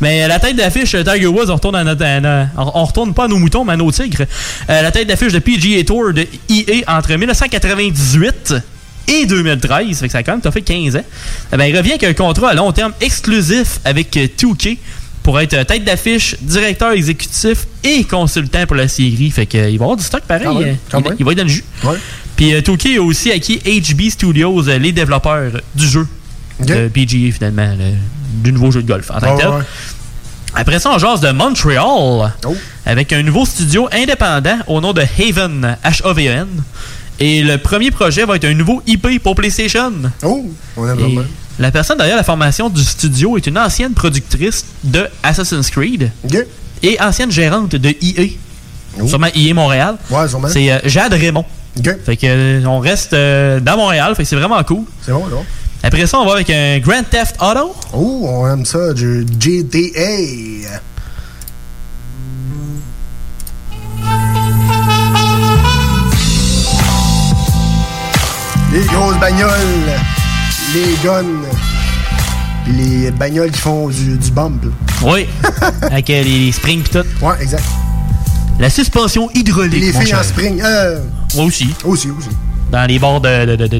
mais 0.00 0.24
euh, 0.24 0.28
la 0.28 0.38
tête 0.38 0.56
d'affiche, 0.56 0.94
euh, 0.94 1.02
Tiger 1.02 1.26
Woods, 1.26 1.50
on 1.50 1.54
retourne, 1.54 1.76
à 1.76 1.84
notre, 1.84 2.04
à 2.04 2.20
notre- 2.20 2.50
on 2.56 2.84
retourne 2.84 3.14
pas 3.14 3.24
à 3.24 3.28
nos 3.28 3.38
moutons, 3.38 3.64
mais 3.64 3.72
à 3.72 3.76
nos 3.76 3.90
tigres. 3.90 4.24
Euh, 4.68 4.82
la 4.82 4.90
tête 4.90 5.08
d'affiche 5.08 5.32
de 5.32 5.38
PGA 5.38 5.84
Tour 5.84 6.12
de 6.12 6.26
EA 6.50 6.82
entre 6.88 7.14
1998 7.14 8.54
et 9.08 9.26
2013, 9.26 9.98
fait 10.00 10.06
que 10.06 10.12
ça 10.12 10.18
a 10.18 10.22
quand 10.22 10.38
même 10.42 10.52
fait 10.52 10.62
15 10.62 10.96
ans. 10.96 11.04
Eh 11.52 11.56
ben, 11.56 11.64
il 11.64 11.76
revient 11.76 11.92
avec 11.92 12.04
un 12.04 12.14
contrat 12.14 12.50
à 12.50 12.54
long 12.54 12.70
terme 12.72 12.92
exclusif 13.00 13.80
avec 13.84 14.16
euh, 14.16 14.26
2K 14.38 14.78
pour 15.22 15.40
être 15.40 15.54
euh, 15.54 15.64
tête 15.64 15.84
d'affiche, 15.84 16.36
directeur 16.40 16.92
exécutif 16.92 17.66
et 17.84 18.04
consultant 18.04 18.66
pour 18.66 18.76
la 18.76 18.88
série. 18.88 19.30
Fait 19.30 19.46
que, 19.46 19.58
euh, 19.58 19.70
il 19.70 19.78
va 19.78 19.84
avoir 19.84 19.96
du 19.96 20.04
stock 20.04 20.22
pareil. 20.22 20.46
Euh, 20.48 20.74
il, 20.98 21.04
même. 21.04 21.16
il 21.18 21.24
va 21.24 21.32
être 21.32 21.38
dans 21.38 21.44
le 21.44 21.48
jus. 21.48 21.64
Puis 22.42 22.54
euh, 22.54 22.60
2K 22.60 22.98
a 22.98 23.02
aussi 23.02 23.30
acquis 23.30 23.60
HB 23.64 24.10
Studios, 24.10 24.68
euh, 24.68 24.76
les 24.76 24.90
développeurs 24.90 25.52
du 25.76 25.86
jeu 25.86 26.08
de 26.58 26.88
PGA 26.88 27.30
finalement, 27.30 27.72
le- 27.78 27.94
du 28.42 28.52
nouveau 28.52 28.72
jeu 28.72 28.82
de 28.82 28.88
golf 28.88 29.08
en 29.12 29.20
tant 29.20 29.36
que 29.36 29.44
Ouais, 29.44 29.58
tel. 29.58 29.64
Après 30.54 30.80
ça, 30.80 30.90
on 30.92 30.98
jase 30.98 31.20
de 31.20 31.30
Montreal 31.30 32.32
avec 32.84 33.12
un 33.12 33.22
nouveau 33.22 33.46
studio 33.46 33.88
indépendant 33.92 34.58
au 34.66 34.80
nom 34.80 34.92
de 34.92 35.02
Haven, 35.02 35.76
H-A-V-E-N. 35.84 36.48
Et 37.20 37.44
le 37.44 37.58
premier 37.58 37.92
projet 37.92 38.24
va 38.24 38.34
être 38.34 38.44
un 38.46 38.54
nouveau 38.54 38.82
IP 38.88 39.22
pour 39.22 39.36
PlayStation. 39.36 39.92
Oh, 40.24 40.44
on 40.76 40.84
Et 40.84 40.94
vraiment. 40.94 41.22
La 41.60 41.70
personne 41.70 41.96
derrière 41.98 42.16
la 42.16 42.24
formation 42.24 42.68
du 42.70 42.82
studio 42.82 43.36
est 43.36 43.46
une 43.46 43.56
ancienne 43.58 43.92
productrice 43.92 44.64
de 44.82 45.06
Assassin's 45.22 45.70
Creed 45.70 46.10
et 46.82 47.00
ancienne 47.00 47.30
gérante 47.30 47.76
de 47.76 47.90
EA. 48.02 48.26
Sûrement 49.06 49.28
EA 49.32 49.54
Montréal. 49.54 49.96
Ouais. 50.10 50.26
C'est 50.52 50.72
euh, 50.72 50.78
Jade 50.86 51.12
Raymond. 51.12 51.44
Fait 52.04 52.16
que 52.16 52.26
euh, 52.26 52.66
on 52.66 52.78
reste 52.80 53.14
euh, 53.14 53.60
dans 53.60 53.76
Montréal, 53.76 54.14
fait 54.14 54.24
que 54.24 54.28
c'est 54.28 54.36
vraiment 54.36 54.62
cool. 54.64 54.84
C'est 55.04 55.12
bon, 55.12 55.24
c'est 55.26 55.34
bon. 55.34 55.44
Après 55.82 56.06
ça, 56.06 56.18
on 56.20 56.26
va 56.26 56.34
avec 56.34 56.50
un 56.50 56.78
Grand 56.78 57.02
Theft 57.02 57.36
Auto. 57.40 57.74
Oh, 57.92 58.26
on 58.28 58.48
aime 58.52 58.64
ça, 58.64 58.92
du 58.92 59.26
GTA. 59.40 60.00
Les 68.72 68.84
grosses 68.84 69.18
bagnoles, 69.18 69.50
les 70.72 70.94
guns, 71.04 71.42
les 72.68 73.10
bagnoles 73.10 73.50
qui 73.50 73.60
font 73.60 73.88
du, 73.88 74.16
du 74.16 74.30
bump. 74.30 74.64
Oui. 75.02 75.26
avec 75.82 76.08
euh, 76.10 76.22
les 76.22 76.52
springs 76.52 76.82
pis 76.82 76.90
tout. 76.90 77.24
Ouais, 77.24 77.34
exact. 77.40 77.64
La 78.58 78.70
suspension 78.70 79.28
hydraulique. 79.34 79.80
Les 79.80 79.92
mon 79.92 80.00
filles 80.00 80.14
en 80.14 80.22
spring. 80.22 80.62
Euh, 80.64 81.00
Moi 81.36 81.46
aussi. 81.46 81.68
Aussi, 81.84 82.10
aussi. 82.10 82.28
Dans 82.70 82.86
les 82.86 82.98
bords 82.98 83.20
de, 83.20 83.56
de, 83.56 83.66
de. 83.66 83.78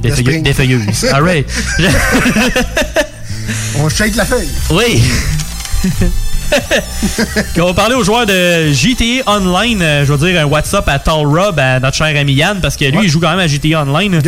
All 1.13 1.23
right. 1.23 1.47
on 3.79 3.89
shake 3.89 4.17
la 4.17 4.25
feuille. 4.25 4.49
Oui. 4.71 5.03
on 7.59 7.65
va 7.65 7.75
parler 7.75 7.95
aux 7.95 8.05
joueurs 8.05 8.27
de 8.27 8.73
GTA 8.73 9.23
Online. 9.27 9.81
euh, 9.83 10.05
je 10.07 10.13
veux 10.13 10.31
dire 10.31 10.41
un 10.41 10.45
WhatsApp 10.45 10.89
à 10.89 10.99
Tall 10.99 11.27
Rob, 11.27 11.59
à 11.59 11.81
notre 11.81 11.97
cher 11.97 12.15
ami 12.19 12.35
Yann, 12.35 12.61
parce 12.61 12.77
que 12.77 12.85
lui, 12.85 13.05
il 13.05 13.09
joue 13.11 13.21
quand 13.21 13.31
même 13.31 13.39
à 13.41 13.47
GTA 13.47 13.83
Online. 13.83 14.21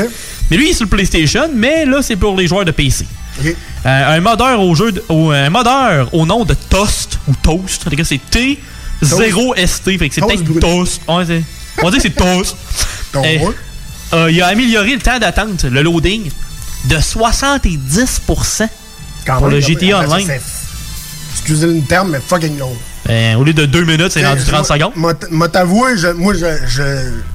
Mais 0.50 0.56
lui, 0.56 0.68
il 0.68 0.70
est 0.70 0.74
sur 0.74 0.84
le 0.84 0.90
PlayStation, 0.90 1.48
mais 1.54 1.84
là, 1.84 2.00
c'est 2.02 2.16
pour 2.16 2.36
les 2.36 2.46
joueurs 2.46 2.64
de 2.64 2.70
PC. 2.70 3.06
Euh, 3.86 4.16
un 4.16 4.20
modeur 4.20 4.60
au 4.62 4.74
jeu, 4.74 4.92
de- 4.92 5.04
au- 5.08 5.30
un 5.30 5.50
modeur 5.50 6.08
au 6.14 6.24
nom 6.24 6.44
de 6.44 6.54
Toast 6.54 7.18
ou 7.28 7.34
Toast. 7.42 7.86
En 7.86 7.90
tout 7.90 7.96
cas, 7.96 8.04
c'est 8.04 8.20
T0ST. 8.30 9.98
Fait 9.98 10.08
que 10.08 10.14
c'est 10.14 10.20
Toast 10.22 10.44
peut-être. 10.44 10.60
Toast. 10.60 11.02
On 11.82 11.90
dit 11.90 11.96
que 11.96 12.02
c'est 12.02 12.10
Toast. 12.10 12.56
Eh, 13.24 13.40
euh, 14.12 14.30
il 14.30 14.42
a 14.42 14.48
amélioré 14.48 14.94
le 14.94 15.00
temps 15.00 15.18
d'attente, 15.18 15.64
le 15.64 15.82
loading, 15.82 16.30
de 16.86 16.96
70% 16.96 17.78
pour 18.26 18.44
Quand 19.26 19.40
le 19.46 19.50
même, 19.50 19.60
GTA 19.60 20.00
même. 20.00 20.10
Online. 20.10 20.40
Excusez 21.32 21.66
le 21.66 21.80
terme, 21.82 22.10
mais 22.10 22.20
fucking 22.26 22.58
long. 22.58 22.72
Ben, 23.06 23.36
au 23.36 23.44
lieu 23.44 23.52
de 23.52 23.66
2 23.66 23.84
minutes, 23.84 24.12
c'est 24.12 24.26
rendu 24.26 24.42
30 24.44 24.66
secondes. 24.66 24.92
Moi, 24.96 25.48
t'avouer, 25.48 25.92
moi, 26.16 26.32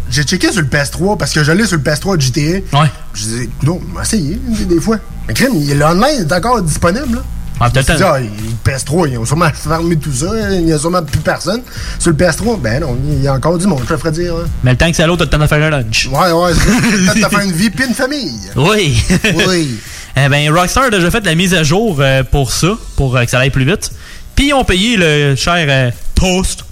j'ai 0.09 0.23
checké 0.23 0.51
sur 0.51 0.61
le 0.61 0.67
PS3 0.67 1.17
parce 1.17 1.31
que 1.31 1.43
je 1.43 1.51
l'ai 1.51 1.65
sur 1.65 1.77
le 1.77 1.83
PS3 1.83 2.17
de 2.17 2.21
GTA. 2.21 2.77
Ouais. 2.79 2.87
Je 3.13 3.23
disais, 3.23 3.49
non, 3.63 3.79
essayer 4.01 4.35
des, 4.35 4.81
fois. 4.81 4.97
Mais 5.27 5.33
crème, 5.33 5.53
l'online 5.77 6.21
est 6.27 6.33
encore 6.33 6.61
disponible. 6.61 7.17
Là. 7.17 7.23
Ah, 7.59 7.69
peut-être. 7.69 8.01
ah, 8.03 8.19
le 8.19 8.27
PS3, 8.71 9.09
ils 9.11 9.17
ont 9.17 9.25
sûrement 9.25 9.49
fermé 9.53 9.97
tout 9.97 10.13
ça. 10.13 10.27
Il 10.51 10.65
n'y 10.65 10.73
a 10.73 10.79
sûrement 10.79 11.03
plus 11.03 11.19
personne. 11.19 11.61
Sur 11.97 12.11
le 12.11 12.17
PS3, 12.17 12.59
ben 12.59 12.81
non, 12.81 12.97
il 13.09 13.21
y 13.21 13.27
a 13.27 13.33
encore 13.33 13.57
du 13.57 13.67
monde, 13.67 13.81
je 13.87 13.93
te 13.93 13.97
ferais 13.99 14.11
dire. 14.11 14.33
hein. 14.35 14.47
Mais 14.63 14.71
le 14.71 14.77
temps 14.77 14.89
que 14.89 14.95
c'est 14.95 15.03
à 15.03 15.07
l'autre, 15.07 15.25
t'as 15.25 15.37
le 15.37 15.47
temps 15.47 15.55
de 15.55 15.61
faire 15.61 15.63
un 15.65 15.69
lunch. 15.81 16.07
Ouais, 16.11 16.31
ouais, 16.31 16.51
c'est 16.53 17.13
peut-être 17.13 17.21
t'as 17.29 17.37
fait 17.39 17.45
une 17.45 17.51
vie 17.51 17.69
puis 17.69 17.85
une 17.85 17.93
famille. 17.93 18.39
Oui. 18.55 19.03
Oui. 19.47 19.77
eh 20.15 20.29
ben, 20.29 20.53
Rockstar 20.53 20.85
a 20.85 20.89
déjà 20.89 21.11
fait 21.11 21.25
la 21.25 21.35
mise 21.35 21.53
à 21.53 21.63
jour 21.63 21.97
euh, 21.99 22.23
pour 22.23 22.51
ça, 22.51 22.69
pour 22.95 23.15
euh, 23.17 23.23
que 23.25 23.29
ça 23.31 23.39
aille 23.39 23.49
plus 23.49 23.65
vite. 23.65 23.91
Puis 24.35 24.47
ils 24.49 24.53
ont 24.53 24.63
payé 24.63 24.95
le 24.97 25.35
cher 25.35 25.55
euh, 25.67 25.91
Toast, 26.15 26.63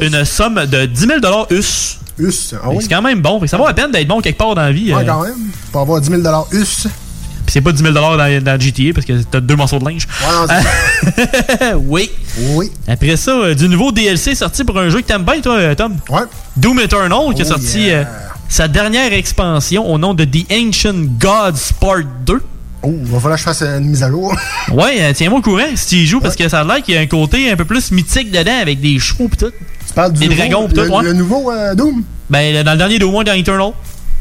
une 0.00 0.24
somme 0.24 0.64
de 0.66 0.86
10 0.86 1.00
000 1.22 1.46
US. 1.50 1.98
US, 2.18 2.54
ah 2.54 2.68
oui? 2.70 2.78
C'est 2.80 2.88
quand 2.88 3.02
même 3.02 3.20
bon. 3.20 3.44
Ça 3.46 3.56
vaut 3.58 3.66
la 3.66 3.74
peine 3.74 3.90
d'être 3.90 4.08
bon 4.08 4.20
quelque 4.20 4.38
part 4.38 4.54
dans 4.54 4.62
la 4.62 4.72
vie. 4.72 4.94
Ouais, 4.94 5.02
euh. 5.02 5.06
quand 5.06 5.22
même. 5.22 5.34
Pour 5.72 5.80
avoir 5.82 6.00
10 6.00 6.08
000 6.08 6.22
US. 6.52 6.86
Puis 7.46 7.52
c'est 7.52 7.60
pas 7.60 7.70
10 7.72 7.80
000 7.80 7.94
dans, 7.94 8.16
dans 8.16 8.60
GTA 8.60 8.92
parce 8.92 9.06
que 9.06 9.22
t'as 9.22 9.38
deux 9.40 9.54
morceaux 9.56 9.78
de 9.78 9.84
linge. 9.88 10.06
Ouais, 10.20 11.74
oui. 11.76 12.10
Oui. 12.50 12.70
Après 12.88 13.16
ça, 13.16 13.30
euh, 13.30 13.54
du 13.54 13.68
nouveau 13.68 13.92
DLC 13.92 14.34
sorti 14.34 14.64
pour 14.64 14.78
un 14.78 14.88
jeu 14.88 15.00
que 15.00 15.06
t'aimes 15.06 15.22
bien, 15.24 15.40
toi, 15.40 15.54
euh, 15.54 15.74
Tom? 15.74 15.96
Ouais. 16.10 16.22
Doom 16.56 16.80
Eternal, 16.80 17.34
qui 17.34 17.42
a 17.42 17.44
Oh, 17.44 17.48
sorti 17.48 17.80
yeah. 17.86 17.98
euh, 18.00 18.04
sa 18.48 18.66
dernière 18.68 19.12
expansion 19.12 19.88
au 19.90 19.96
nom 19.96 20.12
de 20.12 20.24
The 20.24 20.44
Ancient 20.52 20.94
Gods 21.20 21.72
Part 21.80 22.02
2. 22.26 22.42
Oh, 22.82 22.92
il 23.00 23.06
va 23.06 23.18
falloir 23.20 23.34
que 23.36 23.40
je 23.40 23.44
fasse 23.44 23.62
une 23.62 23.86
mise 23.90 24.02
à 24.02 24.10
jour. 24.10 24.34
Ouais, 24.72 25.12
tiens-moi 25.14 25.38
au 25.38 25.42
courant 25.42 25.62
si 25.76 25.86
tu 25.86 25.94
y 26.02 26.06
joues, 26.06 26.20
parce 26.20 26.34
que 26.36 26.48
ça 26.48 26.60
a 26.60 26.64
l'air 26.64 26.82
qu'il 26.82 26.94
y 26.94 26.98
a 26.98 27.00
un 27.00 27.06
côté 27.06 27.50
un 27.50 27.56
peu 27.56 27.64
plus 27.64 27.90
mythique 27.92 28.30
dedans 28.32 28.58
avec 28.60 28.80
des 28.80 28.98
chevaux 28.98 29.28
pis 29.28 29.36
tout. 29.36 29.52
Tu 29.86 29.94
parles 29.94 30.12
du 30.12 30.18
Des 30.20 30.26
nouveau, 30.28 30.36
dragons 30.40 30.68
pis 30.68 30.74
tout, 30.74 30.80
le, 30.82 30.90
ouais. 30.90 31.02
le 31.04 31.12
nouveau 31.12 31.50
euh, 31.52 31.74
Doom? 31.76 32.02
Ben, 32.28 32.64
dans 32.64 32.72
le 32.72 32.78
dernier 32.78 32.98
Doom, 32.98 33.22
dans 33.24 33.32
Eternal. 33.32 33.70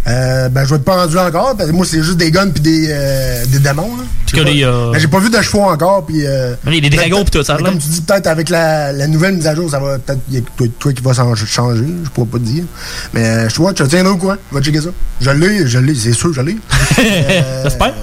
Euh, 0.08 0.50
ben, 0.50 0.64
je 0.66 0.70
vais 0.70 0.76
être 0.76 0.84
pas 0.84 0.98
rendu 1.02 1.18
encore. 1.18 1.56
parce 1.58 1.70
que 1.70 1.76
moi, 1.76 1.86
c'est 1.86 2.04
juste 2.04 2.18
des 2.18 2.30
guns 2.32 2.50
puis 2.50 2.62
des, 2.62 2.88
euh, 2.92 3.44
des 3.48 3.60
démons. 3.60 3.96
Là. 3.98 4.04
Tu 4.28 4.36
J'ai 4.36 4.44
pas- 4.44 4.50
euh, 4.50 4.92
Ben, 4.92 5.00
j'ai 5.00 5.08
pas 5.08 5.20
vu 5.20 5.30
de 5.32 5.42
chevaux 5.42 5.64
encore. 5.64 6.06
Puis, 6.06 6.26
euh, 6.28 6.54
Oui, 6.68 6.80
des 6.82 6.90
dragons 6.90 7.26
pis 7.26 7.32
tout, 7.32 7.44
ça. 7.44 7.58
Comme 7.58 7.78
tu 7.80 7.88
dis, 7.88 8.02
peut-être 8.02 8.28
avec 8.28 8.50
la, 8.50 8.92
la 8.92 9.08
nouvelle 9.08 9.36
mise 9.36 9.48
à 9.48 9.56
jour, 9.56 9.70
ça 9.70 9.80
va 9.80 9.98
peut-être. 9.98 10.20
Il 10.30 10.36
y 10.36 10.38
a 10.38 10.42
toi, 10.56 10.68
toi 10.78 10.94
qui 10.94 11.02
va 11.02 11.14
s'en 11.14 11.34
changer. 11.36 11.86
Je 12.04 12.10
pourrais 12.12 12.28
pas 12.28 12.38
te 12.38 12.44
dire. 12.44 12.64
Mais 13.14 13.26
euh, 13.26 13.50
je 13.50 13.56
vois, 13.56 13.74
tu 13.74 13.82
te 13.84 13.88
tiendras 13.90 14.14
au 14.14 14.18
courant. 14.18 14.36
Va 14.52 14.62
checker 14.62 14.82
ça. 14.82 14.90
Je 15.22 15.32
l'ai, 15.32 15.66
je 15.68 15.80
l'ai, 15.80 15.96
c'est 15.96 16.14
sûr, 16.14 16.34
je 16.34 16.42
l'ai. 16.42 16.58
Euh, 17.00 17.64
J'espère. 17.64 17.94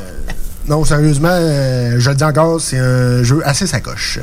Non, 0.68 0.84
sérieusement, 0.84 1.28
euh, 1.30 1.96
je 1.98 2.08
le 2.10 2.14
dis 2.16 2.24
encore, 2.24 2.60
c'est 2.60 2.78
un 2.78 3.22
jeu 3.22 3.40
assez 3.44 3.66
sacoche. 3.66 4.18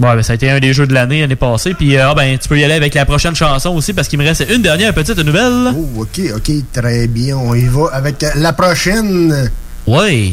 Ouais, 0.00 0.16
ben, 0.16 0.22
ça 0.22 0.32
a 0.32 0.34
été 0.36 0.50
un 0.50 0.58
des 0.58 0.72
jeux 0.72 0.86
de 0.86 0.94
l'année 0.94 1.20
l'année 1.20 1.36
passée. 1.36 1.72
Puis, 1.74 1.96
euh, 1.96 2.10
ah, 2.10 2.14
ben, 2.14 2.36
tu 2.36 2.48
peux 2.48 2.58
y 2.58 2.64
aller 2.64 2.74
avec 2.74 2.94
la 2.94 3.04
prochaine 3.04 3.34
chanson 3.34 3.70
aussi 3.70 3.92
parce 3.92 4.08
qu'il 4.08 4.18
me 4.18 4.24
reste 4.24 4.44
une 4.50 4.60
dernière 4.60 4.92
petite 4.92 5.18
nouvelle. 5.18 5.72
Oh, 5.76 6.02
ok, 6.02 6.20
ok, 6.36 6.50
très 6.72 7.06
bien. 7.06 7.36
On 7.36 7.54
y 7.54 7.66
va 7.66 7.90
avec 7.92 8.24
la 8.34 8.52
prochaine. 8.52 9.50
Ouais. 9.86 10.32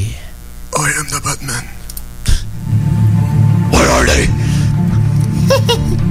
I 0.73 0.87
am 0.99 1.05
the 1.07 1.23
Batman. 1.23 1.63
Where 3.71 3.89
are 3.89 4.05
they? 4.05 4.29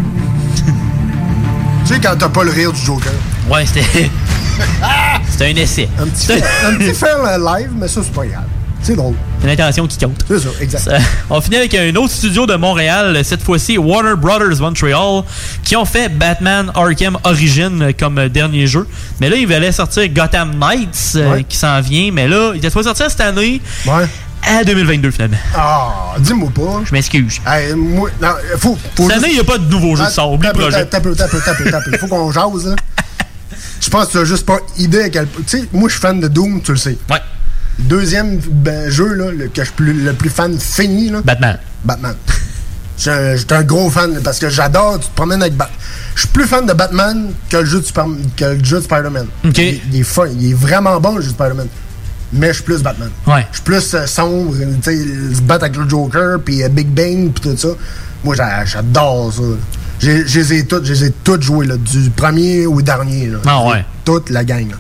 Tu 1.87 1.97
sais, 1.97 2.01
quand 2.01 2.15
t'as 2.17 2.29
pas 2.29 2.45
le 2.45 2.53
rire 2.53 2.73
du 2.73 2.81
Joker. 2.81 3.11
Ouais, 3.51 3.67
c'était. 3.67 4.09
c'était 5.29 5.47
un 5.47 5.57
essai. 5.57 5.89
Un 5.99 6.07
petit, 6.07 6.27
fait, 6.27 6.45
un 6.65 6.75
petit 6.77 6.95
fait 6.95 7.17
live, 7.39 7.71
mais 7.75 7.89
ça, 7.89 8.01
c'est 8.05 8.13
pas 8.13 8.27
grave. 8.27 8.45
C'est 8.81 8.95
drôle. 8.95 9.17
C'est 9.41 9.47
l'intention 9.47 9.87
qui 9.87 9.97
compte. 9.99 10.23
C'est 10.29 10.39
ça, 10.39 10.49
exact. 10.61 10.81
Ça- 10.85 10.99
on 11.31 11.41
finit 11.41 11.57
avec 11.57 11.75
un 11.75 11.95
autre 11.97 12.13
studio 12.13 12.45
de 12.47 12.55
Montréal, 12.57 13.19
cette 13.25 13.43
fois-ci 13.43 13.79
Warner 13.79 14.15
Brothers 14.17 14.61
Montreal, 14.61 15.23
qui 15.65 15.77
ont 15.77 15.87
fait 15.87 16.11
Batman 16.11 16.71
Arkham 16.75 17.17
Origin 17.25 17.93
comme 17.99 18.29
dernier 18.29 18.67
jeu. 18.67 18.87
Mais 19.19 19.31
là, 19.31 19.37
ils 19.37 19.47
voulaient 19.47 19.73
sortir 19.73 20.07
Gotham 20.11 20.57
Knights, 20.59 21.13
euh, 21.17 21.43
qui 21.49 21.57
s'en 21.57 21.81
vient. 21.81 22.11
Mais 22.13 22.29
là, 22.29 22.51
il 22.53 22.59
était 22.59 22.69
supposé 22.69 22.89
sortir 22.89 23.11
cette 23.11 23.21
année 23.23 23.63
Ouais. 23.87 24.07
à 24.47 24.63
2022 24.63 25.11
finalement. 25.11 25.39
Ah, 25.57 26.15
dis-moi 26.19 26.51
pas. 26.55 26.83
Je 26.85 26.93
m'excuse. 26.93 27.41
Hey, 27.47 27.73
moi, 27.75 28.11
non, 28.21 28.29
faut, 28.59 28.77
faut 28.95 29.09
Cette 29.09 29.17
année, 29.19 29.29
il 29.31 29.35
n'y 29.35 29.41
a 29.41 29.45
pas 29.45 29.57
de 29.59 29.71
nouveau 29.71 29.97
jeu 29.97 30.05
de 30.05 30.11
sort. 30.11 30.33
Oublie 30.33 30.49
le 30.49 30.53
projet. 30.53 30.85
t'as 30.85 31.01
peu, 31.01 31.15
t'as 31.15 31.29
peu, 31.29 31.41
t'as 31.43 31.55
peu, 31.55 31.71
t'as 31.71 31.81
peu. 31.81 31.97
Faut 31.97 32.09
qu'on 32.09 32.31
jase, 32.31 32.67
là. 32.67 32.77
Je 33.81 33.89
pense 33.89 34.07
que 34.09 34.13
tu 34.13 34.19
as 34.19 34.25
juste 34.27 34.45
pas 34.45 34.59
idée 34.77 35.05
à 35.05 35.09
quel 35.09 35.27
point. 35.27 35.43
Tu 35.47 35.61
sais, 35.61 35.65
moi, 35.73 35.89
je 35.89 35.95
suis 35.95 36.03
fan 36.03 36.21
de 36.21 36.29
Doom, 36.29 36.61
tu 36.63 36.73
le 36.73 36.77
sais. 36.77 36.99
Ouais. 37.11 37.17
Deuxième 37.89 38.39
ben, 38.39 38.89
jeu, 38.91 39.15
là, 39.15 39.31
le, 39.31 39.49
que 39.49 39.61
je 39.63 39.67
suis 39.67 39.73
plus- 39.75 39.93
le 40.05 40.13
plus 40.13 40.31
fan 40.31 40.59
fini, 40.59 41.11
là. 41.11 41.21
Batman. 41.25 41.59
Batman. 41.85 42.15
Je- 42.99 43.37
J'étais 43.37 43.55
un 43.55 43.63
gros 43.63 43.89
fan 43.91 44.21
parce 44.23 44.39
que 44.39 44.49
j'adore, 44.51 45.01
tu 45.01 45.09
te 45.09 45.15
promènes 45.15 45.41
avec 45.43 45.57
Batman. 45.57 45.79
Je 46.15 46.21
suis 46.21 46.29
plus 46.29 46.45
fan 46.47 46.67
de 46.67 46.73
Batman 46.75 47.31
que 47.49 47.57
le 47.57 47.65
jeu 47.65 47.81
de, 47.81 47.85
Super- 47.87 48.07
que 48.37 48.45
le 48.45 48.63
jeu 48.65 48.77
de 48.79 48.83
Spider-Man. 48.85 49.27
Il, 49.45 49.95
il 49.95 50.01
est 50.01 50.05
fun, 50.05 50.27
il 50.39 50.51
est 50.51 50.55
vraiment 50.55 51.01
bon 51.01 51.17
le 51.17 51.23
jeu 51.23 51.29
de 51.29 51.33
Spider-Man. 51.33 51.69
Mais 52.33 52.49
je 52.49 52.53
suis 52.55 52.63
plus 52.63 52.83
Batman. 52.83 53.11
Ouais. 53.27 53.47
Je 53.51 53.57
suis 53.57 53.65
plus 53.65 53.95
euh, 53.95 54.07
sombre, 54.07 54.55
tu 54.57 54.67
sais, 54.83 54.97
se 55.35 55.41
battre 55.41 55.65
avec 55.65 55.77
le 55.79 55.89
Joker, 55.89 56.39
puis 56.45 56.63
euh, 56.63 56.69
Big 56.69 56.87
Bang, 56.89 57.33
puis 57.33 57.41
tout 57.51 57.57
ça. 57.57 57.69
Moi, 58.23 58.37
j'a- 58.37 58.65
j'adore 58.67 59.33
ça. 59.33 59.43
J'ai- 59.99 60.27
Je 60.29 60.39
les 60.41 60.53
ai 60.55 60.65
toutes, 60.67 60.85
je 60.85 60.93
les 60.93 61.05
ai 61.07 61.11
toutes 61.25 61.43
jouées, 61.43 61.67
là, 61.67 61.77
du 61.77 62.11
premier 62.11 62.67
au 62.67 62.81
dernier. 62.83 63.29
Là. 63.29 63.39
Ah 63.47 63.67
ouais. 63.67 63.85
Toute 64.05 64.29
la 64.31 64.45
gang. 64.45 64.69
là. 64.71 64.77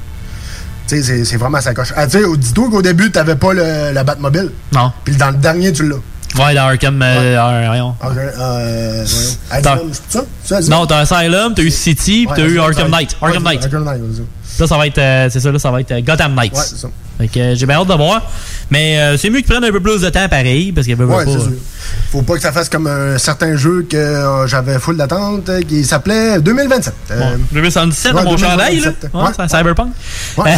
C'est- 0.99 1.37
vraiment 1.37 1.61
sa 1.61 1.73
coche. 1.75 1.93
Ah, 1.97 2.09
sais, 2.09 2.23
dis-toi 2.37 2.69
qu'au 2.71 2.83
début, 2.83 3.11
t'avais 3.13 3.37
pas 3.37 3.53
le, 3.53 3.93
la 3.93 4.03
Batmobile. 4.05 4.51
Non. 4.73 4.93
Puis 5.05 5.15
dans 5.17 5.31
le 5.31 5.37
dernier, 5.37 5.73
tu 5.73 5.89
l'as. 5.89 5.97
Ouais, 6.39 6.55
dans 6.55 6.63
Arkham. 6.69 7.01
euh, 7.03 7.37
euh, 7.37 7.65
voyons. 7.67 7.95
Euh, 8.05 9.05
Asylum, 9.51 9.91
c'est 9.93 10.19
ça? 10.49 10.61
Non, 10.71 10.87
t'as 10.87 10.99
Asylum, 10.99 11.55
t'as 11.55 11.63
eu 11.63 11.71
City, 11.71 12.27
puis 12.27 12.37
t'as 12.37 12.49
eu 12.49 12.59
Arkham. 12.61 12.89
Knight. 12.91 13.17
Arkham 13.21 13.43
Knight. 13.43 13.65
Arkham 13.65 13.85
Knight. 13.85 14.01
Là, 14.59 14.67
ça 14.67 14.77
va 14.77 14.87
être, 14.87 14.99
euh, 14.99 15.29
c'est 15.31 15.41
ça, 15.41 15.51
là, 15.51 15.59
ça 15.59 15.71
va 15.71 15.81
être 15.81 15.93
euh, 15.93 16.01
Gotham 16.03 16.35
Knights. 16.35 16.55
Ouais, 16.55 16.63
c'est 16.65 16.77
ça. 16.77 16.89
Fait 17.19 17.29
que 17.29 17.39
euh, 17.41 17.55
j'ai 17.55 17.67
bien 17.67 17.77
hâte 17.77 17.89
de 17.89 17.95
voir. 17.95 18.23
Mais 18.71 18.99
euh, 18.99 19.17
c'est 19.17 19.31
mieux 19.31 19.39
qu'ils 19.41 19.47
prennent 19.47 19.65
un 19.65 19.71
peu 19.73 19.81
plus 19.81 20.01
de 20.03 20.09
temps 20.11 20.29
pareil, 20.29 20.71
parce 20.73 20.87
qu'il 20.87 20.97
y 20.99 21.01
avait 21.03 21.11
Ouais, 21.13 21.25
pas. 21.25 21.31
sûr. 21.31 21.51
Faut 22.13 22.23
pas 22.23 22.35
que 22.35 22.41
ça 22.43 22.53
fasse 22.53 22.69
comme 22.69 22.87
un 22.87 23.17
certain 23.19 23.57
jeu 23.57 23.87
que 23.89 23.97
euh, 23.97 24.47
j'avais 24.47 24.79
full 24.79 24.97
d'attente 24.97 25.51
qui 25.67 25.83
s'appelait 25.85 26.41
2027. 26.41 26.95
Euh, 27.11 27.19
Bon, 27.21 27.39
2077 27.53 28.13
ouais, 28.15 28.23
mon 28.25 28.37
chandail, 28.37 28.81
là. 28.81 28.93
2027. 29.13 29.15
Ouais, 29.43 29.49
Cyberpunk. 29.49 29.93
Ouais. 30.39 30.55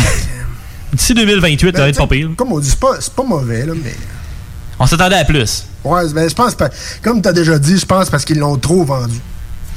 D'ici 0.93 1.15
2028, 1.15 1.77
ça 1.77 1.82
va 1.82 1.89
être 1.89 1.99
pas 1.99 2.07
pire. 2.07 2.28
Comme 2.36 2.53
on 2.53 2.59
dit, 2.59 2.69
c'est 2.69 2.78
pas, 2.81 2.97
c'est 3.01 3.12
pas 3.15 3.23
mauvais, 3.24 3.65
là, 3.66 3.73
mais. 3.82 3.94
On 4.82 4.86
s'attendait 4.86 5.16
à 5.16 5.24
plus. 5.24 5.64
Ouais, 5.84 6.02
ben, 6.12 6.28
je 6.28 6.34
pense, 6.34 6.54
pas- 6.54 6.70
comme 7.02 7.22
t'as 7.22 7.32
déjà 7.32 7.59
dit, 7.59 7.78
je 7.78 7.86
pense 7.86 8.10
parce 8.10 8.24
qu'ils 8.24 8.38
l'ont 8.38 8.56
trop 8.56 8.84
vendu. 8.84 9.20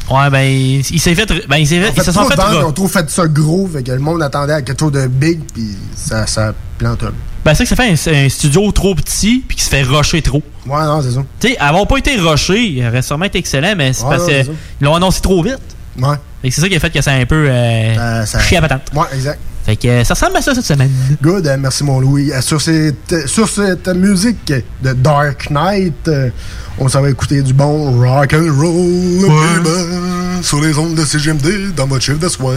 Ouais, 0.10 0.30
ben, 0.30 0.44
il 0.44 1.00
s'est 1.00 1.16
fait. 1.16 1.26
Ben, 1.48 1.58
il 1.58 1.68
s'est 1.68 1.80
fait. 1.82 1.90
En 1.90 1.94
Ils 1.96 2.04
se 2.04 2.12
sont 2.12 2.26
fait. 2.26 2.36
ils 2.52 2.64
ont 2.64 2.72
trop 2.72 2.88
fait 2.88 3.10
ça 3.10 3.28
gros, 3.28 3.68
fait 3.72 3.82
que 3.84 3.92
le 3.92 4.00
monde 4.00 4.22
attendait 4.22 4.54
à 4.54 4.62
quelque 4.62 4.80
chose 4.80 4.92
de 4.92 5.08
big, 5.08 5.40
puis 5.54 5.76
ça, 5.96 6.28
ça 6.28 6.54
plante 6.78 7.04
un. 7.04 7.12
Ben, 7.44 7.54
c'est 7.54 7.64
que 7.64 7.70
ça 7.70 7.76
fait 7.76 7.90
un, 7.90 8.26
un 8.26 8.30
studio 8.30 8.72
trop 8.72 8.94
petit, 8.96 9.44
puis 9.48 9.58
qui 9.58 9.64
se 9.64 9.70
fait 9.70 9.84
rusher 9.84 10.22
trop. 10.22 10.42
Ouais, 10.68 10.84
non, 10.84 11.02
c'est 11.02 11.12
ça. 11.12 11.22
Tu 11.40 11.50
sais, 11.50 11.58
avoir 11.58 11.86
pas 11.88 11.98
été 11.98 12.16
rushé, 12.18 12.60
il 12.68 12.86
aurait 12.88 13.02
sûrement 13.04 13.26
été 13.26 13.38
excellent, 13.40 13.74
mais 13.78 13.94
c'est 13.94 14.04
Ouais, 14.04 14.10
parce 14.18 14.26
qu'ils 14.26 14.48
l'ont 14.82 14.96
annoncé 14.96 15.22
trop 15.22 15.42
vite. 15.44 15.60
Ouais. 16.00 16.16
Et 16.44 16.52
c'est 16.52 16.62
ça 16.62 16.68
qui 16.70 16.76
a 16.76 16.80
fait 16.80 16.90
que 16.92 17.02
ça 17.02 17.12
a 17.12 17.16
un 17.16 17.26
peu 17.26 17.48
euh, 17.50 18.26
ça- 18.26 18.40
chié 18.40 18.58
à 18.58 18.62
patente. 18.62 18.82
Ouais, 18.94 19.06
exact. 19.14 19.40
Fait 19.66 19.76
que 19.76 19.88
euh, 19.88 20.04
ça 20.04 20.14
ressemble 20.14 20.38
à 20.38 20.42
ça 20.44 20.54
cette 20.54 20.66
semaine. 20.66 20.92
Good, 21.24 21.48
euh, 21.48 21.58
merci 21.60 21.84
mon 21.84 22.00
Louis. 22.00 22.32
Euh, 22.32 22.40
sur, 22.42 22.62
cette, 22.62 23.28
sur 23.28 23.50
cette 23.50 23.88
musique 23.88 24.54
de 24.84 24.94
Dark 24.94 25.50
Knight, 25.50 26.08
euh, 26.08 26.30
on 26.78 26.88
s'en 26.88 27.02
va 27.02 27.10
écouter 27.10 27.42
du 27.42 27.54
bon 27.54 28.00
rock 28.00 28.34
and 28.34 28.52
roll, 28.56 29.28
baby, 29.28 30.44
sur 30.44 30.62
les 30.62 30.78
ondes 30.78 30.94
de 30.94 31.04
CGMD, 31.04 31.74
dans 31.76 31.88
votre 31.88 32.04
chiffre 32.04 32.20
de 32.20 32.30
soir. 32.30 32.54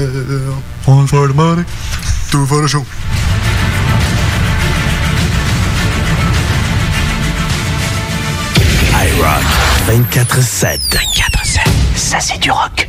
All 0.86 1.06
for 1.06 1.28
the 1.28 1.34
money, 1.34 1.62
tout 2.30 2.44
for 2.46 2.62
the 2.62 2.66
show. 2.66 2.84
iRock 8.92 9.44
24-7. 9.86 10.78
24-7. 10.92 11.60
Ça, 11.96 12.18
c'est 12.20 12.38
du 12.38 12.50
rock. 12.50 12.88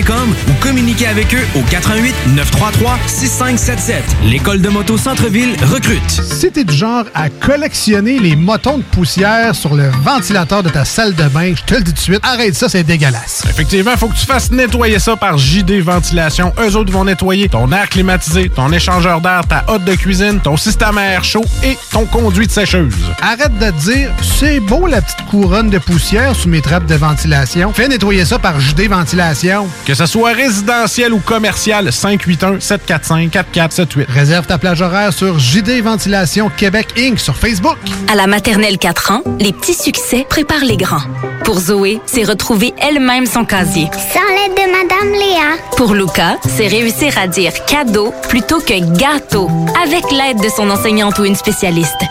ou 0.09 0.53
communiquez 0.61 1.05
avec 1.05 1.33
eux 1.35 1.45
au 1.55 1.61
88 1.69 2.15
933 2.35 2.97
6577. 3.05 4.03
L'école 4.25 4.59
de 4.59 4.69
moto 4.69 4.97
Centre-ville 4.97 5.55
recrute. 5.63 6.09
Si 6.09 6.51
t'es 6.51 6.63
du 6.63 6.73
genre 6.73 7.05
à 7.13 7.29
collectionner 7.29 8.17
les 8.17 8.35
motons 8.35 8.79
de 8.79 8.83
poussière 8.83 9.53
sur 9.53 9.75
le 9.75 9.91
ventilateur 10.03 10.63
de 10.63 10.69
ta 10.69 10.85
salle 10.85 11.13
de 11.13 11.23
bain, 11.25 11.53
je 11.55 11.61
te 11.63 11.75
le 11.75 11.81
dis 11.81 11.91
tout 11.91 11.97
de 11.97 11.99
suite, 11.99 12.19
arrête 12.23 12.55
ça, 12.55 12.67
c'est 12.67 12.83
dégueulasse. 12.83 13.43
Effectivement, 13.47 13.95
faut 13.95 14.07
que 14.07 14.17
tu 14.17 14.25
fasses 14.25 14.51
nettoyer 14.51 14.97
ça 14.97 15.15
par 15.15 15.37
JD 15.37 15.81
Ventilation. 15.81 16.51
Eux 16.59 16.75
autres 16.75 16.91
vont 16.91 17.05
nettoyer 17.05 17.47
ton 17.47 17.71
air 17.71 17.87
climatisé, 17.87 18.49
ton 18.49 18.71
échangeur 18.71 19.21
d'air, 19.21 19.41
ta 19.47 19.63
hotte 19.67 19.83
de 19.83 19.93
cuisine, 19.93 20.39
ton 20.39 20.57
système 20.57 20.97
à 20.97 21.05
air 21.05 21.23
chaud 21.23 21.45
et 21.63 21.77
ton 21.91 22.05
conduit 22.05 22.47
de 22.47 22.51
sécheuse. 22.51 22.95
Arrête 23.21 23.57
de 23.59 23.69
te 23.69 23.91
dire, 23.91 24.09
c'est 24.39 24.59
beau 24.59 24.87
la 24.87 25.01
petite 25.01 25.25
couronne 25.29 25.69
de 25.69 25.77
poussière 25.77 26.35
sous 26.35 26.49
mes 26.49 26.61
trappes 26.61 26.87
de 26.87 26.95
ventilation. 26.95 27.71
Fais 27.71 27.87
nettoyer 27.87 28.25
ça 28.25 28.39
par 28.39 28.59
JD 28.59 28.89
Ventilation. 28.89 29.67
Que 29.85 29.90
ce 29.95 30.05
soit 30.05 30.33
résidentiel 30.33 31.13
ou 31.13 31.19
commercial, 31.19 31.89
581-745-4478. 31.89 34.05
Réserve 34.07 34.45
ta 34.45 34.57
plage 34.57 34.81
horaire 34.81 35.13
sur 35.13 35.39
JD 35.39 35.81
Ventilation 35.81 36.51
Québec 36.55 36.89
Inc. 36.97 37.19
sur 37.19 37.35
Facebook. 37.35 37.77
À 38.11 38.15
la 38.15 38.27
maternelle 38.27 38.77
4 38.77 39.11
ans, 39.11 39.23
les 39.39 39.53
petits 39.53 39.73
succès 39.73 40.25
préparent 40.29 40.65
les 40.65 40.77
grands. 40.77 41.01
Pour 41.43 41.59
Zoé, 41.59 41.99
c'est 42.05 42.23
retrouver 42.23 42.73
elle-même 42.77 43.25
son 43.25 43.43
casier. 43.45 43.89
Sans 43.91 44.21
l'aide 44.33 44.55
de 44.55 44.71
Madame 44.71 45.11
Léa. 45.11 45.57
Pour 45.77 45.93
Luca, 45.93 46.37
c'est 46.47 46.67
réussir 46.67 47.17
à 47.17 47.27
dire 47.27 47.53
cadeau 47.65 48.13
plutôt 48.29 48.59
que 48.59 48.79
gâteau, 48.97 49.49
avec 49.83 50.03
l'aide 50.11 50.41
de 50.41 50.49
son 50.49 50.69
enseignante 50.69 51.17
ou 51.19 51.25
une 51.25 51.35
spécialiste. 51.35 52.01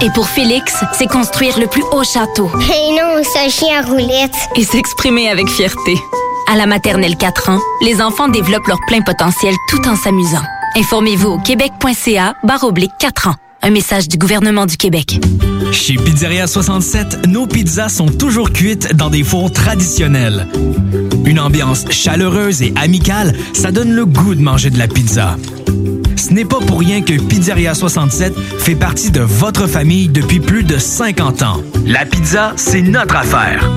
Et 0.00 0.10
pour 0.14 0.28
Félix, 0.28 0.74
c'est 0.92 1.08
construire 1.08 1.58
le 1.58 1.66
plus 1.66 1.82
haut 1.92 2.04
château. 2.04 2.50
Et 2.60 2.92
non, 2.92 3.20
ce 3.22 3.50
chien 3.50 3.82
roulette. 3.82 4.34
Et 4.56 4.64
s'exprimer 4.64 5.28
avec 5.28 5.48
fierté. 5.48 5.98
À 6.50 6.56
la 6.56 6.64
maternelle 6.64 7.14
4 7.14 7.50
ans, 7.50 7.60
les 7.82 8.00
enfants 8.00 8.26
développent 8.26 8.68
leur 8.68 8.78
plein 8.86 9.02
potentiel 9.02 9.54
tout 9.68 9.86
en 9.86 9.94
s'amusant. 9.94 10.42
Informez-vous 10.78 11.28
au 11.28 11.38
québec.ca 11.38 12.36
barre 12.42 12.64
oblique 12.64 12.92
4 12.98 13.28
ans. 13.28 13.34
Un 13.60 13.68
message 13.68 14.08
du 14.08 14.16
gouvernement 14.16 14.64
du 14.64 14.78
Québec. 14.78 15.20
Chez 15.72 15.96
Pizzeria 15.96 16.46
67, 16.46 17.26
nos 17.26 17.46
pizzas 17.46 17.90
sont 17.90 18.06
toujours 18.06 18.50
cuites 18.50 18.96
dans 18.96 19.10
des 19.10 19.24
fours 19.24 19.52
traditionnels. 19.52 20.48
Une 21.26 21.38
ambiance 21.38 21.84
chaleureuse 21.90 22.62
et 22.62 22.72
amicale, 22.76 23.36
ça 23.52 23.70
donne 23.70 23.92
le 23.92 24.06
goût 24.06 24.34
de 24.34 24.40
manger 24.40 24.70
de 24.70 24.78
la 24.78 24.88
pizza. 24.88 25.36
Ce 26.16 26.32
n'est 26.32 26.46
pas 26.46 26.60
pour 26.60 26.80
rien 26.80 27.02
que 27.02 27.20
Pizzeria 27.20 27.74
67 27.74 28.34
fait 28.58 28.74
partie 28.74 29.10
de 29.10 29.20
votre 29.20 29.66
famille 29.66 30.08
depuis 30.08 30.40
plus 30.40 30.64
de 30.64 30.78
50 30.78 31.42
ans. 31.42 31.60
La 31.84 32.06
pizza, 32.06 32.54
c'est 32.56 32.80
notre 32.80 33.16
affaire. 33.16 33.70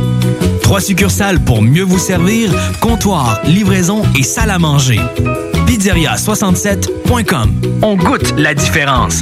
Trois 0.72 0.80
succursales 0.80 1.41
pour 1.41 1.61
mieux 1.61 1.84
vous 1.84 1.99
servir, 1.99 2.49
comptoir, 2.80 3.41
livraison 3.43 4.03
et 4.18 4.23
salle 4.23 4.52
à 4.52 4.57
manger. 4.57 5.02
Pizzeria67.com. 5.68 7.61
On 7.81 7.98
goûte 7.98 8.34
la 8.38 8.53
différence. 8.53 9.22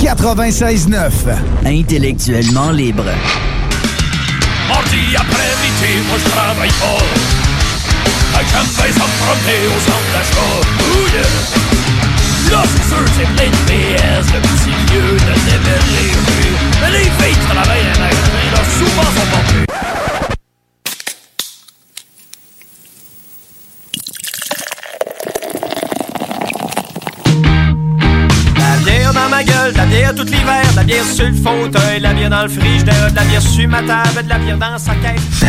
96.9. 0.00 1.10
Intellectuellement 1.66 2.70
libre. 2.70 3.04
Mardi 4.68 5.16
après-midi, 5.16 5.92
moi 6.08 6.18
je 6.18 6.30
travaille 6.30 6.70
pas. 6.80 7.04
J'aime 8.50 8.66
bien 8.66 8.92
ça 8.92 9.04
me 9.04 9.14
promener 9.24 9.60
au 9.66 9.78
centre 9.80 10.10
d'achat. 10.12 10.52
Ouh 10.80 11.06
yeah! 11.14 11.30
Là, 12.50 12.62
c'est 12.66 12.86
sûr, 12.88 13.04
c'est 13.16 13.28
plein 13.34 13.50
de 13.50 13.56
PS, 13.66 14.26
le 14.32 14.40
petit 14.40 14.74
lieu 14.92 15.08
de 15.12 15.34
déménager. 15.50 16.12
Mais 16.80 16.90
les 16.90 17.04
filles 17.04 17.34
qui 17.34 17.46
travaillent 17.46 17.88
à 17.88 17.98
là, 18.00 18.62
souvent 18.78 19.02
sont 19.02 19.28
pas 19.30 19.93
gueule, 29.44 29.72
de 29.72 29.76
la 29.78 29.86
bière 29.86 30.14
tout 30.14 30.24
l'hiver, 30.24 30.62
de 30.72 30.76
la 30.76 30.84
bière 30.84 31.04
sur 31.04 31.26
le 31.26 31.34
fauteuil, 31.34 31.98
de 31.98 32.02
la 32.02 32.14
bière 32.14 32.30
dans 32.30 32.42
le 32.42 32.48
frigidaire, 32.48 33.10
de 33.10 33.16
la 33.16 33.24
bière 33.24 33.42
sur 33.42 33.68
ma 33.68 33.82
table, 33.82 34.24
de 34.24 34.28
la 34.28 34.38
bière 34.38 34.58
dans 34.58 34.78
sa 34.78 34.94
caisse. 34.96 35.44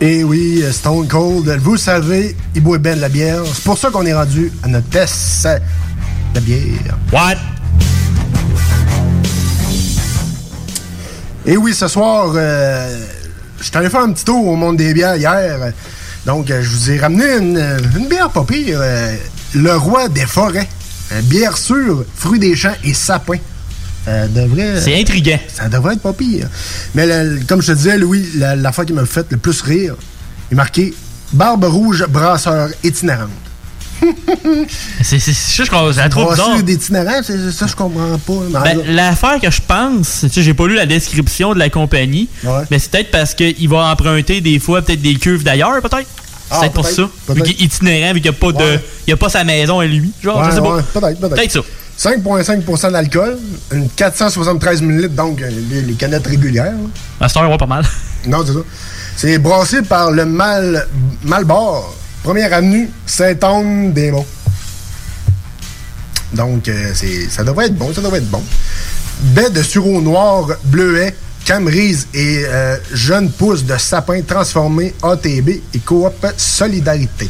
Et 0.00 0.22
oui, 0.22 0.62
Stone 0.70 1.08
Cold, 1.08 1.48
vous 1.62 1.78
savez, 1.78 2.36
il 2.54 2.62
boit 2.62 2.76
bien 2.76 2.94
de 2.94 3.00
la 3.00 3.08
bière. 3.08 3.40
C'est 3.46 3.64
pour 3.64 3.78
ça 3.78 3.90
qu'on 3.90 4.04
est 4.04 4.12
rendu 4.12 4.52
à 4.62 4.68
notre 4.68 4.88
test 4.90 5.48
de 6.34 6.40
bière. 6.40 6.98
What? 7.10 7.36
Et 11.46 11.56
oui, 11.56 11.72
ce 11.72 11.88
soir, 11.88 12.32
euh, 12.34 12.98
je 13.64 13.68
suis 13.70 13.78
allé 13.78 13.88
faire 13.88 14.00
un 14.02 14.12
petit 14.12 14.24
tour 14.24 14.46
au 14.46 14.56
monde 14.56 14.76
des 14.76 14.92
bières 14.92 15.16
hier. 15.16 15.72
Donc, 16.26 16.50
euh, 16.50 16.62
je 16.62 16.68
vous 16.68 16.90
ai 16.90 16.98
ramené 16.98 17.24
une, 17.38 17.58
une 17.96 18.08
bière 18.08 18.30
pas 18.30 18.44
pire. 18.44 18.78
euh, 18.82 19.16
le 19.54 19.74
roi 19.76 20.08
des 20.08 20.26
forêts. 20.26 20.68
Euh, 21.12 21.20
bière 21.22 21.56
sûre, 21.56 22.04
fruits 22.14 22.38
des 22.38 22.54
champs 22.56 22.74
et 22.84 22.92
sapin. 22.94 23.38
Ça 24.04 24.28
devrait. 24.28 24.80
C'est 24.80 25.00
intriguant. 25.00 25.38
Ça 25.48 25.68
devrait 25.68 25.94
être 25.94 26.02
pas 26.02 26.12
pire. 26.12 26.48
Mais 26.94 27.06
le- 27.06 27.40
comme 27.46 27.62
je 27.62 27.68
te 27.72 27.76
disais, 27.76 27.96
Louis, 27.96 28.26
la, 28.36 28.54
la 28.56 28.72
fois 28.72 28.84
qui 28.84 28.92
m'a 28.92 29.06
fait 29.06 29.26
le 29.30 29.38
plus 29.38 29.60
rire, 29.62 29.94
il 30.50 30.54
est 30.54 30.56
marqué 30.56 30.92
Barbe 31.32 31.64
rouge 31.64 32.04
brasseur 32.08 32.68
itinérante. 32.82 33.30
C'est 35.02 35.18
c'est 35.18 35.32
juste 35.32 35.70
qu'on 35.70 35.88
la 35.90 36.08
trouve 36.08 36.30
bizarre. 36.30 36.48
Brasseur 36.48 36.62
d'itinérant, 36.62 37.20
c'est 37.22 37.50
ça, 37.52 37.66
je 37.66 37.74
comprends 37.74 38.18
pas. 38.18 38.62
Ben, 38.64 38.82
L'affaire 38.88 39.40
que 39.40 39.50
je 39.50 39.60
pense, 39.66 40.20
tu 40.22 40.28
sais, 40.28 40.42
j'ai 40.42 40.54
pas 40.54 40.66
lu 40.66 40.74
la 40.74 40.86
description 40.86 41.54
de 41.54 41.58
la 41.58 41.70
compagnie, 41.70 42.28
mais 42.70 42.78
c'est 42.78 42.90
peut-être 42.90 43.10
parce 43.10 43.34
qu'il 43.34 43.68
va 43.68 43.90
emprunter 43.90 44.40
des 44.40 44.58
fois 44.58 44.82
peut-être 44.82 45.02
des 45.02 45.14
cuves 45.14 45.42
d'ailleurs, 45.44 45.80
peut-être. 45.80 46.08
C'est 46.50 46.56
Ah, 46.56 46.60
peut-être 46.60 46.72
pour 46.74 46.86
ça. 46.86 47.08
Vu 47.30 47.42
qu'il 47.42 47.52
est 47.52 47.64
itinérant, 47.64 48.12
vu 48.14 48.20
qu'il 48.20 48.30
n'y 48.30 48.36
a, 48.36 48.38
pas 48.38 48.52
de- 48.52 48.58
Ouais. 48.58 48.84
il 49.06 49.12
a 49.14 49.16
pas 49.16 49.28
sa 49.30 49.44
maison 49.44 49.80
à 49.80 49.86
lui. 49.86 50.12
Genre, 50.22 50.38
Ouais, 50.38 50.44
je 50.50 50.54
sais 50.56 50.60
pas. 50.60 50.82
peut-être, 51.00 51.20
peut-être. 51.20 51.34
Peut-être 51.34 51.52
ça. 51.52 51.60
5,5 51.96 52.90
d'alcool, 52.92 53.38
une 53.72 53.88
473 53.88 54.82
ml, 54.82 55.14
donc 55.14 55.40
euh, 55.40 55.48
les, 55.70 55.80
les 55.82 55.92
canettes 55.94 56.26
régulières. 56.26 56.74
À 57.20 57.28
cette 57.28 57.38
heure, 57.38 57.56
pas 57.56 57.66
mal. 57.66 57.84
Non, 58.26 58.44
c'est 58.46 58.52
ça. 58.52 58.58
C'est 59.16 59.38
brassé 59.38 59.82
par 59.82 60.10
le 60.10 60.26
Mal, 60.26 60.86
Malbord, 61.22 61.94
première 62.24 62.54
avenue, 62.54 62.88
Saint-Anne-des-Monts. 63.04 64.26
Donc, 66.32 66.68
euh, 66.68 66.92
ça 67.28 67.44
devrait 67.44 67.66
être 67.66 67.76
bon, 67.76 67.92
ça 67.92 68.00
devrait 68.00 68.18
être 68.18 68.30
bon. 68.30 68.42
Baie 69.20 69.50
de 69.50 69.62
sureau 69.62 70.00
noir, 70.00 70.48
bleuet, 70.64 71.14
camerise 71.44 72.08
et 72.14 72.42
euh, 72.46 72.76
jeune 72.92 73.30
pousse 73.30 73.64
de 73.64 73.76
sapin 73.76 74.22
transformé 74.22 74.94
ATB 75.02 75.50
et 75.74 75.78
coop 75.84 76.26
Solidarité. 76.38 77.28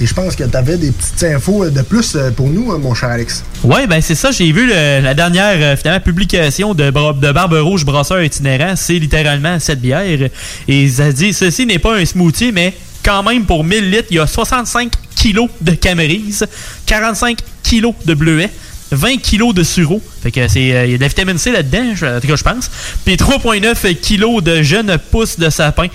Et 0.00 0.06
je 0.06 0.14
pense 0.14 0.36
que 0.36 0.44
tu 0.44 0.56
avais 0.56 0.76
des 0.76 0.92
petites 0.92 1.24
infos 1.24 1.68
de 1.68 1.82
plus 1.82 2.14
euh, 2.14 2.30
pour 2.30 2.48
nous, 2.48 2.72
euh, 2.72 2.78
mon 2.78 2.94
cher 2.94 3.08
Alex. 3.08 3.42
Ouais, 3.64 3.86
ben 3.88 4.00
c'est 4.00 4.14
ça. 4.14 4.30
J'ai 4.30 4.52
vu 4.52 4.68
la 4.68 5.14
dernière 5.14 5.76
euh, 5.84 5.98
publication 5.98 6.72
de 6.72 6.90
Barbe 6.90 7.54
Rouge 7.54 7.84
Brasseur 7.84 8.22
itinérant. 8.22 8.74
C'est 8.76 8.98
littéralement 8.98 9.58
cette 9.58 9.80
bière. 9.80 10.28
Et 10.68 10.88
ça 10.88 11.10
dit 11.10 11.32
ceci 11.32 11.66
n'est 11.66 11.80
pas 11.80 11.96
un 11.96 12.04
smoothie, 12.04 12.52
mais 12.52 12.74
quand 13.08 13.22
même 13.22 13.46
pour 13.46 13.64
1000 13.64 13.90
litres, 13.90 14.08
il 14.10 14.16
y 14.16 14.20
a 14.20 14.26
65 14.26 14.92
kilos 15.16 15.48
de 15.62 15.72
camerise, 15.72 16.46
45 16.84 17.38
kilos 17.62 17.94
de 18.04 18.12
bleuet. 18.12 18.50
20 18.90 19.16
kilos 19.18 19.54
de 19.54 19.62
sureau. 19.62 20.00
Fait 20.22 20.30
que 20.30 20.48
c'est 20.48 20.72
euh, 20.72 20.84
il 20.86 20.92
y 20.92 20.94
a 20.94 20.96
de 20.96 21.02
la 21.02 21.08
vitamine 21.08 21.38
C 21.38 21.50
là-dedans, 21.52 21.84
en 21.92 22.20
tout 22.20 22.26
cas 22.28 22.36
je 22.36 22.42
pense. 22.42 22.70
Puis 23.04 23.14
3.9 23.16 23.94
kilos 23.96 24.42
de 24.42 24.62
jeunes 24.62 24.96
pousses 25.10 25.38
de 25.38 25.50
sapin. 25.50 25.86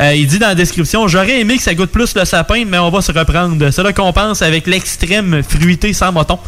Euh, 0.00 0.14
il 0.14 0.26
dit 0.26 0.38
dans 0.38 0.48
la 0.48 0.54
description, 0.54 1.06
j'aurais 1.08 1.40
aimé 1.40 1.56
que 1.56 1.62
ça 1.62 1.74
goûte 1.74 1.90
plus 1.90 2.14
le 2.14 2.24
sapin, 2.24 2.64
mais 2.66 2.78
on 2.78 2.90
va 2.90 3.00
se 3.02 3.12
reprendre. 3.12 3.70
Cela 3.70 3.92
compense 3.92 4.42
avec 4.42 4.66
l'extrême 4.66 5.42
fruité 5.48 5.92
sans 5.92 6.12
moton. 6.12 6.38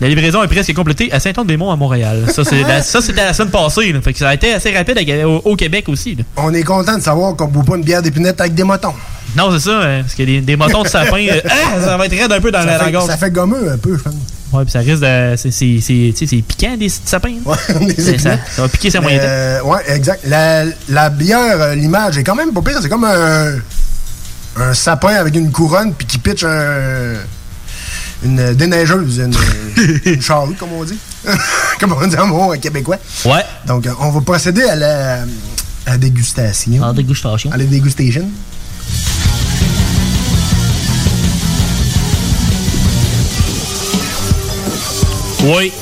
La 0.00 0.06
livraison 0.08 0.44
est 0.44 0.48
presque 0.48 0.72
complétée 0.74 1.10
à 1.12 1.18
Saint-Anne-des-Monts 1.18 1.72
à 1.72 1.76
Montréal. 1.76 2.26
Ça, 2.32 2.44
c'est 2.44 2.62
la, 2.62 2.82
ça, 2.82 3.00
c'était 3.00 3.24
la 3.24 3.34
semaine 3.34 3.50
passée. 3.50 3.92
là. 3.92 4.00
Fait 4.00 4.12
que 4.12 4.18
ça 4.20 4.28
a 4.28 4.34
été 4.34 4.52
assez 4.52 4.70
rapide 4.70 4.96
à- 4.96 5.28
au, 5.28 5.42
au 5.44 5.56
Québec 5.56 5.88
aussi. 5.88 6.14
là. 6.14 6.22
On 6.36 6.54
est 6.54 6.62
content 6.62 6.96
de 6.96 7.02
savoir 7.02 7.34
qu'on 7.34 7.48
ne 7.48 7.52
boit 7.52 7.64
pas 7.64 7.76
une 7.76 7.82
bière 7.82 8.00
d'épinette 8.00 8.40
avec 8.40 8.54
des 8.54 8.62
motons. 8.62 8.94
Non, 9.36 9.50
c'est 9.52 9.64
ça, 9.64 9.70
euh, 9.70 10.02
parce 10.02 10.14
a 10.20 10.24
des, 10.24 10.40
des 10.40 10.54
motons 10.56 10.84
de 10.84 10.88
sapin. 10.88 11.16
euh, 11.18 11.40
ah, 11.50 11.80
ça 11.84 11.96
va 11.96 12.06
être 12.06 12.16
raide 12.16 12.30
un 12.32 12.40
peu 12.40 12.52
dans 12.52 12.60
ça 12.60 12.64
la 12.66 12.78
fait, 12.78 12.92
gorge. 12.92 13.06
ça 13.08 13.16
fait 13.16 13.30
gommeux 13.32 13.72
un 13.72 13.76
peu, 13.76 13.98
je 13.98 14.02
pense. 14.04 14.14
Ouais, 14.52 14.62
puis 14.64 14.72
ça 14.72 14.78
risque 14.78 15.02
de. 15.02 15.34
C'est, 15.36 15.50
c'est, 15.50 15.78
c'est, 15.80 16.12
tu 16.12 16.14
sais, 16.16 16.26
c'est 16.26 16.42
piquant 16.42 16.76
des 16.76 16.88
sapins. 16.88 17.34
hein. 17.46 17.54
des 17.80 17.94
C'est- 18.02 18.18
ça, 18.18 18.38
ça 18.50 18.62
va 18.62 18.68
piquer 18.68 18.90
sa 18.90 19.00
moyenne. 19.00 19.20
euh, 19.22 19.62
ouais, 19.62 19.80
exact. 19.88 20.22
La, 20.26 20.64
la 20.88 21.10
bière, 21.10 21.60
euh, 21.60 21.74
l'image 21.74 22.16
est 22.18 22.24
quand 22.24 22.34
même 22.34 22.52
pas 22.52 22.62
pire. 22.62 22.78
C'est 22.80 22.88
comme 22.88 23.04
un, 23.04 23.56
un 24.56 24.74
sapin 24.74 25.14
avec 25.16 25.34
une 25.34 25.50
couronne 25.52 25.92
puis 25.92 26.06
qui 26.06 26.18
pitch 26.18 26.44
un, 26.44 27.14
une 28.24 28.54
déneigeuse, 28.54 29.18
une, 29.18 29.34
une 30.06 30.22
charrue, 30.22 30.54
comme 30.54 30.72
on 30.72 30.84
dit. 30.84 30.98
comme 31.80 31.92
on 31.92 32.06
dit 32.06 32.16
en 32.16 32.26
mot 32.28 32.54
québécois. 32.60 32.96
Ouais. 33.26 33.44
Donc, 33.66 33.86
euh, 33.86 33.92
on 34.00 34.10
va 34.10 34.20
procéder 34.22 34.62
à 34.62 34.76
la, 34.76 35.14
à 35.86 35.90
la 35.90 35.98
dégustation. 35.98 36.82
À 36.82 36.86
la 36.88 36.92
dégustation. 36.94 37.52
À 37.52 37.56
la 37.58 37.64
dégustation. 37.64 38.28
Oui. 45.48 45.72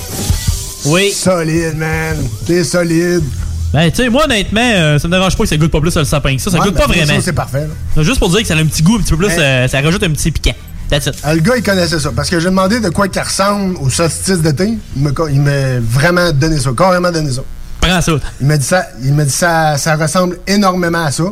Oui. 0.85 1.11
Solide, 1.11 1.77
man. 1.77 2.17
T'es 2.47 2.63
solide. 2.63 3.25
Ben, 3.73 3.91
tu 3.91 3.97
sais, 3.97 4.09
moi, 4.09 4.25
honnêtement, 4.25 4.61
euh, 4.63 4.99
ça 4.99 5.09
me 5.09 5.13
dérange 5.13 5.37
pas 5.37 5.43
que 5.43 5.49
ça 5.49 5.57
goûte 5.57 5.73
pas 5.73 5.81
plus 5.81 5.95
le 5.97 6.05
sapin 6.05 6.37
que 6.37 6.41
ça. 6.41 6.51
Ça 6.53 6.59
Ouais, 6.59 6.67
goûte 6.67 6.75
ben, 6.75 6.81
pas 6.83 6.87
vraiment. 6.87 7.21
c'est 7.21 7.33
parfait, 7.33 7.67
là. 7.97 8.03
Juste 8.05 8.21
pour 8.21 8.29
dire 8.31 8.41
que 8.43 8.47
ça 8.47 8.55
a 8.55 8.59
un 8.59 8.67
petit 8.67 8.83
goût 8.83 8.97
un 8.97 9.01
petit 9.01 9.11
peu 9.11 9.17
plus. 9.17 9.27
Ben- 9.37 9.41
euh, 9.41 9.69
ça 9.69 9.81
rajoute 9.81 10.03
un 10.05 10.11
petit 10.11 10.31
piquant. 10.31 10.55
That's 10.89 11.07
it. 11.07 11.15
Le 11.27 11.41
gars, 11.41 11.57
il 11.57 11.65
connaissait 11.65 11.99
ça. 11.99 12.13
Parce 12.15 12.31
que 12.31 12.39
j'ai 12.39 12.49
demandé 12.49 12.79
de 12.79 12.89
quoi 12.91 13.09
qu'il 13.09 13.21
ressemble 13.21 13.77
au 13.79 13.91
solstice 13.91 14.39
d'été. 14.39 14.75
Il 14.97 15.03
m'a 15.03 15.11
il 15.31 15.41
m'a 15.41 15.81
vraiment 15.81 16.31
donné 16.33 16.59
ça, 16.61 16.71
carrément 16.79 17.11
donné 17.11 17.33
ça. 17.33 17.43
Prends 17.81 18.01
ça. 18.01 18.13
Il 18.41 18.47
m'a 18.47 18.57
dit 18.57 18.65
ça, 18.65 18.87
il 19.03 19.13
m'a 19.15 19.25
dit 19.25 19.31
ça, 19.33 19.77
ça 19.79 19.97
ressemble 19.97 20.39
énormément 20.47 21.05
à 21.05 21.11
ça. 21.11 21.25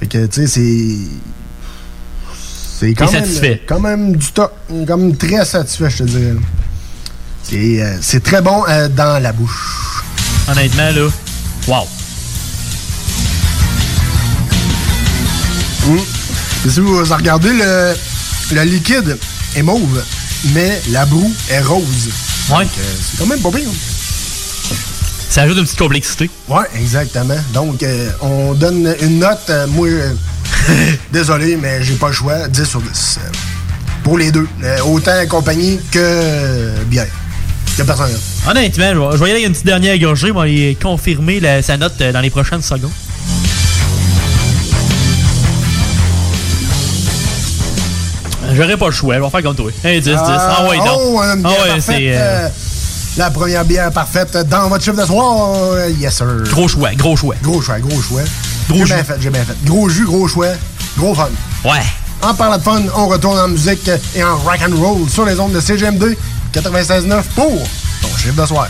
Fait 0.00 0.06
que, 0.06 0.24
tu 0.26 0.40
sais, 0.40 0.46
c'est. 0.46 0.96
C'est 2.80 2.94
quand 2.94 3.12
même. 3.12 3.24
Quand 3.68 3.80
même 3.80 4.16
du 4.16 4.32
top. 4.32 4.52
Comme 4.86 5.14
très 5.16 5.44
satisfait, 5.44 5.90
je 5.90 5.98
te 5.98 6.02
dirais. 6.04 6.34
C'est 7.48 7.82
euh, 7.82 7.96
c'est 8.00 8.22
très 8.22 8.40
bon 8.40 8.64
euh, 8.68 8.88
dans 8.88 9.22
la 9.22 9.32
bouche. 9.32 10.02
Honnêtement, 10.48 10.90
là. 10.90 11.08
Wow. 11.68 11.86
Si 16.68 16.80
vous 16.80 16.98
regardez, 17.04 17.52
le, 17.52 17.94
le 18.52 18.62
liquide 18.62 19.18
est 19.56 19.62
mauve, 19.62 20.02
mais 20.54 20.80
la 20.90 21.04
broue 21.06 21.32
est 21.50 21.60
rose. 21.60 22.08
Ouais. 22.50 22.66
C'est 23.10 23.18
quand 23.18 23.26
même 23.26 23.40
pas 23.40 23.50
pire. 23.50 23.68
Ça 25.28 25.42
ajoute 25.42 25.58
une 25.58 25.64
petite 25.64 25.78
complexité. 25.78 26.30
Ouais, 26.48 26.64
exactement. 26.76 27.36
Donc, 27.52 27.82
euh, 27.82 28.10
on 28.20 28.52
donne 28.54 28.94
une 29.00 29.18
note. 29.18 29.38
euh, 29.48 29.66
moi, 29.68 29.88
euh, 29.88 30.12
désolé, 31.12 31.56
mais 31.56 31.82
j'ai 31.82 31.94
pas 31.94 32.08
le 32.08 32.12
choix. 32.12 32.48
10 32.48 32.64
sur 32.64 32.80
10. 32.80 33.18
euh, 33.18 33.28
pour 34.04 34.18
les 34.18 34.30
deux. 34.30 34.46
Euh, 34.62 34.80
autant 34.82 35.26
compagnie 35.28 35.80
que 35.90 35.98
euh, 35.98 36.84
bière. 36.84 37.06
Que 37.76 37.82
personne 37.82 38.10
n'a. 38.12 38.50
Honnêtement, 38.50 39.12
je 39.12 39.16
vais- 39.16 39.28
y 39.28 39.30
aller 39.30 39.32
avec 39.32 39.46
une 39.46 39.52
petite 39.52 39.66
dernière 39.66 39.98
gorgée, 39.98 40.28
je 40.28 40.32
vais 40.42 40.72
y 40.72 40.76
confirmer 40.76 41.40
la- 41.40 41.62
sa 41.62 41.76
note 41.76 41.94
euh, 42.00 42.12
dans 42.12 42.20
les 42.20 42.30
prochaines 42.30 42.62
secondes. 42.62 42.90
J'aurais 48.54 48.76
pas 48.76 48.86
le 48.86 48.92
choix, 48.92 49.14
je 49.16 49.20
vais 49.20 49.30
faire 49.30 49.42
comme 49.42 49.54
toi. 49.56 49.70
Un 49.84 49.92
10, 49.94 50.00
10. 50.02 50.14
Ah 50.16 50.66
ouais, 50.68 50.76
donc. 50.78 50.86
Oh, 50.98 51.20
Ah 51.22 51.48
ouais, 51.48 51.80
c'est. 51.80 51.94
euh, 52.12 52.16
euh, 52.18 52.48
la 53.16 53.30
première 53.30 53.64
bière 53.64 53.90
parfaite 53.92 54.36
dans 54.48 54.68
votre 54.68 54.84
chiffre 54.84 55.00
de 55.00 55.06
soir. 55.06 55.56
Yes, 55.98 56.16
sir. 56.16 56.26
Gros 56.50 56.68
choix, 56.68 56.90
gros 56.94 57.16
choix. 57.16 57.34
Gros 57.42 57.62
choix, 57.62 57.78
gros 57.78 58.02
choix. 58.02 58.20
Gros 58.68 58.84
j'ai 58.84 58.94
bien 58.94 59.04
fait, 59.04 59.14
j'ai 59.20 59.30
bien 59.30 59.44
fait. 59.44 59.56
Gros 59.64 59.88
jus, 59.88 60.04
gros 60.04 60.28
choix, 60.28 60.48
gros 60.98 61.14
fun. 61.14 61.28
Ouais. 61.64 61.80
En 62.20 62.34
parlant 62.34 62.58
de 62.58 62.62
fun, 62.62 62.82
on 62.94 63.08
retourne 63.08 63.38
en 63.38 63.48
musique 63.48 63.90
et 64.14 64.22
en 64.22 64.36
rock 64.36 64.58
and 64.68 64.76
roll 64.76 65.08
sur 65.08 65.24
les 65.24 65.38
ondes 65.40 65.52
de 65.52 65.60
CGM2 65.60 66.16
96.9 66.52 67.22
pour 67.34 67.62
ton 68.02 68.16
chiffre 68.16 68.40
de 68.40 68.46
soir. 68.46 68.68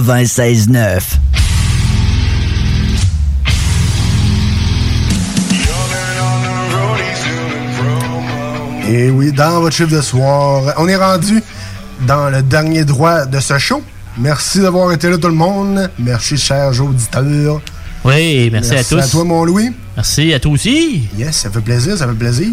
96.9. 0.00 1.00
Et 8.88 9.10
oui, 9.10 9.30
dans 9.32 9.60
votre 9.60 9.76
chiffre 9.76 9.90
de 9.94 10.00
soir, 10.00 10.74
on 10.78 10.88
est 10.88 10.96
rendu 10.96 11.42
dans 12.06 12.30
le 12.30 12.42
dernier 12.42 12.84
droit 12.84 13.26
de 13.26 13.38
ce 13.40 13.58
show. 13.58 13.82
Merci 14.18 14.60
d'avoir 14.60 14.90
été 14.92 15.08
là 15.08 15.18
tout 15.18 15.28
le 15.28 15.34
monde. 15.34 15.90
Merci, 15.98 16.36
chers 16.38 16.82
auditeurs. 16.82 17.60
Oui, 18.04 18.48
merci, 18.50 18.74
à 18.74 18.82
tous. 18.82 18.98
à 18.98 19.06
toi, 19.06 19.24
mon 19.24 19.44
Louis. 19.44 19.70
Merci 19.96 20.32
à 20.32 20.40
toi 20.40 20.52
aussi. 20.52 21.08
Yes, 21.16 21.36
ça 21.36 21.50
fait 21.50 21.60
plaisir, 21.60 21.96
ça 21.96 22.08
fait 22.08 22.14
plaisir. 22.14 22.48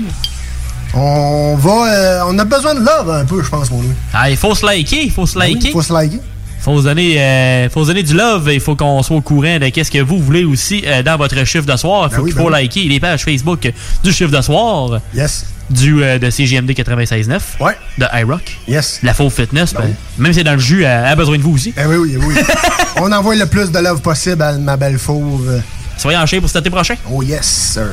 On 0.93 1.55
va... 1.55 1.91
euh, 1.93 2.21
on 2.27 2.37
a 2.37 2.43
besoin 2.45 2.75
de 2.75 2.79
love 2.81 3.09
un 3.09 3.25
peu, 3.25 3.41
je 3.41 3.49
pense, 3.49 3.71
mon 3.71 3.81
Louis. 3.81 3.93
Ah, 4.13 4.29
il 4.29 4.37
faut 4.37 4.53
se 4.53 4.65
liker, 4.65 5.03
il 5.05 5.11
faut 5.11 5.25
se 5.25 5.39
oui, 5.39 5.53
liker. 5.53 5.71
faut 5.71 5.81
se 5.81 5.93
liker. 5.93 6.19
Faut 6.67 6.79
se 6.81 6.83
donner, 6.83 7.15
euh, 7.17 7.69
faut 7.69 7.83
se 7.83 7.87
donner 7.87 8.03
du 8.03 8.13
love. 8.13 8.49
Il 8.51 8.59
faut 8.59 8.75
qu'on 8.75 9.01
soit 9.01 9.15
au 9.15 9.21
courant 9.21 9.57
de 9.57 9.69
qu'est-ce 9.69 9.89
que 9.89 9.99
vous 9.99 10.19
voulez 10.19 10.43
aussi 10.43 10.83
euh, 10.85 11.01
dans 11.01 11.15
votre 11.15 11.41
chiffre 11.45 11.65
de 11.65 11.77
soir. 11.77 12.09
Ben 12.09 12.17
Faut 12.17 12.23
oui, 12.23 12.31
qu'il 12.31 12.35
ben 12.35 12.41
faut 12.43 12.53
oui. 12.53 12.61
liker 12.61 12.83
les 12.89 12.99
pages 12.99 13.23
Facebook 13.23 13.71
du 14.03 14.11
chiffre 14.11 14.35
de 14.35 14.41
soir. 14.41 14.99
Yes. 15.15 15.45
Du 15.69 16.03
euh, 16.03 16.19
de 16.19 16.29
CGMD 16.29 16.71
96.9. 16.71 17.39
Ouais. 17.61 17.77
De 17.97 18.05
iRock. 18.19 18.57
Yes. 18.67 18.99
La 19.01 19.13
faux 19.13 19.29
fitness. 19.29 19.73
Ben 19.73 19.83
ben, 19.83 19.95
même 20.17 20.33
si 20.33 20.39
c'est 20.39 20.43
dans 20.43 20.55
le 20.55 20.59
jus, 20.59 20.83
elle 20.83 21.05
a 21.05 21.15
besoin 21.15 21.37
de 21.37 21.41
vous 21.41 21.53
aussi. 21.53 21.73
Eh 21.77 21.85
oui, 21.85 21.95
oui, 21.95 22.17
oui. 22.21 22.35
on 22.97 23.09
envoie 23.13 23.35
le 23.37 23.45
plus 23.45 23.71
de 23.71 23.79
love 23.79 24.01
possible 24.01 24.41
à 24.41 24.51
ma 24.57 24.75
belle 24.75 24.99
fauve. 24.99 25.61
Soyez 25.97 26.17
en 26.17 26.25
shape 26.25 26.41
pour 26.41 26.49
cet 26.49 26.59
été 26.59 26.69
prochain? 26.69 26.95
Oh 27.09 27.23
yes, 27.23 27.45
sir. 27.45 27.87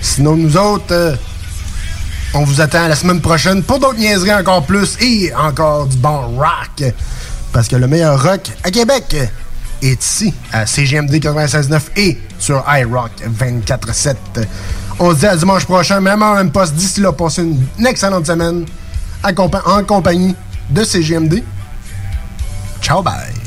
Sinon, 0.00 0.34
nous 0.34 0.56
autres, 0.56 1.16
on 2.34 2.42
vous 2.42 2.60
attend 2.60 2.88
la 2.88 2.96
semaine 2.96 3.20
prochaine 3.20 3.62
pour 3.62 3.78
d'autres 3.78 3.98
niaiseries 3.98 4.34
encore 4.34 4.66
plus 4.66 4.96
et 5.00 5.32
encore 5.32 5.86
du 5.86 5.96
bon 5.96 6.22
rock. 6.38 6.92
Parce 7.56 7.68
que 7.68 7.76
le 7.76 7.86
meilleur 7.86 8.22
rock 8.22 8.52
à 8.64 8.70
Québec 8.70 9.16
est 9.80 10.04
ici, 10.04 10.34
à 10.52 10.66
CGMD 10.66 11.14
96.9 11.14 11.80
et 11.96 12.18
sur 12.38 12.62
iRock 12.68 13.12
24.7. 13.26 14.14
On 14.98 15.12
se 15.12 15.20
dit 15.20 15.26
à 15.26 15.34
dimanche 15.34 15.64
prochain, 15.64 15.98
même 16.02 16.22
heure, 16.22 16.34
même 16.34 16.52
poste. 16.52 16.74
D'ici 16.74 17.00
là, 17.00 17.14
passez 17.14 17.40
une, 17.44 17.86
excellente 17.86 18.26
semaine 18.26 18.66
en 19.24 19.84
compagnie 19.84 20.36
de 20.68 20.84
CGMD. 20.84 21.42
Ciao, 22.82 23.00
bye. 23.00 23.45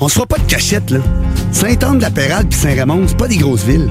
On 0.00 0.06
se 0.06 0.14
fera 0.14 0.26
pas 0.26 0.38
de 0.38 0.44
cachette, 0.44 0.90
là. 0.90 1.00
Saint-Anne-de-la-Pérade 1.50 2.46
puis 2.48 2.58
Saint-Raymond, 2.58 3.06
c'est 3.08 3.16
pas 3.16 3.26
des 3.26 3.36
grosses 3.36 3.64
villes. 3.64 3.90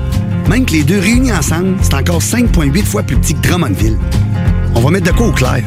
Même 0.50 0.64
que 0.64 0.72
les 0.72 0.84
deux 0.84 1.00
réunis 1.00 1.34
ensemble, 1.34 1.76
c'est 1.82 1.96
encore 1.96 2.22
5,8 2.22 2.86
fois 2.86 3.04
plus 3.04 3.18
petit 3.18 3.34
que 3.34 3.46
Drummondville. 3.46 3.98
On 4.76 4.80
va 4.80 4.90
mettre 4.90 5.12
de 5.12 5.18
quoi 5.18 5.28
au 5.28 5.32
clair. 5.34 5.62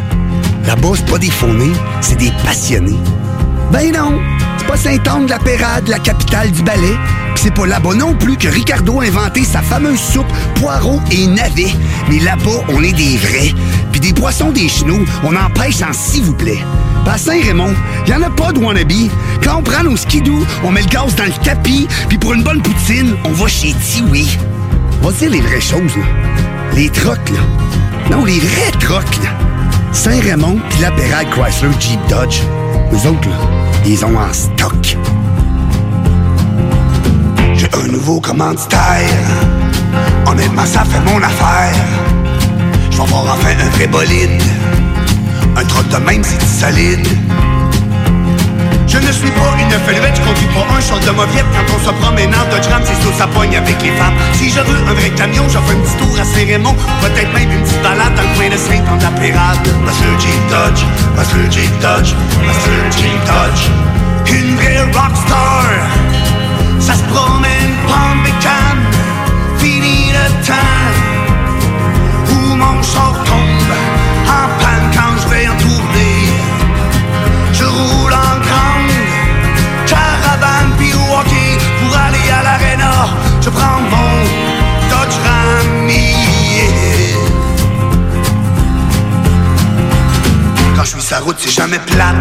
Là-bas, 0.66 0.92
c'est 0.94 1.10
pas 1.10 1.18
des 1.18 1.30
faunés, 1.30 1.72
c'est 2.00 2.16
des 2.16 2.32
passionnés. 2.42 2.96
Ben 3.70 3.92
non, 3.92 4.18
c'est 4.56 4.66
pas 4.66 4.78
Saint-Anne-de-la-Pérade, 4.78 5.88
la 5.88 5.98
capitale 5.98 6.50
du 6.52 6.62
ballet. 6.62 6.96
Puis 7.34 7.44
c'est 7.44 7.54
pas 7.54 7.66
là-bas 7.66 7.94
non 7.94 8.14
plus 8.14 8.38
que 8.38 8.48
Ricardo 8.48 9.00
a 9.00 9.04
inventé 9.04 9.44
sa 9.44 9.60
fameuse 9.60 10.00
soupe 10.00 10.32
poireaux 10.54 11.00
et 11.10 11.26
navets. 11.26 11.74
Mais 12.08 12.18
là-bas, 12.18 12.64
on 12.70 12.82
est 12.82 12.94
des 12.94 13.18
vrais. 13.18 13.52
Puis 13.92 14.00
des 14.00 14.14
poissons 14.14 14.52
des 14.52 14.70
chenaux, 14.70 15.04
on 15.22 15.36
en 15.36 15.50
pêche 15.50 15.82
en 15.82 15.92
s'il 15.92 16.22
vous 16.22 16.34
plaît. 16.34 16.64
À 17.06 17.18
Saint-Raymond, 17.18 17.74
y 18.06 18.14
en 18.14 18.22
a 18.22 18.30
pas 18.30 18.52
de 18.52 18.60
wannabe. 18.60 18.92
Quand 19.42 19.56
on 19.58 19.62
prend 19.62 19.82
nos 19.82 19.96
skidoo, 19.96 20.46
on 20.62 20.70
met 20.70 20.82
le 20.82 20.86
gaz 20.86 21.16
dans 21.16 21.24
le 21.24 21.32
tapis, 21.42 21.88
puis 22.08 22.16
pour 22.16 22.34
une 22.34 22.44
bonne 22.44 22.62
poutine, 22.62 23.16
on 23.24 23.32
va 23.32 23.48
chez 23.48 23.74
Tiwi. 23.74 24.38
On 25.02 25.08
va 25.08 25.12
dire 25.12 25.30
les 25.30 25.40
vraies 25.40 25.60
choses, 25.60 25.96
là. 25.96 26.04
Les 26.76 26.88
trocs, 26.88 27.30
là. 27.30 27.40
Non, 28.12 28.24
les 28.24 28.38
vrais 28.38 28.70
trocs, 28.78 29.24
là. 29.24 29.30
Saint-Raymond 29.92 30.60
puis 30.70 30.80
la 30.82 31.24
Chrysler 31.24 31.70
Jeep 31.80 31.98
Dodge. 32.08 32.42
Nous 32.92 33.06
autres, 33.08 33.28
là, 33.28 33.36
ils 33.84 34.04
ont 34.04 34.16
en 34.16 34.32
stock. 34.32 34.96
J'ai 37.54 37.68
un 37.74 37.88
nouveau 37.88 38.20
commanditaire. 38.20 39.10
Honnêtement, 40.26 40.64
ça 40.64 40.84
fait 40.84 41.00
mon 41.10 41.18
affaire. 41.18 41.74
Je 42.92 42.96
vais 42.96 43.02
avoir 43.02 43.34
enfin 43.34 43.50
un 43.58 43.70
vrai 43.70 43.88
bolide. 43.88 44.42
Un 45.56 45.64
troc 45.64 45.88
de 45.88 45.96
même, 45.96 46.22
c'est 46.24 46.66
solide. 46.66 47.06
Je 48.86 48.98
ne 48.98 49.12
suis 49.12 49.30
pas 49.30 49.54
une 49.60 49.70
felvette, 49.70 50.16
je 50.16 50.22
conduis 50.22 50.48
pas 50.48 50.66
un 50.76 50.80
char 50.80 50.98
de 50.98 51.10
mauviette 51.10 51.46
Quand 51.54 51.76
on 51.76 51.86
se 51.86 51.92
promène 52.00 52.34
en 52.34 52.44
Dodge 52.50 52.66
Ram, 52.72 52.82
c'est 52.84 53.00
sûr 53.00 53.14
ça 53.16 53.28
pogne 53.28 53.56
avec 53.56 53.80
les 53.82 53.92
femmes. 53.92 54.14
Si 54.32 54.50
je 54.50 54.60
veux 54.60 54.88
un 54.88 54.94
vrai 54.94 55.10
camion, 55.10 55.44
je 55.48 55.58
fais 55.58 55.76
un 55.76 55.80
petit 55.80 55.96
tour 55.96 56.18
à 56.18 56.24
Saint-Raymond. 56.24 56.74
Peut-être 57.00 57.32
même 57.32 57.50
une 57.52 57.62
petite 57.62 57.82
balade 57.82 58.14
dans 58.16 58.22
le 58.22 58.34
coin 58.36 58.48
de 58.48 58.56
saint 58.56 58.96
de 58.96 59.02
la 59.02 59.10
Pérade. 59.20 59.58
Jeep 60.18 60.48
Dodge, 60.50 60.84
parce 61.14 61.28
que 61.28 61.50
Jeep 61.50 61.72
Dodge, 61.80 62.14
parce 62.46 62.58
que 62.64 62.98
Jeep 62.98 63.20
Dodge. 63.26 63.70
Une 64.32 64.54
vraie 64.56 64.82
rockstar 64.92 65.64
Ça 66.78 66.94
se 66.94 67.02
promène, 67.04 67.74
prend 67.86 68.14
des 68.22 68.30
cannes 68.40 68.86
Fini 69.58 70.12
le 70.12 70.46
temps 70.46 70.54
Où 72.32 72.54
mon 72.54 72.82
char 72.82 73.09
Je 83.42 83.48
prends 83.48 83.80
mon 83.80 84.12
Dodge 84.90 85.16
Ram. 85.24 85.88
Quand 90.76 90.84
je 90.84 90.98
suis 90.98 91.10
la 91.10 91.20
route, 91.20 91.36
c'est 91.38 91.50
jamais 91.50 91.78
plate. 91.78 92.16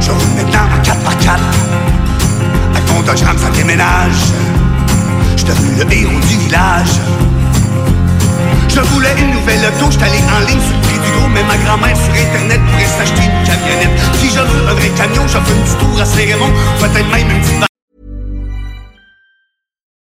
Je 0.00 0.10
roule 0.10 0.20
maintenant 0.36 0.66
en 0.74 0.82
4x4. 0.82 1.38
Avec 2.74 2.92
mon 2.92 3.02
Dodge 3.02 3.22
Ram, 3.22 3.38
ça 3.38 3.50
déménage. 3.50 4.22
Je 5.36 5.44
devenu 5.44 5.84
le 5.84 5.92
héros 5.92 6.20
du 6.20 6.36
village. 6.46 6.94
Je 8.68 8.80
voulais 8.80 9.14
une 9.18 9.32
nouvelle 9.34 9.60
auto, 9.68 9.90
j'étais 9.90 10.04
allé 10.04 10.18
en 10.18 10.40
ligne 10.46 10.60
sur 10.60 10.74
le 10.76 10.82
prix 10.82 10.98
du 10.98 11.10
gros, 11.18 11.28
mais 11.28 11.44
ma 11.44 11.56
grand-mère 11.58 11.96
sur 11.96 12.12
internet 12.12 12.60
pourrait 12.70 12.86
s'acheter 12.86 13.22
une 13.22 13.46
camionnette. 13.46 14.00
Si 14.18 14.30
je 14.30 14.40
veux 14.40 14.68
un 14.68 14.74
vrai 14.74 14.88
camion, 14.96 15.22
je 15.26 15.32
fais 15.32 15.38
un 15.38 15.42
petit 15.42 15.76
tour 15.76 16.00
à 16.00 16.04
Saint-Raymond, 16.04 16.52
peut-être 16.80 17.10
même 17.10 17.30
une 17.30 17.40
petite 17.40 17.71